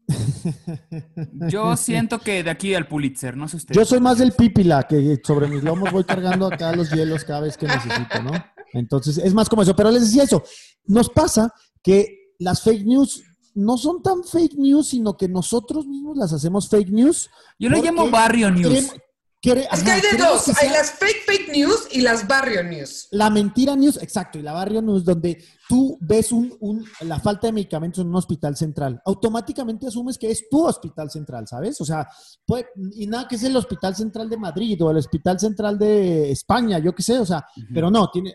Yo 1.49 1.76
siento 1.76 2.18
que 2.18 2.43
de 2.43 2.49
aquí 2.49 2.74
al 2.74 2.89
Pulitzer, 2.89 3.36
no 3.36 3.47
sé 3.47 3.59
usted. 3.59 3.74
Yo 3.74 3.84
soy 3.84 4.01
más 4.01 4.18
del 4.18 4.32
pípila, 4.32 4.84
que 4.84 5.20
sobre 5.22 5.49
mis 5.49 5.62
lomos 5.62 5.93
voy 5.93 6.05
cargando 6.05 6.47
acá 6.47 6.74
los 6.74 6.91
hielos 6.91 7.24
cada 7.24 7.41
vez 7.41 7.59
que 7.59 7.66
necesito, 7.66 8.22
¿no? 8.22 8.32
Entonces, 8.72 9.18
es 9.18 9.34
más 9.34 9.51
como 9.51 9.62
eso. 9.62 9.76
Pero 9.76 9.91
les 9.91 10.03
decía 10.03 10.22
eso, 10.22 10.43
nos 10.86 11.11
pasa 11.11 11.53
que 11.82 12.32
las 12.39 12.62
fake 12.62 12.86
news 12.86 13.22
no 13.55 13.76
son 13.76 14.03
tan 14.03 14.24
fake 14.24 14.55
news, 14.55 14.89
sino 14.89 15.16
que 15.16 15.28
nosotros 15.28 15.86
mismos 15.86 16.16
las 16.16 16.32
hacemos 16.32 16.68
fake 16.68 16.91
news. 16.91 17.28
Yo 17.59 17.68
le 17.68 17.76
porque 17.76 17.91
llamo 17.91 18.11
barrio 18.11 18.51
news. 18.51 18.95
Es 19.41 19.82
que 19.84 19.91
hay 19.93 20.01
de 20.01 20.18
dos. 20.18 20.43
que 20.45 20.51
Hay 20.51 20.68
sea 20.68 20.72
las 20.72 20.91
fake 20.91 21.24
fake 21.24 21.49
news 21.53 21.86
y 21.93 22.01
las 22.01 22.26
barrio 22.26 22.64
news. 22.64 23.07
La 23.12 23.30
mentira 23.30 23.76
news, 23.76 23.97
exacto, 24.03 24.36
y 24.39 24.43
la 24.43 24.53
barrio 24.53 24.82
news, 24.82 25.05
donde 25.05 25.45
tú 25.68 25.97
ves 26.01 26.32
un, 26.32 26.57
un- 26.59 26.84
la 27.03 27.20
falta 27.20 27.47
de 27.47 27.53
medicamentos 27.53 28.03
en 28.03 28.09
un 28.09 28.16
hospital 28.16 28.57
central. 28.57 29.01
Automáticamente 29.05 29.86
asumes 29.86 30.18
que 30.18 30.30
es 30.30 30.49
tu 30.51 30.66
hospital 30.66 31.09
central, 31.11 31.47
¿sabes? 31.47 31.80
O 31.80 31.84
sea, 31.84 32.09
puede- 32.45 32.66
y 32.95 33.07
nada 33.07 33.28
que 33.28 33.36
es 33.36 33.45
el 33.45 33.57
hospital 33.57 33.95
central 33.95 34.28
de 34.28 34.36
Madrid 34.39 34.82
o 34.82 34.91
el 34.91 34.97
hospital 34.97 35.39
central 35.39 35.78
de 35.78 36.32
España, 36.32 36.80
yo 36.80 36.93
qué 36.93 37.03
sé, 37.05 37.18
o 37.20 37.26
sea, 37.26 37.47
pero 37.72 37.91
no, 37.93 38.11
tiene, 38.11 38.34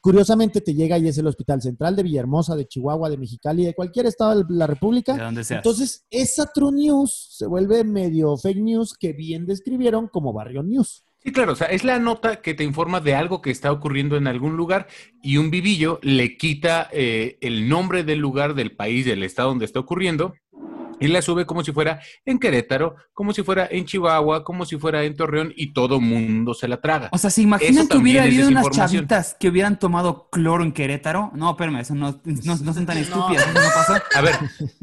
curiosamente 0.00 0.60
te 0.60 0.74
llega 0.74 0.98
y 0.98 1.08
es 1.08 1.18
el 1.18 1.26
hospital 1.26 1.62
central 1.62 1.96
de 1.96 2.02
Villahermosa, 2.02 2.56
de 2.56 2.66
Chihuahua, 2.66 3.10
de 3.10 3.18
Mexicali, 3.18 3.64
de 3.64 3.74
cualquier 3.74 4.06
estado 4.06 4.42
de 4.42 4.54
la 4.54 4.66
República. 4.66 5.14
De 5.14 5.22
donde 5.22 5.44
seas. 5.44 5.58
Entonces, 5.58 6.06
esa 6.10 6.46
true 6.52 6.72
news 6.72 7.28
se 7.30 7.46
vuelve 7.46 7.84
medio 7.84 8.36
fake 8.36 8.58
news 8.58 8.94
que 8.98 9.12
bien 9.12 9.46
describieron 9.46 10.08
como 10.08 10.32
barrio 10.32 10.62
news. 10.62 11.04
Sí, 11.20 11.32
claro, 11.32 11.52
o 11.52 11.56
sea, 11.56 11.66
es 11.66 11.82
la 11.82 11.98
nota 11.98 12.40
que 12.40 12.54
te 12.54 12.62
informa 12.62 13.00
de 13.00 13.14
algo 13.14 13.42
que 13.42 13.50
está 13.50 13.72
ocurriendo 13.72 14.16
en 14.16 14.28
algún 14.28 14.56
lugar 14.56 14.86
y 15.20 15.36
un 15.38 15.50
vivillo 15.50 15.98
le 16.02 16.36
quita 16.36 16.88
eh, 16.92 17.38
el 17.40 17.68
nombre 17.68 18.04
del 18.04 18.20
lugar, 18.20 18.54
del 18.54 18.76
país, 18.76 19.04
del 19.04 19.24
estado 19.24 19.48
donde 19.48 19.64
está 19.64 19.80
ocurriendo 19.80 20.34
y 21.00 21.08
la 21.08 21.22
sube 21.22 21.46
como 21.46 21.64
si 21.64 21.72
fuera 21.72 22.00
en 22.24 22.38
Querétaro, 22.38 22.96
como 23.12 23.32
si 23.32 23.42
fuera 23.42 23.68
en 23.70 23.84
Chihuahua, 23.84 24.44
como 24.44 24.64
si 24.64 24.76
fuera 24.76 25.04
en 25.04 25.16
Torreón 25.16 25.52
y 25.56 25.72
todo 25.72 26.00
mundo 26.00 26.54
se 26.54 26.68
la 26.68 26.80
traga. 26.80 27.08
O 27.12 27.18
sea, 27.18 27.30
¿se 27.30 27.42
imaginan 27.42 27.84
Eso 27.84 27.88
que 27.88 27.96
hubiera 27.98 28.24
habido 28.24 28.48
unas 28.48 28.70
chavitas 28.70 29.36
que 29.38 29.48
hubieran 29.48 29.78
tomado 29.78 30.28
cloro 30.30 30.64
en 30.64 30.72
Querétaro? 30.72 31.30
No, 31.34 31.50
espérame, 31.50 31.80
eso 31.80 31.94
no, 31.94 32.20
no, 32.24 32.56
no 32.56 32.74
son 32.74 32.86
tan 32.86 32.98
estúpidas, 32.98 33.46
eso 33.46 33.54
no 33.54 33.68
pasó. 33.74 33.94
A 34.14 34.20
ver, 34.20 34.34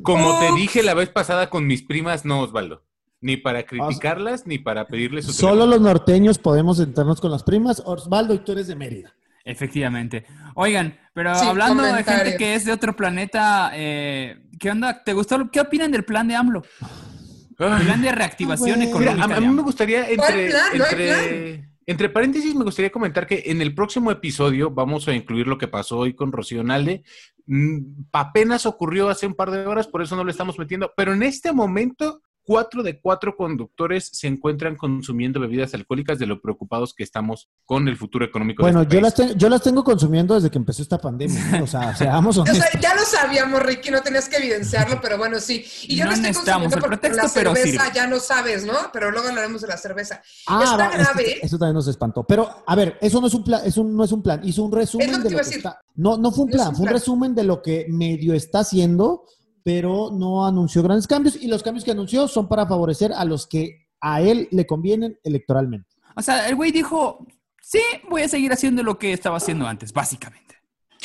como 0.01 0.39
te 0.39 0.53
dije 0.55 0.83
la 0.83 0.93
vez 0.93 1.09
pasada 1.09 1.49
con 1.49 1.67
mis 1.67 1.83
primas, 1.83 2.25
no, 2.25 2.41
Osvaldo. 2.41 2.83
Ni 3.21 3.37
para 3.37 3.65
criticarlas, 3.65 4.45
ni 4.45 4.59
para 4.59 4.87
pedirles 4.87 5.25
su 5.25 5.33
Solo 5.33 5.65
los 5.65 5.81
norteños 5.81 6.37
podemos 6.37 6.77
sentarnos 6.77 7.19
con 7.21 7.31
las 7.31 7.43
primas. 7.43 7.81
Osvaldo, 7.85 8.33
y 8.33 8.39
tú 8.39 8.51
eres 8.51 8.67
de 8.67 8.75
Mérida. 8.75 9.15
Efectivamente. 9.45 10.25
Oigan, 10.55 10.97
pero 11.13 11.35
Sí, 11.35 11.45
hablando 11.47 11.83
de 11.83 12.03
gente 12.03 12.35
que 12.35 12.55
es 12.55 12.65
de 12.65 12.71
otro 12.73 12.95
planeta, 12.95 13.71
eh, 13.75 14.41
¿qué 14.59 14.71
onda? 14.71 15.03
¿Te 15.03 15.13
gustó? 15.13 15.49
¿Qué 15.51 15.61
opinan 15.61 15.91
del 15.91 16.03
plan 16.03 16.27
de 16.27 16.35
AMLO? 16.35 16.63
Plan 17.55 18.01
de 18.01 18.11
reactivación 18.11 18.79
Mira, 18.79 18.89
económica. 18.89 19.33
a, 19.33 19.37
a 19.37 19.39
mí 19.39 19.47
me 19.47 19.61
gustaría 19.61 20.05
¿Cuál 20.17 20.31
entre, 20.31 20.49
plan? 20.49 20.77
No 20.77 20.83
hay 20.83 20.91
entre, 20.91 21.69
entre 21.85 22.09
paréntesis 22.09 22.55
me 22.55 22.63
gustaría 22.63 22.91
comentar 22.91 23.27
que 23.27 23.43
en 23.45 23.61
el 23.61 23.73
próximo 23.75 24.11
episodio 24.11 24.71
vamos 24.71 25.07
a 25.07 25.13
incluir 25.13 25.47
lo 25.47 25.57
que 25.57 25.67
pasó 25.67 25.99
hoy 25.99 26.15
con 26.15 26.31
Rocío 26.31 26.63
Nalde. 26.63 27.03
Mm, 27.45 27.77
apenas 28.11 28.65
ocurrió 28.65 29.07
hace 29.09 29.27
un 29.27 29.35
par 29.35 29.51
de 29.51 29.67
horas, 29.67 29.87
por 29.87 30.01
eso 30.01 30.15
no 30.15 30.23
lo 30.23 30.31
estamos 30.31 30.57
metiendo, 30.57 30.91
pero 30.97 31.13
en 31.13 31.21
este 31.23 31.53
momento 31.53 32.23
cuatro 32.45 32.83
de 32.83 32.99
cuatro 33.01 33.35
conductores 33.35 34.09
se 34.13 34.27
encuentran 34.27 34.75
consumiendo 34.75 35.39
bebidas 35.39 35.73
alcohólicas 35.73 36.19
de 36.19 36.27
lo 36.27 36.41
preocupados 36.41 36.93
que 36.93 37.03
estamos 37.03 37.49
con 37.65 37.87
el 37.87 37.97
futuro 37.97 38.23
económico 38.25 38.61
Bueno, 38.63 38.79
de 38.79 38.83
este 38.83 38.95
yo 38.95 39.01
país. 39.01 39.17
las, 39.31 39.37
yo 39.37 39.49
las 39.49 39.61
tengo 39.63 39.83
consumiendo 39.83 40.35
desde 40.35 40.49
que 40.51 40.57
empezó 40.57 40.81
esta 40.81 40.97
pandemia. 40.99 41.43
¿no? 41.51 41.63
O 41.65 41.67
sea, 41.67 41.95
seamos 41.95 42.37
O 42.37 42.45
sea, 42.45 42.53
honestos. 42.53 42.79
ya 42.81 42.93
lo 42.95 43.01
sabíamos, 43.01 43.61
Ricky, 43.63 43.89
no 43.91 44.01
tenías 44.01 44.29
que 44.29 44.37
evidenciarlo, 44.37 44.99
pero 45.01 45.17
bueno, 45.17 45.39
sí. 45.39 45.65
Y 45.87 45.95
yo 45.95 46.05
No 46.05 46.11
lo 46.11 46.15
estoy 46.17 46.33
consumiendo 46.33 46.77
porque 46.77 46.87
pretexto, 46.97 47.21
la 47.23 47.29
cerveza 47.29 47.93
ya 47.93 48.07
no 48.07 48.19
sabes, 48.19 48.65
¿no? 48.65 48.73
Pero 48.93 49.09
luego 49.11 49.27
hablaremos 49.29 49.61
de 49.61 49.67
la 49.67 49.77
cerveza. 49.77 50.21
Ah, 50.47 50.61
Está 50.63 50.77
va, 50.77 50.89
grave. 50.91 51.39
eso 51.41 51.57
también 51.57 51.73
nos 51.75 51.87
espantó. 51.87 52.23
Pero, 52.23 52.63
a 52.67 52.75
ver, 52.75 52.97
eso 53.01 53.19
no 53.19 53.27
es 53.27 53.33
un 53.33 53.43
plan, 53.43 53.61
eso 53.65 53.83
no 53.83 54.03
es 54.03 54.11
un 54.11 54.21
plan. 54.21 54.41
Hizo 54.43 54.63
un 54.63 54.71
resumen 54.71 55.09
Es 55.09 55.17
lo 55.17 55.17
que 55.19 55.23
de 55.23 55.29
te 55.29 55.35
lo 55.35 55.35
iba 55.35 55.41
que 55.41 55.45
a 55.47 55.49
decir. 55.49 55.57
está. 55.65 55.81
No, 55.95 56.17
no 56.17 56.31
fue 56.31 56.45
un 56.45 56.49
No 56.51 56.55
plan, 56.55 56.67
un 56.69 56.75
fue 56.75 56.81
un 56.83 56.87
plan. 56.89 56.93
resumen 56.99 57.35
de 57.35 57.43
lo 57.43 57.61
que 57.61 57.85
medio 57.89 58.33
está 58.33 58.59
haciendo, 58.59 59.23
pero 59.65 60.11
no 60.13 60.45
anunció 60.45 60.83
grandes 60.83 61.07
cambios. 61.07 61.35
Y 61.35 61.47
los 61.47 61.63
cambios 61.63 61.83
que 61.83 61.89
anunció 61.89 62.27
son 62.27 62.47
para 62.47 62.67
favorecer 62.67 63.11
a 63.11 63.25
los 63.25 63.47
que 63.47 63.87
a 63.99 64.21
él 64.21 64.47
le 64.51 64.67
convienen 64.67 65.17
electoralmente. 65.23 65.89
O 66.15 66.21
sea, 66.21 66.47
el 66.47 66.55
güey 66.55 66.71
dijo, 66.71 67.25
sí, 67.63 67.81
voy 68.07 68.21
a 68.21 68.27
seguir 68.29 68.53
haciendo 68.53 68.83
lo 68.83 68.99
que 68.99 69.11
estaba 69.11 69.37
haciendo 69.37 69.65
antes, 69.65 69.91
básicamente. 69.91 70.54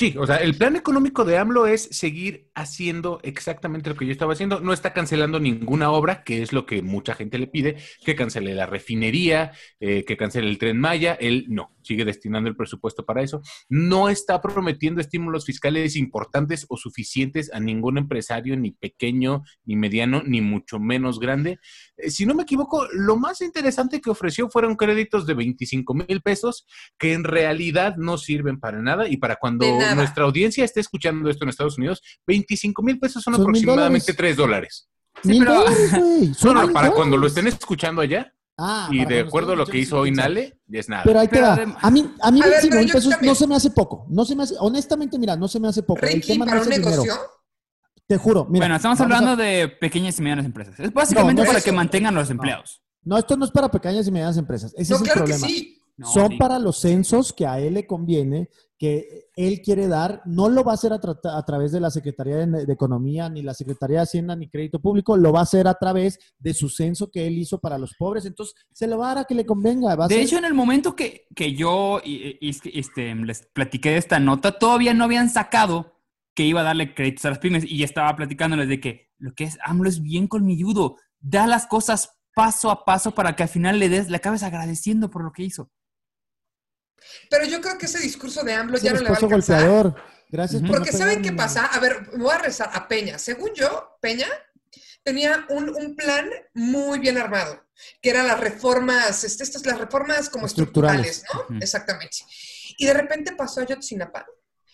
Sí, 0.00 0.14
o 0.18 0.26
sea, 0.26 0.36
el 0.36 0.54
plan 0.54 0.76
económico 0.76 1.26
de 1.26 1.36
AMLO 1.36 1.66
es 1.66 1.82
seguir 1.90 2.48
haciendo 2.54 3.20
exactamente 3.22 3.90
lo 3.90 3.96
que 3.96 4.06
yo 4.06 4.12
estaba 4.12 4.32
haciendo. 4.32 4.58
No 4.60 4.72
está 4.72 4.94
cancelando 4.94 5.38
ninguna 5.38 5.90
obra, 5.90 6.24
que 6.24 6.40
es 6.40 6.54
lo 6.54 6.64
que 6.64 6.80
mucha 6.80 7.14
gente 7.14 7.38
le 7.38 7.48
pide, 7.48 7.76
que 8.02 8.16
cancele 8.16 8.54
la 8.54 8.64
refinería, 8.64 9.52
eh, 9.78 10.06
que 10.06 10.16
cancele 10.16 10.48
el 10.48 10.56
tren 10.56 10.80
Maya. 10.80 11.18
Él 11.20 11.44
no, 11.50 11.76
sigue 11.82 12.06
destinando 12.06 12.48
el 12.48 12.56
presupuesto 12.56 13.04
para 13.04 13.20
eso. 13.20 13.42
No 13.68 14.08
está 14.08 14.40
prometiendo 14.40 15.02
estímulos 15.02 15.44
fiscales 15.44 15.96
importantes 15.96 16.64
o 16.70 16.78
suficientes 16.78 17.52
a 17.52 17.60
ningún 17.60 17.98
empresario, 17.98 18.56
ni 18.56 18.70
pequeño, 18.70 19.42
ni 19.66 19.76
mediano, 19.76 20.22
ni 20.24 20.40
mucho 20.40 20.78
menos 20.78 21.20
grande. 21.20 21.58
Eh, 21.98 22.10
si 22.10 22.24
no 22.24 22.34
me 22.34 22.44
equivoco, 22.44 22.86
lo 22.94 23.18
más 23.18 23.42
interesante 23.42 24.00
que 24.00 24.08
ofreció 24.08 24.48
fueron 24.48 24.76
créditos 24.76 25.26
de 25.26 25.34
25 25.34 25.92
mil 25.92 26.22
pesos 26.22 26.66
que 26.98 27.12
en 27.12 27.24
realidad 27.24 27.96
no 27.96 28.16
sirven 28.16 28.58
para 28.58 28.80
nada 28.80 29.06
y 29.06 29.18
para 29.18 29.36
cuando 29.36 29.66
nada. 29.90 30.02
nuestra 30.02 30.24
audiencia 30.24 30.64
esté 30.64 30.80
escuchando 30.80 31.28
esto 31.30 31.44
en 31.44 31.50
Estados 31.50 31.78
Unidos, 31.78 32.02
25 32.26 32.82
mil 32.82 32.98
pesos 32.98 33.22
son, 33.22 33.34
aproximadamente 33.34 34.12
dólares. 34.12 34.16
3 34.16 34.36
dólares. 34.36 34.88
Mil 35.24 35.38
pero- 35.40 35.54
dólares, 35.54 35.90
güey. 35.98 36.28
No, 36.28 36.34
Son 36.34 36.54
no, 36.54 36.62
mil 36.62 36.72
para 36.72 36.90
cuando 36.92 37.16
lo 37.16 37.26
estén 37.26 37.46
escuchando 37.46 38.00
allá 38.02 38.32
Ah, 38.62 38.88
y 38.92 39.04
de 39.06 39.20
acuerdo 39.20 39.52
a 39.52 39.56
lo 39.56 39.64
que 39.66 39.78
hizo 39.78 39.98
hoy. 40.00 40.10
Nale, 40.10 40.58
ya 40.66 40.80
es 40.80 40.88
nada. 40.88 41.02
Pero 41.04 41.18
ahí 41.20 41.28
te 41.28 41.36
Pero 41.36 41.46
va. 41.46 41.78
A 41.80 41.90
mí, 41.90 42.12
a 42.20 42.30
mí 42.30 42.40
A 42.42 42.44
ver, 42.44 42.52
25 42.62 42.68
pero 42.70 42.82
mil 42.84 42.92
pesos 42.92 43.10
también. 43.10 43.30
no 43.30 43.34
se 43.34 43.46
me 43.46 43.54
hace 43.56 43.70
poco. 43.70 44.06
No 44.10 44.24
se 44.26 44.36
me 44.36 44.42
hace, 44.42 44.54
honestamente, 44.58 45.18
mira, 45.18 45.34
no 45.34 45.48
se 45.48 45.58
me 45.58 45.68
hace 45.68 45.82
poco. 45.82 46.04
El 46.04 46.12
Ricky, 46.14 46.28
tema 46.28 46.44
no 46.44 46.50
para 46.50 46.60
es 46.60 46.66
un 46.66 46.72
el 46.74 46.78
dinero. 46.82 47.02
negocio. 47.04 47.20
Te 48.06 48.16
juro. 48.18 48.46
Mira, 48.50 48.64
bueno, 48.64 48.76
estamos 48.76 49.00
a- 49.00 49.04
hablando 49.04 49.36
de 49.36 49.68
pequeñas 49.80 50.18
y 50.18 50.22
medianas 50.22 50.44
empresas. 50.44 50.78
Es 50.78 50.92
básicamente 50.92 51.40
No, 51.40 51.44
no 51.44 51.48
para 51.48 51.58
es 51.58 51.64
que 51.64 51.72
mantengan 51.72 52.14
los 52.14 52.28
empleados. 52.28 52.82
No, 53.02 53.16
esto 53.16 53.34
no 53.36 53.46
es 53.46 53.50
para 53.50 53.70
pequeñas 53.70 54.06
y 54.06 54.10
medianas 54.10 54.36
empresas. 54.36 54.74
Ese 54.76 54.92
No, 54.92 54.96
es 54.96 55.02
el 55.02 55.08
claro 55.10 55.24
que 55.26 55.32
sí. 55.34 55.79
No, 56.00 56.06
Son 56.06 56.38
para 56.38 56.58
los 56.58 56.78
censos 56.80 57.32
que 57.34 57.46
a 57.46 57.58
él 57.60 57.74
le 57.74 57.86
conviene, 57.86 58.48
que 58.78 59.26
él 59.36 59.60
quiere 59.62 59.86
dar. 59.86 60.22
No 60.24 60.48
lo 60.48 60.64
va 60.64 60.72
a 60.72 60.74
hacer 60.76 60.94
a, 60.94 60.98
tra- 60.98 61.18
a 61.36 61.42
través 61.44 61.72
de 61.72 61.80
la 61.80 61.90
Secretaría 61.90 62.36
de, 62.38 62.64
de 62.64 62.72
Economía, 62.72 63.28
ni 63.28 63.42
la 63.42 63.52
Secretaría 63.52 63.98
de 63.98 64.02
Hacienda, 64.04 64.34
ni 64.34 64.48
Crédito 64.48 64.80
Público. 64.80 65.18
Lo 65.18 65.30
va 65.30 65.40
a 65.40 65.42
hacer 65.42 65.68
a 65.68 65.74
través 65.74 66.18
de 66.38 66.54
su 66.54 66.70
censo 66.70 67.10
que 67.10 67.26
él 67.26 67.36
hizo 67.36 67.58
para 67.60 67.76
los 67.76 67.92
pobres. 67.98 68.24
Entonces, 68.24 68.54
se 68.72 68.86
lo 68.86 68.96
va 68.96 69.10
a 69.10 69.14
dar 69.14 69.18
a 69.18 69.24
que 69.26 69.34
le 69.34 69.44
convenga. 69.44 69.94
Va 69.94 70.06
a 70.06 70.08
De 70.08 70.14
ser- 70.14 70.24
hecho, 70.24 70.38
en 70.38 70.46
el 70.46 70.54
momento 70.54 70.96
que, 70.96 71.26
que 71.36 71.52
yo 71.54 72.00
y- 72.02 72.38
y- 72.40 72.50
y- 72.64 72.78
este, 72.80 73.14
les 73.14 73.46
platiqué 73.52 73.90
de 73.90 73.98
esta 73.98 74.18
nota, 74.18 74.58
todavía 74.58 74.94
no 74.94 75.04
habían 75.04 75.28
sacado 75.28 76.00
que 76.34 76.44
iba 76.46 76.62
a 76.62 76.64
darle 76.64 76.94
créditos 76.94 77.26
a 77.26 77.30
las 77.30 77.38
pymes 77.40 77.64
y 77.70 77.82
estaba 77.82 78.16
platicándoles 78.16 78.68
de 78.68 78.80
que 78.80 79.10
lo 79.18 79.34
que 79.34 79.44
es 79.44 79.58
AMLO 79.62 79.90
es 79.90 80.00
bien 80.00 80.26
colmilludo, 80.28 80.96
da 81.18 81.46
las 81.46 81.66
cosas 81.66 82.16
paso 82.34 82.70
a 82.70 82.86
paso 82.86 83.10
para 83.10 83.36
que 83.36 83.42
al 83.42 83.48
final 83.50 83.78
le 83.78 83.90
des, 83.90 84.08
le 84.08 84.16
acabes 84.16 84.42
agradeciendo 84.42 85.10
por 85.10 85.22
lo 85.24 85.32
que 85.32 85.42
hizo. 85.42 85.70
Pero 87.28 87.44
yo 87.44 87.60
creo 87.60 87.78
que 87.78 87.86
ese 87.86 87.98
discurso 87.98 88.42
de 88.42 88.52
AMLO 88.54 88.78
ya 88.78 88.92
no 88.92 89.00
le 89.00 89.10
va 89.10 89.16
a 89.16 89.18
alcanzar. 89.18 89.62
golpeador. 89.64 89.94
Gracias 90.28 90.62
por 90.62 90.70
Porque 90.70 90.92
no 90.92 90.98
¿saben 90.98 91.22
qué 91.22 91.32
pasa? 91.32 91.66
A 91.66 91.80
ver, 91.80 92.08
me 92.12 92.22
voy 92.22 92.32
a 92.34 92.38
rezar 92.38 92.70
a 92.72 92.86
Peña. 92.86 93.18
Según 93.18 93.52
yo, 93.54 93.96
Peña 94.00 94.28
tenía 95.02 95.44
un, 95.48 95.70
un 95.70 95.96
plan 95.96 96.30
muy 96.54 96.98
bien 96.98 97.18
armado, 97.18 97.64
que 98.00 98.10
eran 98.10 98.26
las 98.28 98.38
reformas, 98.38 99.24
este, 99.24 99.42
estas 99.42 99.64
las 99.66 99.78
reformas 99.78 100.28
como 100.28 100.46
Estructurales. 100.46 101.18
estructurales, 101.18 101.50
¿no? 101.50 101.60
Exactamente. 101.60 102.18
Y 102.78 102.86
de 102.86 102.94
repente 102.94 103.32
pasó 103.34 103.60
a 103.60 103.66
Yotzinapa 103.66 104.24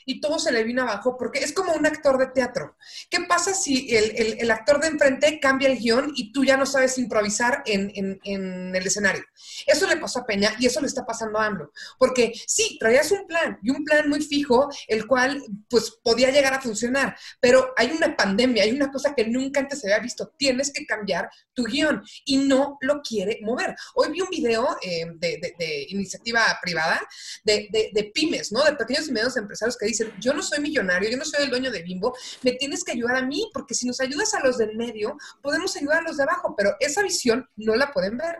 y 0.07 0.21
todo 0.21 0.39
se 0.39 0.53
le 0.53 0.65
vino 0.65 0.83
abajo 0.83 1.17
porque 1.19 1.41
es 1.41 1.53
como 1.53 1.73
un 1.75 1.85
actor 1.85 2.17
de 2.17 2.29
teatro. 2.29 2.77
¿Qué 3.11 3.21
pasa 3.29 3.53
si 3.53 3.95
el, 3.95 4.13
el- 4.17 4.37
el 4.41 4.51
actor 4.51 4.81
de 4.81 4.87
enfrente 4.89 5.41
cambia 5.41 5.69
el 5.69 5.79
guion 5.79 6.13
y 6.17 6.33
tú 6.33 6.45
ya 6.45 6.57
no 6.57 6.65
sabes 6.65 6.97
improvisar 6.97 7.63
en, 7.67 7.91
en- 7.95 8.21
en 8.25 8.75
el 8.77 8.87
escenario? 8.87 9.25
Eso 9.67 9.87
le 9.89 9.97
pasó 9.97 10.21
a 10.21 10.27
Peña 10.27 10.55
y 10.59 10.67
eso 10.67 10.81
le 10.81 10.87
está 10.87 11.05
pasando 11.05 11.39
a 11.39 11.47
AMLO. 11.47 11.73
Porque 11.99 12.33
sí, 12.47 12.77
traías 12.79 13.11
un 13.11 13.27
plan 13.27 13.59
y 13.63 13.71
un 13.71 13.85
plan 13.85 14.09
muy 14.09 14.23
fijo, 14.23 14.69
el 14.89 15.07
cual 15.07 15.43
pues 15.69 15.91
podía 16.03 16.31
llegar 16.31 16.55
a 16.55 16.61
funcionar, 16.61 17.17
pero 17.41 17.73
hay 17.77 17.91
una 17.91 18.17
pandemia, 18.17 18.63
hay 18.63 18.71
una 18.73 18.91
cosa 18.93 19.15
que 19.15 19.27
nunca 19.27 19.61
antes 19.61 19.81
se 19.81 19.93
había 19.93 20.03
visto. 20.03 20.33
Tienes 20.39 20.73
que 20.73 20.87
cambiar 20.87 21.29
tu 21.53 21.65
guion 21.65 22.03
y 22.25 22.39
no 22.39 22.79
lo 22.81 23.01
quiere 23.03 23.39
mover. 23.43 23.75
Hoy 23.95 24.13
vi 24.13 24.21
un 24.21 24.31
video 24.31 24.77
eh, 24.83 25.07
de, 25.17 25.39
de- 25.43 25.55
de 25.59 25.87
iniciativa 25.89 26.43
privada 26.63 27.01
de, 27.45 27.69
de- 27.93 28.05
pymes, 28.15 28.53
¿no? 28.53 28.63
De 28.65 28.75
pequeños 28.75 29.09
y 29.09 29.13
medianos 29.13 29.37
empresarios 29.37 29.77
que 29.77 29.87
dicen, 29.87 29.96
yo 30.19 30.35
no 30.35 30.43
soy 30.43 30.61
millonario, 30.61 31.11
yo 31.11 31.17
no 31.17 31.25
soy 31.25 31.45
el 31.45 31.51
dueño 31.51 31.71
de 31.71 31.83
Bimbo, 31.83 32.15
me 32.43 32.53
tienes 32.53 32.85
que 32.85 32.93
ayudar 32.93 33.17
a 33.17 33.23
mí, 33.27 33.51
porque 33.53 33.75
si 33.75 33.87
nos 33.87 34.01
ayudas 34.01 34.35
a 34.35 34.41
los 34.41 34.59
del 34.59 34.77
medio, 34.77 35.17
podemos 35.43 35.77
ayudar 35.77 35.99
a 35.99 36.03
los 36.03 36.17
de 36.17 36.25
abajo, 36.25 36.55
pero 36.57 36.75
esa 36.81 37.03
visión 37.03 37.49
no 37.57 37.75
la 37.77 37.93
pueden 37.93 38.17
ver. 38.17 38.37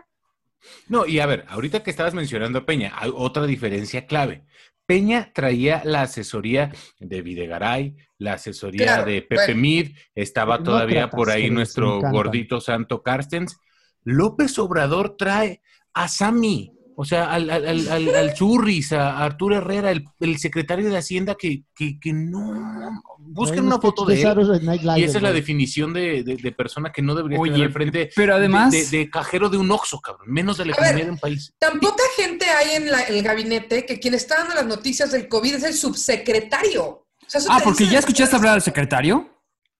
No, 0.87 1.05
y 1.05 1.19
a 1.19 1.25
ver, 1.25 1.45
ahorita 1.47 1.83
que 1.83 1.91
estabas 1.91 2.13
mencionando 2.13 2.59
a 2.59 2.65
Peña, 2.65 2.93
hay 2.95 3.11
otra 3.13 3.45
diferencia 3.45 4.05
clave. 4.05 4.45
Peña 4.85 5.31
traía 5.33 5.81
la 5.83 6.03
asesoría 6.03 6.71
de 6.99 7.21
Videgaray, 7.21 7.97
la 8.17 8.33
asesoría 8.33 8.85
Claro, 8.85 9.05
de 9.05 9.21
Pepe 9.21 9.35
bueno. 9.47 9.61
Mid, 9.61 9.97
estaba 10.15 10.63
todavía 10.63 11.09
por 11.09 11.29
ahí 11.29 11.49
nuestro 11.49 11.99
gordito 11.99 12.61
santo 12.61 13.03
Carstens. 13.03 13.57
López 14.03 14.57
Obrador 14.57 15.17
trae 15.17 15.61
a 15.93 16.07
Sami, 16.07 16.71
o 16.99 17.05
sea, 17.05 17.31
al, 17.31 17.47
al, 17.51 17.67
al, 17.67 17.87
al- 17.89 18.15
al 18.15 18.33
Churris, 18.33 18.91
a 18.91 19.23
Arturo 19.23 19.55
Herrera, 19.57 19.91
el, 19.91 20.03
el 20.19 20.39
secretario 20.39 20.89
de 20.89 20.97
Hacienda, 20.97 21.35
que, 21.35 21.61
que, 21.75 21.99
que 21.99 22.11
no... 22.11 23.03
Busquen 23.19 23.65
una 23.65 23.75
un 23.75 23.81
foto 23.81 24.03
de 24.03 24.15
él. 24.15 24.21
Saturday 24.23 24.61
Night 24.65 24.81
Live, 24.81 24.99
Y 24.99 25.03
esa 25.03 25.17
es 25.17 25.21
la 25.23 25.31
definición 25.31 25.93
de, 25.93 26.23
de- 26.23 26.37
de 26.37 26.51
persona 26.51 26.91
que 26.91 27.03
no 27.03 27.13
debería 27.13 27.39
Oye, 27.39 27.51
estar 27.51 27.67
al 27.67 27.73
frente 27.73 28.09
pero 28.15 28.33
de- 28.33 28.39
además- 28.39 28.71
de, 28.71 28.85
de 28.87 29.09
cajero 29.11 29.47
de 29.49 29.57
un 29.57 29.69
Oxxo, 29.69 29.99
cabrón, 30.01 30.25
menos 30.31 30.57
de 30.57 30.65
la 30.65 30.73
A 30.73 30.77
ver, 30.77 30.85
economía 30.87 31.05
de 31.05 31.11
un 31.11 31.19
país. 31.19 31.53
Tan 31.59 31.79
poca 31.79 32.03
gente 32.15 32.45
hay 32.45 32.75
en 32.77 32.89
la- 32.91 33.03
el 33.03 33.21
gabinete 33.21 33.85
que 33.85 33.99
quien 33.99 34.15
está 34.15 34.37
dando 34.37 34.55
las 34.55 34.65
noticias 34.65 35.11
del 35.11 35.27
COVID 35.27 35.53
es 35.55 35.63
el 35.65 35.73
subsecretario. 35.75 36.83
O 36.85 37.05
sea, 37.27 37.39
eso 37.41 37.49
Ah, 37.51 37.59
porque 37.63 37.87
ya 37.87 37.99
escuchaste 37.99 38.35
hablar 38.35 38.53
al 38.55 38.61
secretario. 38.61 39.29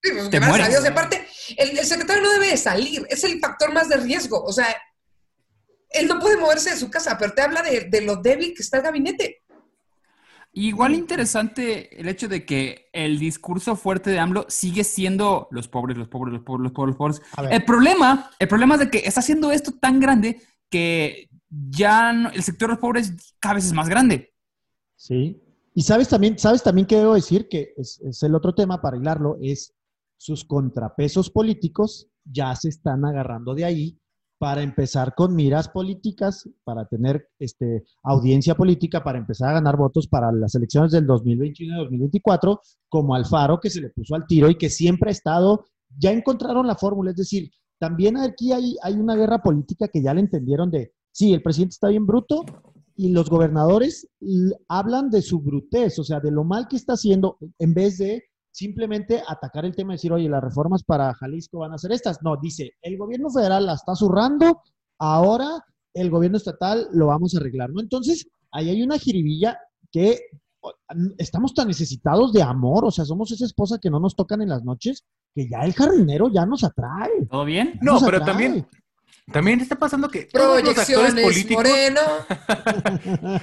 Sí, 0.03 0.11
pues, 0.13 0.30
Te 0.30 0.38
gracias 0.39 0.43
a 0.43 0.49
mueres. 0.49 0.70
Dios. 0.70 0.84
Y 0.84 0.88
aparte, 0.88 1.28
el, 1.57 1.80
el 1.80 1.86
secretario 1.86 2.22
no 2.22 2.32
debe 2.34 2.49
de 2.51 2.57
salir, 2.57 3.07
es 3.09 3.24
el 3.24 3.39
factor 3.39 3.74
más 3.74 3.89
de 3.89 3.97
riesgo. 3.97 4.43
O 4.43 4.51
sea, 4.53 4.68
él 5.89 6.07
no 6.07 6.19
puede 6.19 6.38
moverse 6.38 6.71
de 6.71 6.77
su 6.77 6.89
casa, 6.89 7.17
pero 7.17 7.33
te 7.33 7.41
habla 7.41 7.61
de, 7.61 7.85
de 7.89 8.01
lo 8.01 8.17
débil 8.17 8.53
que 8.55 8.61
está 8.63 8.77
el 8.77 8.83
gabinete. 8.83 9.43
Igual 10.53 10.95
interesante 10.95 11.99
el 12.01 12.07
hecho 12.07 12.27
de 12.27 12.43
que 12.45 12.89
el 12.91 13.19
discurso 13.19 13.75
fuerte 13.75 14.09
de 14.09 14.17
AMLO 14.17 14.45
sigue 14.49 14.83
siendo 14.83 15.47
los 15.51 15.67
pobres, 15.67 15.97
los 15.97 16.07
pobres, 16.07 16.33
los 16.33 16.41
pobres, 16.43 16.63
los 16.63 16.71
pobres, 16.71 16.97
los 16.97 16.97
pobres. 16.97 17.51
El 17.51 17.63
problema, 17.63 18.31
el 18.39 18.47
problema 18.47 18.73
es 18.75 18.79
de 18.79 18.89
que 18.89 18.97
está 18.99 19.19
haciendo 19.19 19.51
esto 19.51 19.73
tan 19.79 19.99
grande 19.99 20.41
que 20.69 21.29
ya 21.49 22.11
no- 22.11 22.31
el 22.31 22.41
sector 22.41 22.69
de 22.69 22.73
los 22.73 22.79
pobres 22.81 23.35
cada 23.39 23.55
vez 23.55 23.65
es 23.65 23.73
más 23.73 23.88
grande. 23.88 24.33
Sí. 24.95 25.39
Y 25.75 25.83
sabes 25.83 26.07
también, 26.09 26.39
sabes 26.39 26.63
también 26.63 26.88
que 26.88 26.95
debo 26.95 27.13
decir 27.13 27.47
que 27.49 27.73
es, 27.77 28.01
es 28.01 28.23
el 28.23 28.33
otro 28.33 28.55
tema 28.55 28.81
para 28.81 28.97
hilarlo, 28.97 29.38
es 29.39 29.75
sus 30.17 30.43
contrapesos 30.43 31.29
políticos 31.29 32.07
ya 32.25 32.55
se 32.55 32.69
están 32.69 33.05
agarrando 33.05 33.53
de 33.53 33.63
ahí 33.65 33.99
para 34.38 34.61
empezar 34.61 35.15
con 35.15 35.35
miras 35.35 35.69
políticas, 35.69 36.47
para 36.63 36.85
tener 36.85 37.29
este, 37.39 37.83
audiencia 38.03 38.55
política, 38.55 39.03
para 39.03 39.17
empezar 39.17 39.49
a 39.49 39.53
ganar 39.53 39.77
votos 39.77 40.07
para 40.07 40.31
las 40.31 40.53
elecciones 40.55 40.91
del 40.91 41.07
2021 41.07 41.73
y 41.73 41.83
2024, 41.83 42.61
como 42.88 43.15
Alfaro, 43.15 43.59
que 43.59 43.69
se 43.69 43.81
le 43.81 43.89
puso 43.89 44.15
al 44.15 44.27
tiro 44.27 44.49
y 44.49 44.55
que 44.55 44.69
siempre 44.69 45.09
ha 45.09 45.11
estado, 45.11 45.65
ya 45.97 46.11
encontraron 46.11 46.67
la 46.67 46.75
fórmula, 46.75 47.11
es 47.11 47.17
decir, 47.17 47.49
también 47.79 48.17
aquí 48.17 48.51
hay, 48.51 48.75
hay 48.83 48.93
una 48.95 49.15
guerra 49.15 49.41
política 49.41 49.88
que 49.88 50.01
ya 50.01 50.13
le 50.13 50.21
entendieron 50.21 50.69
de, 50.69 50.93
sí, 51.11 51.33
el 51.33 51.41
presidente 51.41 51.73
está 51.73 51.89
bien 51.89 52.05
bruto, 52.05 52.43
y 52.97 53.09
los 53.09 53.29
gobernadores 53.29 54.09
hablan 54.67 55.11
de 55.11 55.21
su 55.21 55.39
brutez, 55.39 55.99
o 55.99 56.03
sea, 56.03 56.19
de 56.19 56.31
lo 56.31 56.43
mal 56.43 56.67
que 56.67 56.75
está 56.75 56.93
haciendo, 56.93 57.38
en 57.59 57.73
vez 57.75 57.99
de 57.99 58.23
simplemente 58.58 59.22
atacar 59.28 59.66
el 59.66 59.76
tema 59.76 59.93
y 59.93 59.97
decir, 59.97 60.12
oye, 60.12 60.28
las 60.28 60.43
reformas 60.43 60.84
para 60.84 61.14
Jalisco 61.14 61.60
van 61.60 61.74
a 61.74 61.78
ser 61.78 61.91
estas. 61.91 62.24
No, 62.24 62.38
dice, 62.38 62.72
el 62.82 62.97
gobierno 62.97 63.30
federal 63.30 63.68
la 63.68 63.74
está 63.74 63.93
zurrando, 63.93 64.64
ahora 64.97 65.64
el 65.93 66.10
gobierno 66.10 66.38
estatal 66.38 66.88
lo 66.91 67.08
vamos 67.08 67.36
a 67.36 67.38
arreglar, 67.38 67.70
¿no? 67.70 67.82
Entonces, 67.82 68.28
ahí 68.51 68.70
hay 68.70 68.82
una 68.82 68.97
jiribilla 68.97 69.60
que 69.91 70.18
estamos 71.20 71.53
tan 71.53 71.68
necesitados 71.68 72.34
de 72.34 72.41
amor, 72.41 72.84
o 72.86 72.89
sea, 72.89 73.05
somos 73.05 73.32
esa 73.32 73.45
esposa 73.45 73.78
que 73.80 73.91
no 73.91 73.99
nos 73.99 74.16
tocan 74.16 74.41
en 74.41 74.49
las 74.49 74.64
noches, 74.64 75.03
que 75.36 75.47
ya 75.47 75.60
el 75.60 75.74
jardinero 75.74 76.28
ya 76.34 76.47
nos 76.47 76.64
atrae. 76.64 77.28
¿Todo 77.30 77.45
bien? 77.45 77.78
No, 77.84 77.99
pero 77.99 78.18
atrae. 78.18 78.26
también, 78.26 78.68
también 79.32 79.60
está 79.60 79.76
pasando 79.76 80.10
que 80.10 80.24
todos 80.24 80.64
los 80.64 80.78
actores 80.78 81.14
políticos, 81.14 81.64
Moreno. 81.64 82.01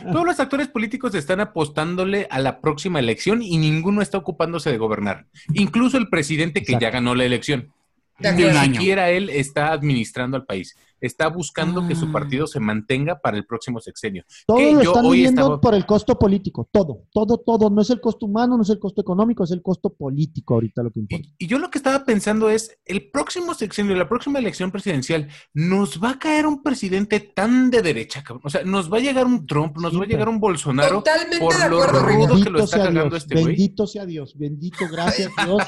todos 0.12 0.25
los 0.25 0.41
actores 0.41 0.69
políticos 0.69 1.15
están 1.15 1.41
apostándole 1.41 2.27
a 2.31 2.39
la 2.39 2.61
próxima 2.61 3.01
elección 3.01 3.43
y 3.43 3.59
ninguno 3.59 4.01
está 4.01 4.17
ocupándose 4.17 4.71
de 4.71 4.79
gobernar. 4.79 5.27
Incluso 5.53 5.99
el 5.99 6.09
presidente 6.09 6.62
que 6.62 6.79
ya 6.81 6.91
ganó 6.91 7.15
la 7.15 7.25
elección. 7.25 7.73
Ni 8.19 8.51
siquiera 8.53 9.11
él 9.11 9.29
está 9.29 9.73
administrando 9.73 10.37
al 10.37 10.47
país. 10.47 10.77
Está 11.05 11.29
buscando 11.29 11.87
que 11.87 11.95
su 11.95 12.07
Ah. 12.07 12.13
partido 12.13 12.47
se 12.47 12.61
mantenga 12.61 13.19
para 13.21 13.37
el 13.37 13.45
próximo 13.47 13.81
sexenio. 13.81 14.25
Todo 14.47 14.57
Que 14.57 14.73
lo 14.73 14.83
yo 14.83 14.91
están 14.93 15.07
hoy 15.07 15.25
estaba- 15.25 15.61
por 15.61 15.75
el 15.75 15.85
costo 15.87 16.19
político, 16.19 16.69
todo, 16.73 17.03
todo, 17.13 17.39
todo. 17.39 17.69
No 17.71 17.83
es 17.83 17.91
el 17.91 18.01
costo 18.01 18.27
humano, 18.27 18.57
no 18.57 18.63
es 18.63 18.71
el 18.71 18.79
costo 18.79 19.01
económico, 19.01 19.45
es 19.45 19.51
el 19.51 19.63
costo 19.63 19.91
político 19.93 20.55
ahorita 20.55 20.83
lo 20.83 20.91
que 20.91 21.01
importa. 21.01 21.29
Y 21.39 21.47
yo 21.47 21.59
lo 21.59 21.71
que 21.71 21.79
estaba 21.79 22.05
pensando 22.05 22.49
es, 22.51 22.71
el 22.85 23.11
próximo 23.11 23.55
sexenio, 23.55 23.95
la 23.97 24.09
próxima 24.09 24.39
elección 24.39 24.71
presidencial, 24.71 25.29
nos 25.53 26.03
va 26.03 26.11
a 26.11 26.19
caer 26.19 26.47
un 26.47 26.63
presidente 26.63 27.21
tan 27.21 27.71
de 27.71 27.83
derecha, 27.83 28.23
cabrón. 28.23 28.43
O 28.47 28.51
sea, 28.51 28.63
nos 28.65 28.93
va 28.93 28.97
a 28.99 29.01
llegar 29.01 29.27
un 29.27 29.47
Trump, 29.47 29.77
nos 29.79 29.99
va 29.99 30.05
a 30.05 30.07
llegar 30.07 30.29
un 30.29 30.41
Bolsonaro 30.41 31.03
Totalmente 31.03 31.39
por 31.39 31.55
de 31.57 31.69
lo 31.69 31.83
acuerdo, 31.83 32.07
Rigo. 32.07 32.27
rudo 32.27 32.35
que 32.45 32.51
lo 32.51 32.59
Bendito 32.59 32.65
está 32.65 32.77
sea 32.77 32.87
cagando 32.87 33.11
Dios, 33.11 33.23
este 33.23 33.35
güey. 33.35 33.47
bendito 33.47 33.87
sea 33.87 34.07
Dios, 34.07 34.39
bendito, 34.39 34.85
gracias 34.91 35.31
Dios. 35.45 35.63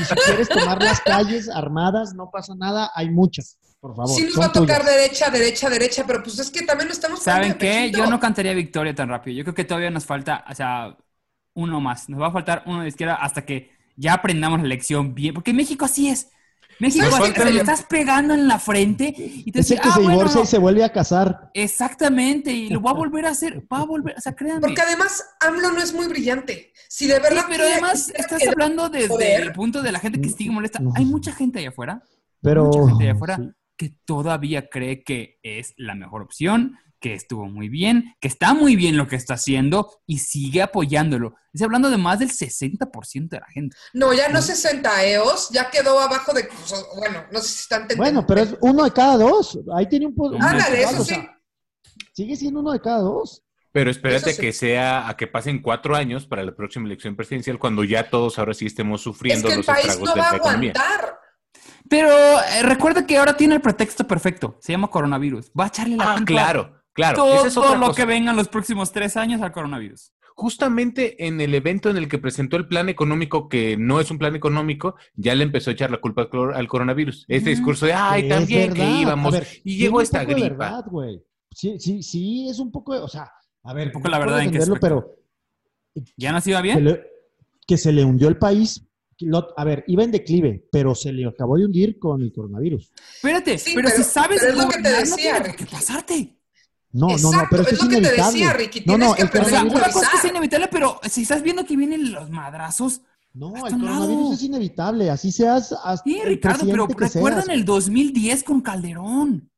Y 0.00 0.04
si 0.04 0.14
quieres 0.26 0.48
tomar 0.48 0.82
las 0.82 1.00
calles 1.00 1.48
armadas, 1.48 2.14
no 2.14 2.30
pasa 2.32 2.54
nada, 2.54 2.90
hay 2.94 3.10
muchas, 3.10 3.58
por 3.82 3.96
favor. 3.96 4.14
Sí 4.16 4.22
nos 4.24 4.38
va 4.40 4.44
a 4.46 4.52
tocar 4.52 4.84
derecha, 4.84 5.28
derecha, 5.28 5.68
derecha, 5.68 6.04
pero 6.06 6.22
pues 6.22 6.38
es 6.38 6.50
que 6.52 6.62
también 6.62 6.86
no 6.86 6.92
estamos 6.92 7.20
¿Saben 7.20 7.54
qué? 7.54 7.66
pechito. 7.90 7.98
Yo 7.98 8.06
no 8.06 8.20
cantaría 8.20 8.54
victoria 8.54 8.94
tan 8.94 9.08
rápido. 9.08 9.36
Yo 9.36 9.42
creo 9.42 9.54
que 9.56 9.64
todavía 9.64 9.90
nos 9.90 10.06
falta, 10.06 10.44
o 10.48 10.54
sea, 10.54 10.96
uno 11.54 11.80
más. 11.80 12.08
Nos 12.08 12.20
va 12.22 12.28
a 12.28 12.30
faltar 12.32 12.62
uno 12.66 12.82
de 12.82 12.88
izquierda 12.88 13.16
hasta 13.16 13.44
que 13.44 13.72
ya 13.96 14.14
aprendamos 14.14 14.60
la 14.62 14.68
lección 14.68 15.14
bien. 15.16 15.34
Porque 15.34 15.52
México 15.52 15.84
así 15.84 16.08
es. 16.08 16.30
México 16.78 17.14
así, 17.16 17.32
le 17.44 17.56
estás 17.56 17.82
pegando 17.84 18.34
en 18.34 18.46
la 18.46 18.60
frente 18.60 19.12
y 19.16 19.50
te 19.50 19.60
Es 19.60 19.70
el 19.72 19.78
dice, 19.78 19.82
que 19.82 19.88
ah, 19.88 19.92
se 19.92 20.00
bueno, 20.00 20.10
divorcia 20.10 20.42
y 20.42 20.46
se 20.46 20.58
vuelve 20.58 20.84
a 20.84 20.92
casar. 20.92 21.50
exactamente, 21.54 22.52
y 22.52 22.70
lo 22.70 22.80
va 22.80 22.90
a 22.92 22.94
volver 23.02 23.26
a 23.26 23.30
hacer, 23.30 23.62
va 23.72 23.80
a 23.80 23.84
volver, 23.84 24.14
o 24.16 24.20
sea, 24.20 24.34
créanme. 24.34 24.60
Porque 24.60 24.80
además 24.80 25.24
AMLO 25.40 25.72
no 25.72 25.80
es 25.82 25.92
muy 25.92 26.06
brillante. 26.08 26.72
Si 26.88 27.06
de 27.06 27.18
verdad 27.18 27.42
Sí, 27.42 27.46
pero 27.48 27.64
además 27.64 28.12
estás 28.14 28.46
hablando 28.46 28.88
desde 28.88 29.08
poder. 29.08 29.40
el 29.42 29.52
punto 29.52 29.82
de 29.82 29.92
la 29.92 29.98
gente 29.98 30.20
que 30.20 30.28
sigue 30.28 30.50
molesta. 30.50 30.80
Hay 30.94 31.04
mucha 31.04 31.32
gente 31.32 31.58
allá 31.58 31.70
afuera, 31.70 32.02
Pero 32.40 32.64
mucha 32.66 32.88
gente 32.88 33.04
allá 33.04 33.12
afuera 33.12 33.36
sí. 33.36 33.50
Que 33.76 33.94
todavía 34.04 34.68
cree 34.68 35.02
que 35.02 35.38
es 35.42 35.74
la 35.76 35.94
mejor 35.94 36.22
opción, 36.22 36.78
que 37.00 37.14
estuvo 37.14 37.46
muy 37.46 37.68
bien, 37.68 38.14
que 38.20 38.28
está 38.28 38.54
muy 38.54 38.76
bien 38.76 38.96
lo 38.96 39.08
que 39.08 39.16
está 39.16 39.34
haciendo 39.34 39.90
y 40.06 40.18
sigue 40.18 40.62
apoyándolo. 40.62 41.34
Estoy 41.52 41.64
hablando 41.64 41.90
de 41.90 41.96
más 41.98 42.20
del 42.20 42.30
60% 42.30 43.28
de 43.28 43.40
la 43.40 43.46
gente. 43.48 43.76
No, 43.92 44.12
ya 44.12 44.28
no 44.28 44.40
60 44.40 45.04
EOS, 45.06 45.50
ya 45.50 45.68
quedó 45.68 45.98
abajo 45.98 46.32
de. 46.32 46.44
pues, 46.44 46.86
Bueno, 46.96 47.24
no 47.32 47.40
sé 47.40 47.48
si 47.48 47.58
están 47.62 47.88
tentando. 47.88 48.02
Bueno, 48.04 48.26
pero 48.26 48.40
es 48.42 48.56
uno 48.60 48.84
de 48.84 48.92
cada 48.92 49.16
dos. 49.16 49.58
Ahí 49.74 49.88
tiene 49.88 50.06
un... 50.06 50.14
po- 50.14 50.28
un 50.28 50.40
Ándale, 50.40 50.84
porcentaje, 50.84 50.92
eso 50.94 51.02
o 51.02 51.04
sí. 51.04 51.28
Sigue 52.12 52.36
siendo 52.36 52.60
uno 52.60 52.70
de 52.72 52.80
cada 52.80 53.00
dos. 53.00 53.42
Pero 53.72 53.90
espérate 53.90 54.34
sí. 54.34 54.40
que 54.40 54.52
sea 54.52 55.08
a 55.08 55.16
que 55.16 55.26
pasen 55.26 55.60
cuatro 55.60 55.96
años 55.96 56.26
para 56.26 56.44
la 56.44 56.54
próxima 56.54 56.86
elección 56.86 57.16
presidencial, 57.16 57.58
cuando 57.58 57.82
ya 57.84 58.10
todos 58.10 58.38
ahora 58.38 58.54
sí 58.54 58.66
estemos 58.66 59.00
Es 59.00 59.04
sufriendo 59.04 59.48
que 59.48 59.54
el 59.54 59.58
los 59.58 59.66
país 59.66 59.86
estragos 59.86 60.08
no 60.10 60.14
de 60.14 60.20
va 60.20 60.28
a 60.28 60.32
la 60.32 60.36
economía. 60.38 60.72
Pero 61.92 62.08
eh, 62.08 62.62
recuerda 62.62 63.06
que 63.06 63.18
ahora 63.18 63.36
tiene 63.36 63.54
el 63.56 63.60
pretexto 63.60 64.06
perfecto. 64.06 64.56
Se 64.60 64.72
llama 64.72 64.88
coronavirus. 64.88 65.50
Va 65.58 65.64
a 65.64 65.66
echarle 65.68 65.96
la 65.96 66.04
Ah, 66.04 66.14
culpa 66.16 66.24
claro, 66.24 66.82
claro. 66.94 67.16
todo 67.16 67.46
es 67.46 67.54
lo 67.54 67.62
cosa. 67.88 67.92
que 67.94 68.06
venga 68.06 68.30
en 68.30 68.36
los 68.38 68.48
próximos 68.48 68.92
tres 68.92 69.18
años 69.18 69.42
al 69.42 69.52
coronavirus. 69.52 70.10
Justamente 70.34 71.26
en 71.26 71.42
el 71.42 71.54
evento 71.54 71.90
en 71.90 71.98
el 71.98 72.08
que 72.08 72.16
presentó 72.16 72.56
el 72.56 72.66
plan 72.66 72.88
económico, 72.88 73.50
que 73.50 73.76
no 73.76 74.00
es 74.00 74.10
un 74.10 74.16
plan 74.16 74.34
económico, 74.34 74.94
ya 75.16 75.34
le 75.34 75.44
empezó 75.44 75.68
a 75.68 75.74
echar 75.74 75.90
la 75.90 76.00
culpa 76.00 76.28
al, 76.54 76.66
coronavirus. 76.66 77.26
Este 77.28 77.50
Mm, 77.50 77.52
discurso 77.56 77.84
de, 77.84 77.92
ay, 77.92 78.26
también 78.26 78.72
que 78.72 78.84
íbamos, 78.86 79.30
ver, 79.34 79.46
y 79.62 79.76
llegó 79.76 80.00
esta 80.00 80.24
gripa. 80.24 80.48
verdad. 80.48 80.84
Sí, 81.54 81.78
sí, 81.78 82.02
sí, 82.02 82.48
es 82.48 82.58
un 82.58 82.72
poco, 82.72 82.92
o 82.92 83.08
sea, 83.08 83.30
a 83.64 83.74
ver, 83.74 83.88
Un 83.88 83.92
poco 83.92 84.04
no 84.04 84.10
la 84.12 84.18
verdad 84.18 84.40
en 84.40 84.56
aspecto. 84.56 84.78
pero 84.80 85.14
¿Ya 86.16 86.32
nos 86.32 86.46
iba 86.46 86.56
se 86.58 86.62
bien? 86.62 86.84
le- 86.84 87.02
que 87.66 87.76
se 87.76 87.92
le 87.92 88.02
hundió 88.02 88.28
el 88.28 88.38
país. 88.38 88.82
A 89.56 89.64
ver, 89.64 89.84
iba 89.86 90.04
en 90.04 90.10
declive, 90.10 90.66
pero 90.70 90.94
se 90.94 91.12
le 91.12 91.26
acabó 91.26 91.56
de 91.56 91.66
hundir 91.66 91.98
con 91.98 92.22
el 92.22 92.32
coronavirus. 92.32 92.92
Espérate, 93.16 93.58
Sí, 93.58 93.72
pero, 93.74 93.88
pero- 93.90 94.02
si 94.04 94.10
sabes 94.10 94.40
pero 94.40 94.52
es 94.52 94.58
lo 94.64 94.68
que 94.68 94.76
te 94.82 94.90
no 94.90 94.96
decía, 94.98 95.38
Ricky. 95.40 95.56
qué 95.64 95.66
pasarte. 95.70 96.38
No, 96.94 97.06
no, 97.08 97.16
no, 97.16 97.28
Exacto, 97.30 97.46
pero 97.50 97.62
es 97.62 97.72
es, 97.72 97.82
lo 97.82 97.88
que 97.88 97.94
te 97.94 98.00
inevitable. 98.00 98.32
decía, 98.32 98.52
Ricky, 98.52 98.80
no, 98.80 98.84
tienes 98.84 99.08
no, 99.08 99.14
que 99.14 99.22
el 99.22 99.28
O 99.28 99.30
sea, 99.32 99.40
coronavirus, 99.42 99.74
una 99.76 99.92
cosa 99.92 100.10
es 100.14 100.20
que 100.22 100.28
inevitable, 100.28 100.68
pero 100.70 101.00
si 101.10 101.22
estás 101.22 101.42
viendo 101.42 101.64
que 101.64 101.76
vienen 101.76 102.12
los 102.12 102.28
madrazos. 102.30 103.00
no, 103.32 103.54
el 103.56 103.62
coronavirus 103.62 104.08
lado. 104.20 104.32
es 104.34 104.42
inevitable. 104.42 105.08
Así 105.10 105.32
seas 105.32 105.72
hasta 105.72 106.02
Sí, 106.04 106.18
el 106.18 106.28
Ricardo, 106.28 106.66
pero 106.66 106.86
que 106.88 106.94
recuerdan 107.06 107.44
seas. 107.44 107.56
el 107.56 107.64
2010 107.64 108.42
con 108.44 108.60
Calderón. 108.60 109.48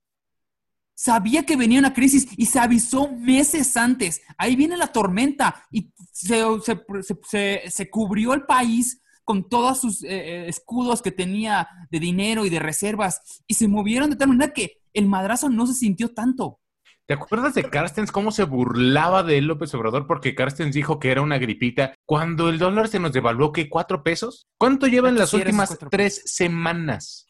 Sabía 0.97 1.45
que 1.45 1.57
venía 1.57 1.81
una 1.81 1.93
crisis 1.93 2.29
y 2.37 2.47
se 2.47 2.61
avisó 2.61 3.11
meses 3.11 3.77
antes. 3.77 4.21
Ahí 4.39 4.55
viene 4.55 4.77
la 4.77 4.87
tormenta 4.93 5.65
y 5.73 5.93
se, 6.13 6.41
se- 6.65 6.85
se- 7.03 7.19
se- 7.29 7.63
se 7.69 7.91
cubrió 7.91 8.33
el 8.33 8.43
país 8.45 9.01
con 9.25 9.49
todos 9.49 9.81
sus 9.81 10.03
eh, 10.05 10.09
eh, 10.11 10.49
escudos 10.49 11.03
que 11.03 11.11
tenía 11.11 11.69
de 11.91 12.01
dinero 12.01 12.45
y 12.45 12.51
de 12.51 12.59
reservas 12.59 13.43
y 13.47 13.55
se 13.55 13.69
movieron 13.69 14.11
de 14.11 14.17
tal 14.17 14.29
manera 14.29 14.53
que 14.53 14.83
el 14.93 15.07
madrazo 15.07 15.49
no 15.49 15.67
se 15.67 15.75
sintió 15.75 16.13
tanto. 16.13 16.61
¿Te 17.07 17.15
acuerdas 17.15 17.53
de 17.55 17.69
Carstens 17.69 18.11
cómo 18.11 18.33
se 18.33 18.45
burlaba 18.45 19.23
de 19.23 19.43
López 19.43 19.75
Obrador 19.75 20.07
porque 20.07 20.35
Carstens 20.35 20.75
dijo 20.75 20.99
que 20.99 21.11
era 21.11 21.21
una 21.21 21.37
gripita 21.37 21.95
cuando 22.07 22.49
el 22.49 22.59
dólar 22.59 22.89
se 22.89 22.99
nos 22.99 23.13
devaluó 23.13 23.53
que 23.53 23.69
cuatro 23.69 24.03
pesos? 24.03 24.47
¿Cuánto 24.59 24.87
llevan 24.87 25.19
las 25.19 25.35
últimas 25.35 25.77
tres 25.91 26.23
semanas? 26.25 27.27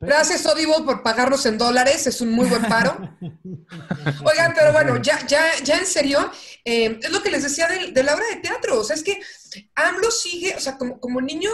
Gracias, 0.00 0.46
Odivo, 0.46 0.82
por 0.86 1.02
pagarnos 1.02 1.44
en 1.44 1.58
dólares. 1.58 2.06
Es 2.06 2.22
un 2.22 2.32
muy 2.32 2.48
buen 2.48 2.62
paro. 2.62 2.96
Oigan, 3.20 4.54
pero 4.56 4.72
bueno, 4.72 4.96
ya, 4.96 5.26
ya, 5.26 5.42
ya 5.62 5.76
en 5.78 5.84
serio, 5.84 6.30
eh, 6.64 6.98
es 7.02 7.12
lo 7.12 7.22
que 7.22 7.30
les 7.30 7.42
decía 7.42 7.68
de, 7.68 7.92
de 7.92 8.02
la 8.02 8.14
obra 8.14 8.24
de 8.34 8.36
teatro. 8.36 8.80
O 8.80 8.84
sea, 8.84 8.96
es 8.96 9.02
que 9.02 9.20
AMLO 9.74 10.10
sigue, 10.10 10.54
o 10.56 10.60
sea, 10.60 10.76
como, 10.78 10.98
como 11.00 11.20
niño 11.20 11.50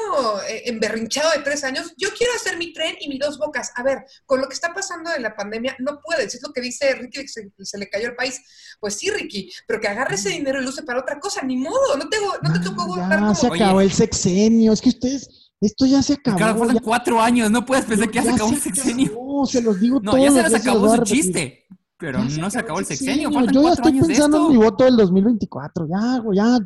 eh, 0.48 0.62
emberrinchado 0.66 1.30
de 1.32 1.38
tres 1.42 1.64
años, 1.64 1.92
yo 1.96 2.08
quiero 2.16 2.32
hacer 2.34 2.56
mi 2.58 2.72
tren 2.72 2.94
y 3.00 3.08
mis 3.08 3.18
dos 3.18 3.38
bocas. 3.38 3.70
A 3.76 3.82
ver, 3.82 4.04
con 4.26 4.40
lo 4.40 4.48
que 4.48 4.54
está 4.54 4.72
pasando 4.74 5.10
de 5.10 5.20
la 5.20 5.34
pandemia, 5.36 5.76
no 5.78 6.00
puedes. 6.04 6.34
Es 6.34 6.42
lo 6.42 6.52
que 6.52 6.60
dice 6.60 6.94
Ricky, 6.94 7.22
que 7.22 7.28
se, 7.28 7.50
se 7.58 7.78
le 7.78 7.88
cayó 7.88 8.08
el 8.08 8.16
país. 8.16 8.40
Pues 8.80 8.94
sí, 8.94 9.10
Ricky, 9.10 9.50
pero 9.66 9.80
que 9.80 9.88
agarre 9.88 10.14
ese 10.16 10.30
dinero 10.30 10.60
y 10.60 10.64
lo 10.64 10.70
use 10.70 10.82
para 10.82 11.00
otra 11.00 11.18
cosa. 11.20 11.42
Ni 11.42 11.56
modo, 11.56 11.96
no 11.96 12.08
te, 12.08 12.16
no 12.42 12.52
te 12.52 12.60
tocó 12.60 12.86
votar 12.86 13.10
Ya 13.10 13.18
como... 13.18 13.34
se 13.34 13.46
acabó 13.46 13.78
Oye. 13.78 13.86
el 13.86 13.92
sexenio. 13.92 14.72
Es 14.72 14.80
que 14.80 14.88
ustedes, 14.90 15.50
esto 15.60 15.86
ya 15.86 16.02
se 16.02 16.14
acabó. 16.14 16.36
Ricardo, 16.38 16.58
faltan 16.58 16.76
ya- 16.78 16.82
cuatro 16.82 17.20
años, 17.20 17.50
no 17.50 17.64
puedes 17.64 17.84
pensar 17.84 18.08
que 18.10 18.16
ya 18.16 18.22
se 18.24 18.30
acabó 18.30 18.50
el 18.50 18.56
se 18.56 18.62
sexenio. 18.62 19.06
acabó, 19.06 19.46
se 19.46 19.62
los 19.62 19.80
digo 19.80 20.00
No, 20.02 20.10
todos 20.12 20.24
ya 20.24 20.32
se 20.32 20.42
les 20.42 20.54
acabó 20.54 20.80
voy 20.86 20.96
su 20.98 21.04
chiste, 21.04 21.66
pero 21.98 22.18
Ya 22.26 22.38
no 22.38 22.50
se 22.50 22.58
acabó 22.58 22.80
el 22.80 22.86
sexenio. 22.86 23.30
Yo 23.30 23.34
Faltan 23.34 23.54
ya 23.54 23.60
cuatro 23.60 23.84
estoy 23.88 24.00
pensando 24.08 24.46
en 24.46 24.52
mi 24.52 24.56
voto 24.64 24.84
del 24.84 24.96
2024. 24.96 25.86
Ya, 25.88 26.18
güey, 26.18 26.36
ya. 26.36 26.58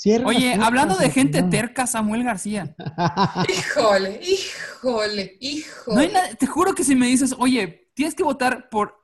Cierra 0.00 0.28
Oye, 0.28 0.54
hablando 0.54 0.96
de 0.96 1.10
gente 1.10 1.42
terca, 1.42 1.86
Samuel 1.86 2.24
García. 2.24 2.74
Híjole, 3.50 4.18
híjole, 4.22 5.36
híjole. 5.40 5.94
No 5.94 6.00
hay 6.00 6.08
nada- 6.08 6.34
te 6.36 6.46
juro 6.46 6.74
que 6.74 6.84
si 6.84 6.96
me 6.96 7.06
dices, 7.06 7.34
oye, 7.38 7.90
tienes 7.92 8.14
que 8.14 8.22
votar 8.22 8.70
por 8.70 8.94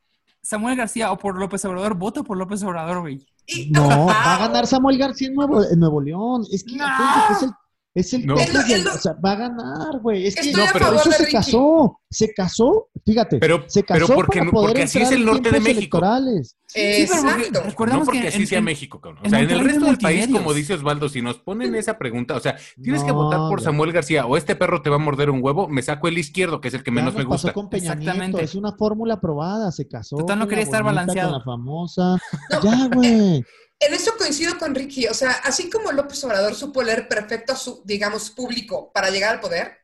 Samuel 0.42 0.74
García 0.74 1.12
o 1.12 1.18
por 1.18 1.38
López 1.38 1.62
Obrador, 1.66 1.97
voto 1.97 2.24
por 2.24 2.38
López 2.38 2.62
Obrador, 2.62 3.01
güey. 3.03 3.26
No, 3.72 4.07
va 4.07 4.36
a 4.36 4.38
ganar 4.38 4.66
Samuel 4.66 4.97
García 4.97 5.28
en 5.28 5.34
Nuevo, 5.34 5.62
en 5.62 5.78
Nuevo 5.78 6.01
León. 6.01 6.47
Es 6.51 6.64
que, 6.64 6.78
que 6.78 7.32
es 7.32 7.42
el, 7.42 7.51
es 7.97 8.12
el 8.14 8.26
No. 8.26 8.34
Texas 8.36 8.94
o 8.94 8.99
sea, 8.99 9.12
va 9.14 9.32
a 9.32 9.36
ganar, 9.36 9.99
güey. 10.03 10.26
Es 10.26 10.36
que 10.36 10.53
por 10.53 10.80
favor 10.80 11.01
eso 11.01 11.11
se 11.12 11.18
Ricky. 11.24 11.32
casó. 11.32 12.01
Se 12.09 12.32
casó, 12.32 12.88
fíjate. 13.05 13.38
Pero- 13.38 13.64
se 13.66 13.82
casó 13.82 14.07
pero 14.07 14.14
porque- 14.16 14.38
para 14.38 14.51
poder 14.53 14.68
porque 14.68 14.82
así 14.84 15.01
es 15.01 15.11
el 15.11 15.24
norte 15.24 15.51
de 15.51 15.61
México. 15.61 15.99
electorales. 15.99 16.57
Sí, 16.68 17.07
pero 17.09 17.92
no 17.99 18.05
porque 18.05 18.20
que 18.22 18.28
así 18.28 18.42
en- 18.42 18.47
sea 18.47 18.59
en- 18.59 18.64
México, 18.64 19.01
cabrón. 19.01 19.20
O 19.22 19.24
en 19.24 19.30
sea, 19.30 19.40
en 19.40 19.51
el 19.51 19.61
resto 19.61 19.84
del 19.86 19.99
país, 19.99 20.28
como 20.30 20.53
dice 20.55 20.74
Osvaldo, 20.74 21.09
si 21.09 21.22
nos 21.22 21.38
ponen 21.38 21.74
esa 21.74 21.97
pregunta, 21.99 22.34
o 22.36 22.40
sea, 22.40 22.57
tienes 22.82 23.03
que 23.03 23.09
No, 23.09 23.14
votar 23.14 23.38
por 23.40 23.59
güey. 23.61 23.64
Samuel 23.64 23.92
García 23.92 24.26
o 24.26 24.36
este 24.36 24.57
perro 24.57 24.82
te 24.82 24.90
va 24.90 24.97
a 24.97 24.99
morder 25.01 25.30
un 25.30 25.42
huevo, 25.42 25.68
me 25.68 25.82
saco 25.82 26.07
el 26.09 26.18
izquierdo, 26.18 26.61
que 26.61 26.68
es 26.68 26.74
el 26.74 26.82
que 26.82 26.90
Ya 26.90 26.94
menos 26.97 27.14
nos 27.14 27.24
me 27.24 27.28
pasó 27.28 27.49
gusta. 27.49 27.53
con 27.55 27.68
Peña 27.70 27.94
Nieto, 27.94 28.11
Exactamente. 28.11 28.44
es 28.44 28.55
una 28.55 28.72
fórmula 28.72 29.14
aprobada, 29.14 29.72
se 29.72 29.88
casó. 29.88 30.16
Total, 30.16 30.38
no 30.38 30.47
quería 30.49 30.64
estar 30.64 30.82
balanceado. 30.82 31.30
Con 31.30 31.38
la 31.38 31.44
famosa. 31.44 32.18
Ya, 32.62 32.88
güey. 32.94 33.44
En 33.78 33.92
eso 33.94 34.12
coincido 34.16 34.58
con 34.58 34.74
Ricky. 34.74 35.06
O 35.06 35.14
sea, 35.14 35.30
así 35.44 35.68
como 35.68 35.92
López 35.92 36.22
Obrador 36.24 36.54
supo 36.54 36.82
leer 36.82 37.08
perfecto 37.08 37.52
a 37.52 37.56
su, 37.56 37.82
digamos, 37.84 38.30
público 38.30 38.90
para 38.92 39.10
llegar 39.10 39.34
al 39.34 39.40
poder, 39.40 39.78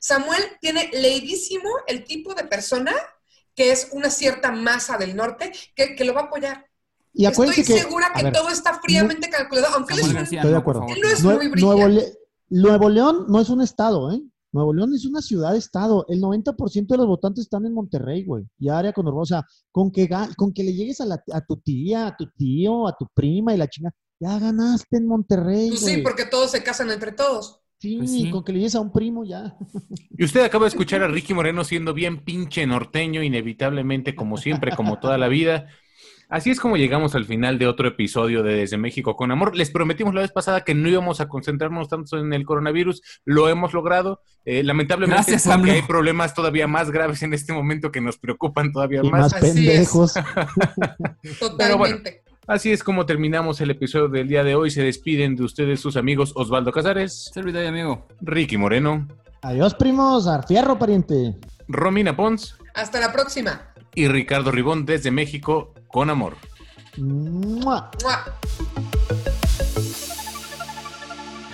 Samuel 0.00 0.42
tiene 0.60 0.90
leidísimo 0.92 1.68
el 1.86 2.04
tipo 2.04 2.34
de 2.34 2.44
persona 2.44 2.92
que 3.54 3.70
es 3.72 3.88
una 3.92 4.10
cierta 4.10 4.50
masa 4.50 4.96
del 4.96 5.14
norte 5.14 5.52
que, 5.74 5.94
que 5.94 6.04
lo 6.04 6.14
va 6.14 6.22
a 6.22 6.24
apoyar. 6.24 6.66
Y 7.12 7.26
Estoy 7.26 7.52
que. 7.54 7.64
segura 7.64 8.12
que 8.14 8.22
ver, 8.22 8.32
todo 8.32 8.48
está 8.48 8.80
fríamente 8.80 9.28
calculado, 9.28 9.74
aunque 9.74 9.94
él 9.94 10.00
es 10.00 10.06
un- 10.08 10.14
García, 10.14 10.38
Estoy 10.40 10.50
de 10.52 10.56
no, 10.58 10.64
por 10.64 10.76
acuerdo. 10.76 10.80
favor. 10.80 10.96
Él 10.96 11.02
no 11.02 11.08
es 11.10 11.24
Nue- 11.24 11.36
muy 11.50 11.60
Nuevo, 11.60 11.84
brillante. 11.84 12.18
Le- 12.48 12.60
Nuevo 12.62 12.88
León 12.88 13.24
no 13.28 13.40
es 13.40 13.48
un 13.48 13.60
estado, 13.60 14.12
¿eh? 14.12 14.20
Nuevo 14.52 14.72
León 14.74 14.92
es 14.94 15.04
una 15.06 15.20
ciudad-estado. 15.22 16.04
El 16.08 16.20
90% 16.20 16.86
de 16.94 16.96
los 16.98 17.06
votantes 17.06 17.42
están 17.44 17.66
en 17.66 17.74
Monterrey, 17.74 18.24
güey. 18.24 18.44
Y 18.58 18.68
área 18.68 18.92
conurbada. 18.92 19.22
O 19.22 19.26
sea, 19.26 19.46
con 19.70 19.90
que, 19.90 20.08
con 20.36 20.52
que 20.52 20.64
le 20.64 20.74
llegues 20.74 21.00
a, 21.00 21.06
la- 21.06 21.22
a 21.32 21.40
tu 21.44 21.56
tía, 21.58 22.08
a 22.08 22.16
tu 22.16 22.26
tío, 22.36 22.86
a 22.88 22.96
tu 22.96 23.06
prima 23.14 23.54
y 23.54 23.56
la 23.58 23.68
chinga, 23.68 23.90
ya 24.18 24.38
ganaste 24.38 24.96
en 24.96 25.06
Monterrey, 25.06 25.68
Pues 25.68 25.82
güey. 25.82 25.94
sí, 25.96 26.02
porque 26.02 26.26
todos 26.26 26.50
se 26.50 26.62
casan 26.62 26.90
entre 26.90 27.12
todos. 27.12 27.60
Sí, 27.78 27.96
Pues 27.98 28.10
sí. 28.10 28.30
con 28.30 28.44
que 28.44 28.52
le 28.52 28.58
llegues 28.58 28.74
a 28.74 28.80
un 28.80 28.92
primo 28.92 29.24
ya. 29.24 29.56
Y 30.18 30.24
usted 30.24 30.42
acaba 30.44 30.64
de 30.64 30.68
escuchar 30.68 31.02
a 31.02 31.08
Ricky 31.08 31.32
Moreno 31.32 31.64
siendo 31.64 31.94
bien 31.94 32.22
pinche 32.24 32.66
norteño, 32.66 33.22
inevitablemente, 33.22 34.14
como 34.14 34.36
siempre, 34.36 34.76
como 34.76 34.98
toda 34.98 35.16
la 35.16 35.28
vida. 35.28 35.68
Así 36.30 36.50
es 36.50 36.60
como 36.60 36.76
llegamos 36.76 37.16
al 37.16 37.24
final 37.24 37.58
de 37.58 37.66
otro 37.66 37.88
episodio 37.88 38.44
de 38.44 38.54
Desde 38.54 38.76
México 38.78 39.16
con 39.16 39.32
Amor. 39.32 39.56
Les 39.56 39.70
prometimos 39.70 40.14
la 40.14 40.20
vez 40.20 40.30
pasada 40.30 40.60
que 40.62 40.74
no 40.76 40.88
íbamos 40.88 41.20
a 41.20 41.26
concentrarnos 41.28 41.88
tanto 41.88 42.18
en 42.18 42.32
el 42.32 42.44
coronavirus. 42.46 43.02
Lo 43.24 43.48
hemos 43.48 43.72
logrado. 43.74 44.22
Eh, 44.44 44.62
lamentablemente, 44.62 45.32
Gracias, 45.32 45.52
porque 45.52 45.72
hay 45.72 45.82
problemas 45.82 46.32
todavía 46.32 46.68
más 46.68 46.90
graves 46.92 47.22
en 47.24 47.34
este 47.34 47.52
momento 47.52 47.90
que 47.90 48.00
nos 48.00 48.16
preocupan 48.16 48.70
todavía 48.72 49.00
Y 49.02 49.10
más. 49.10 49.20
más 49.22 49.34
Así 49.34 49.46
es. 49.48 49.54
pendejos. 49.54 50.14
Pero 51.58 51.76
bueno, 51.78 51.96
Totalmente. 51.96 52.22
así 52.46 52.70
es 52.70 52.84
como 52.84 53.06
terminamos 53.06 53.60
el 53.60 53.70
episodio 53.72 54.08
del 54.08 54.28
día 54.28 54.44
de 54.44 54.54
hoy. 54.54 54.70
Se 54.70 54.82
despiden 54.82 55.34
de 55.34 55.42
ustedes 55.42 55.80
sus 55.80 55.96
amigos 55.96 56.32
Osvaldo 56.36 56.70
Casares, 56.70 57.30
Se 57.34 57.40
olvidó, 57.40 57.66
amigo. 57.66 58.06
Ricky 58.20 58.56
Moreno, 58.56 59.08
Adiós, 59.42 59.74
primos. 59.74 60.26
Al 60.28 60.44
fierro, 60.44 60.78
pariente. 60.78 61.34
Romina 61.66 62.14
Pons 62.14 62.56
Hasta 62.74 63.00
la 63.00 63.10
próxima. 63.12 63.69
Y 63.94 64.08
Ricardo 64.08 64.50
Ribón 64.50 64.86
desde 64.86 65.10
México 65.10 65.74
con 65.88 66.10
Amor. 66.10 66.36
¡Mua! 66.96 67.90
¡Mua! 68.02 68.38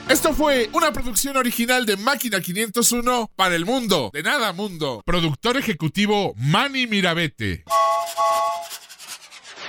Esto 0.09 0.33
fue 0.33 0.71
una 0.73 0.93
producción 0.93 1.37
original 1.37 1.85
de 1.85 1.97
Máquina 1.97 2.41
501 2.41 3.33
para 3.35 3.57
el 3.57 3.65
mundo. 3.65 4.11
De 4.13 4.23
nada, 4.23 4.53
mundo. 4.53 5.03
Productor 5.05 5.57
ejecutivo 5.57 6.33
Manny 6.37 6.87
Mirabete. 6.87 7.65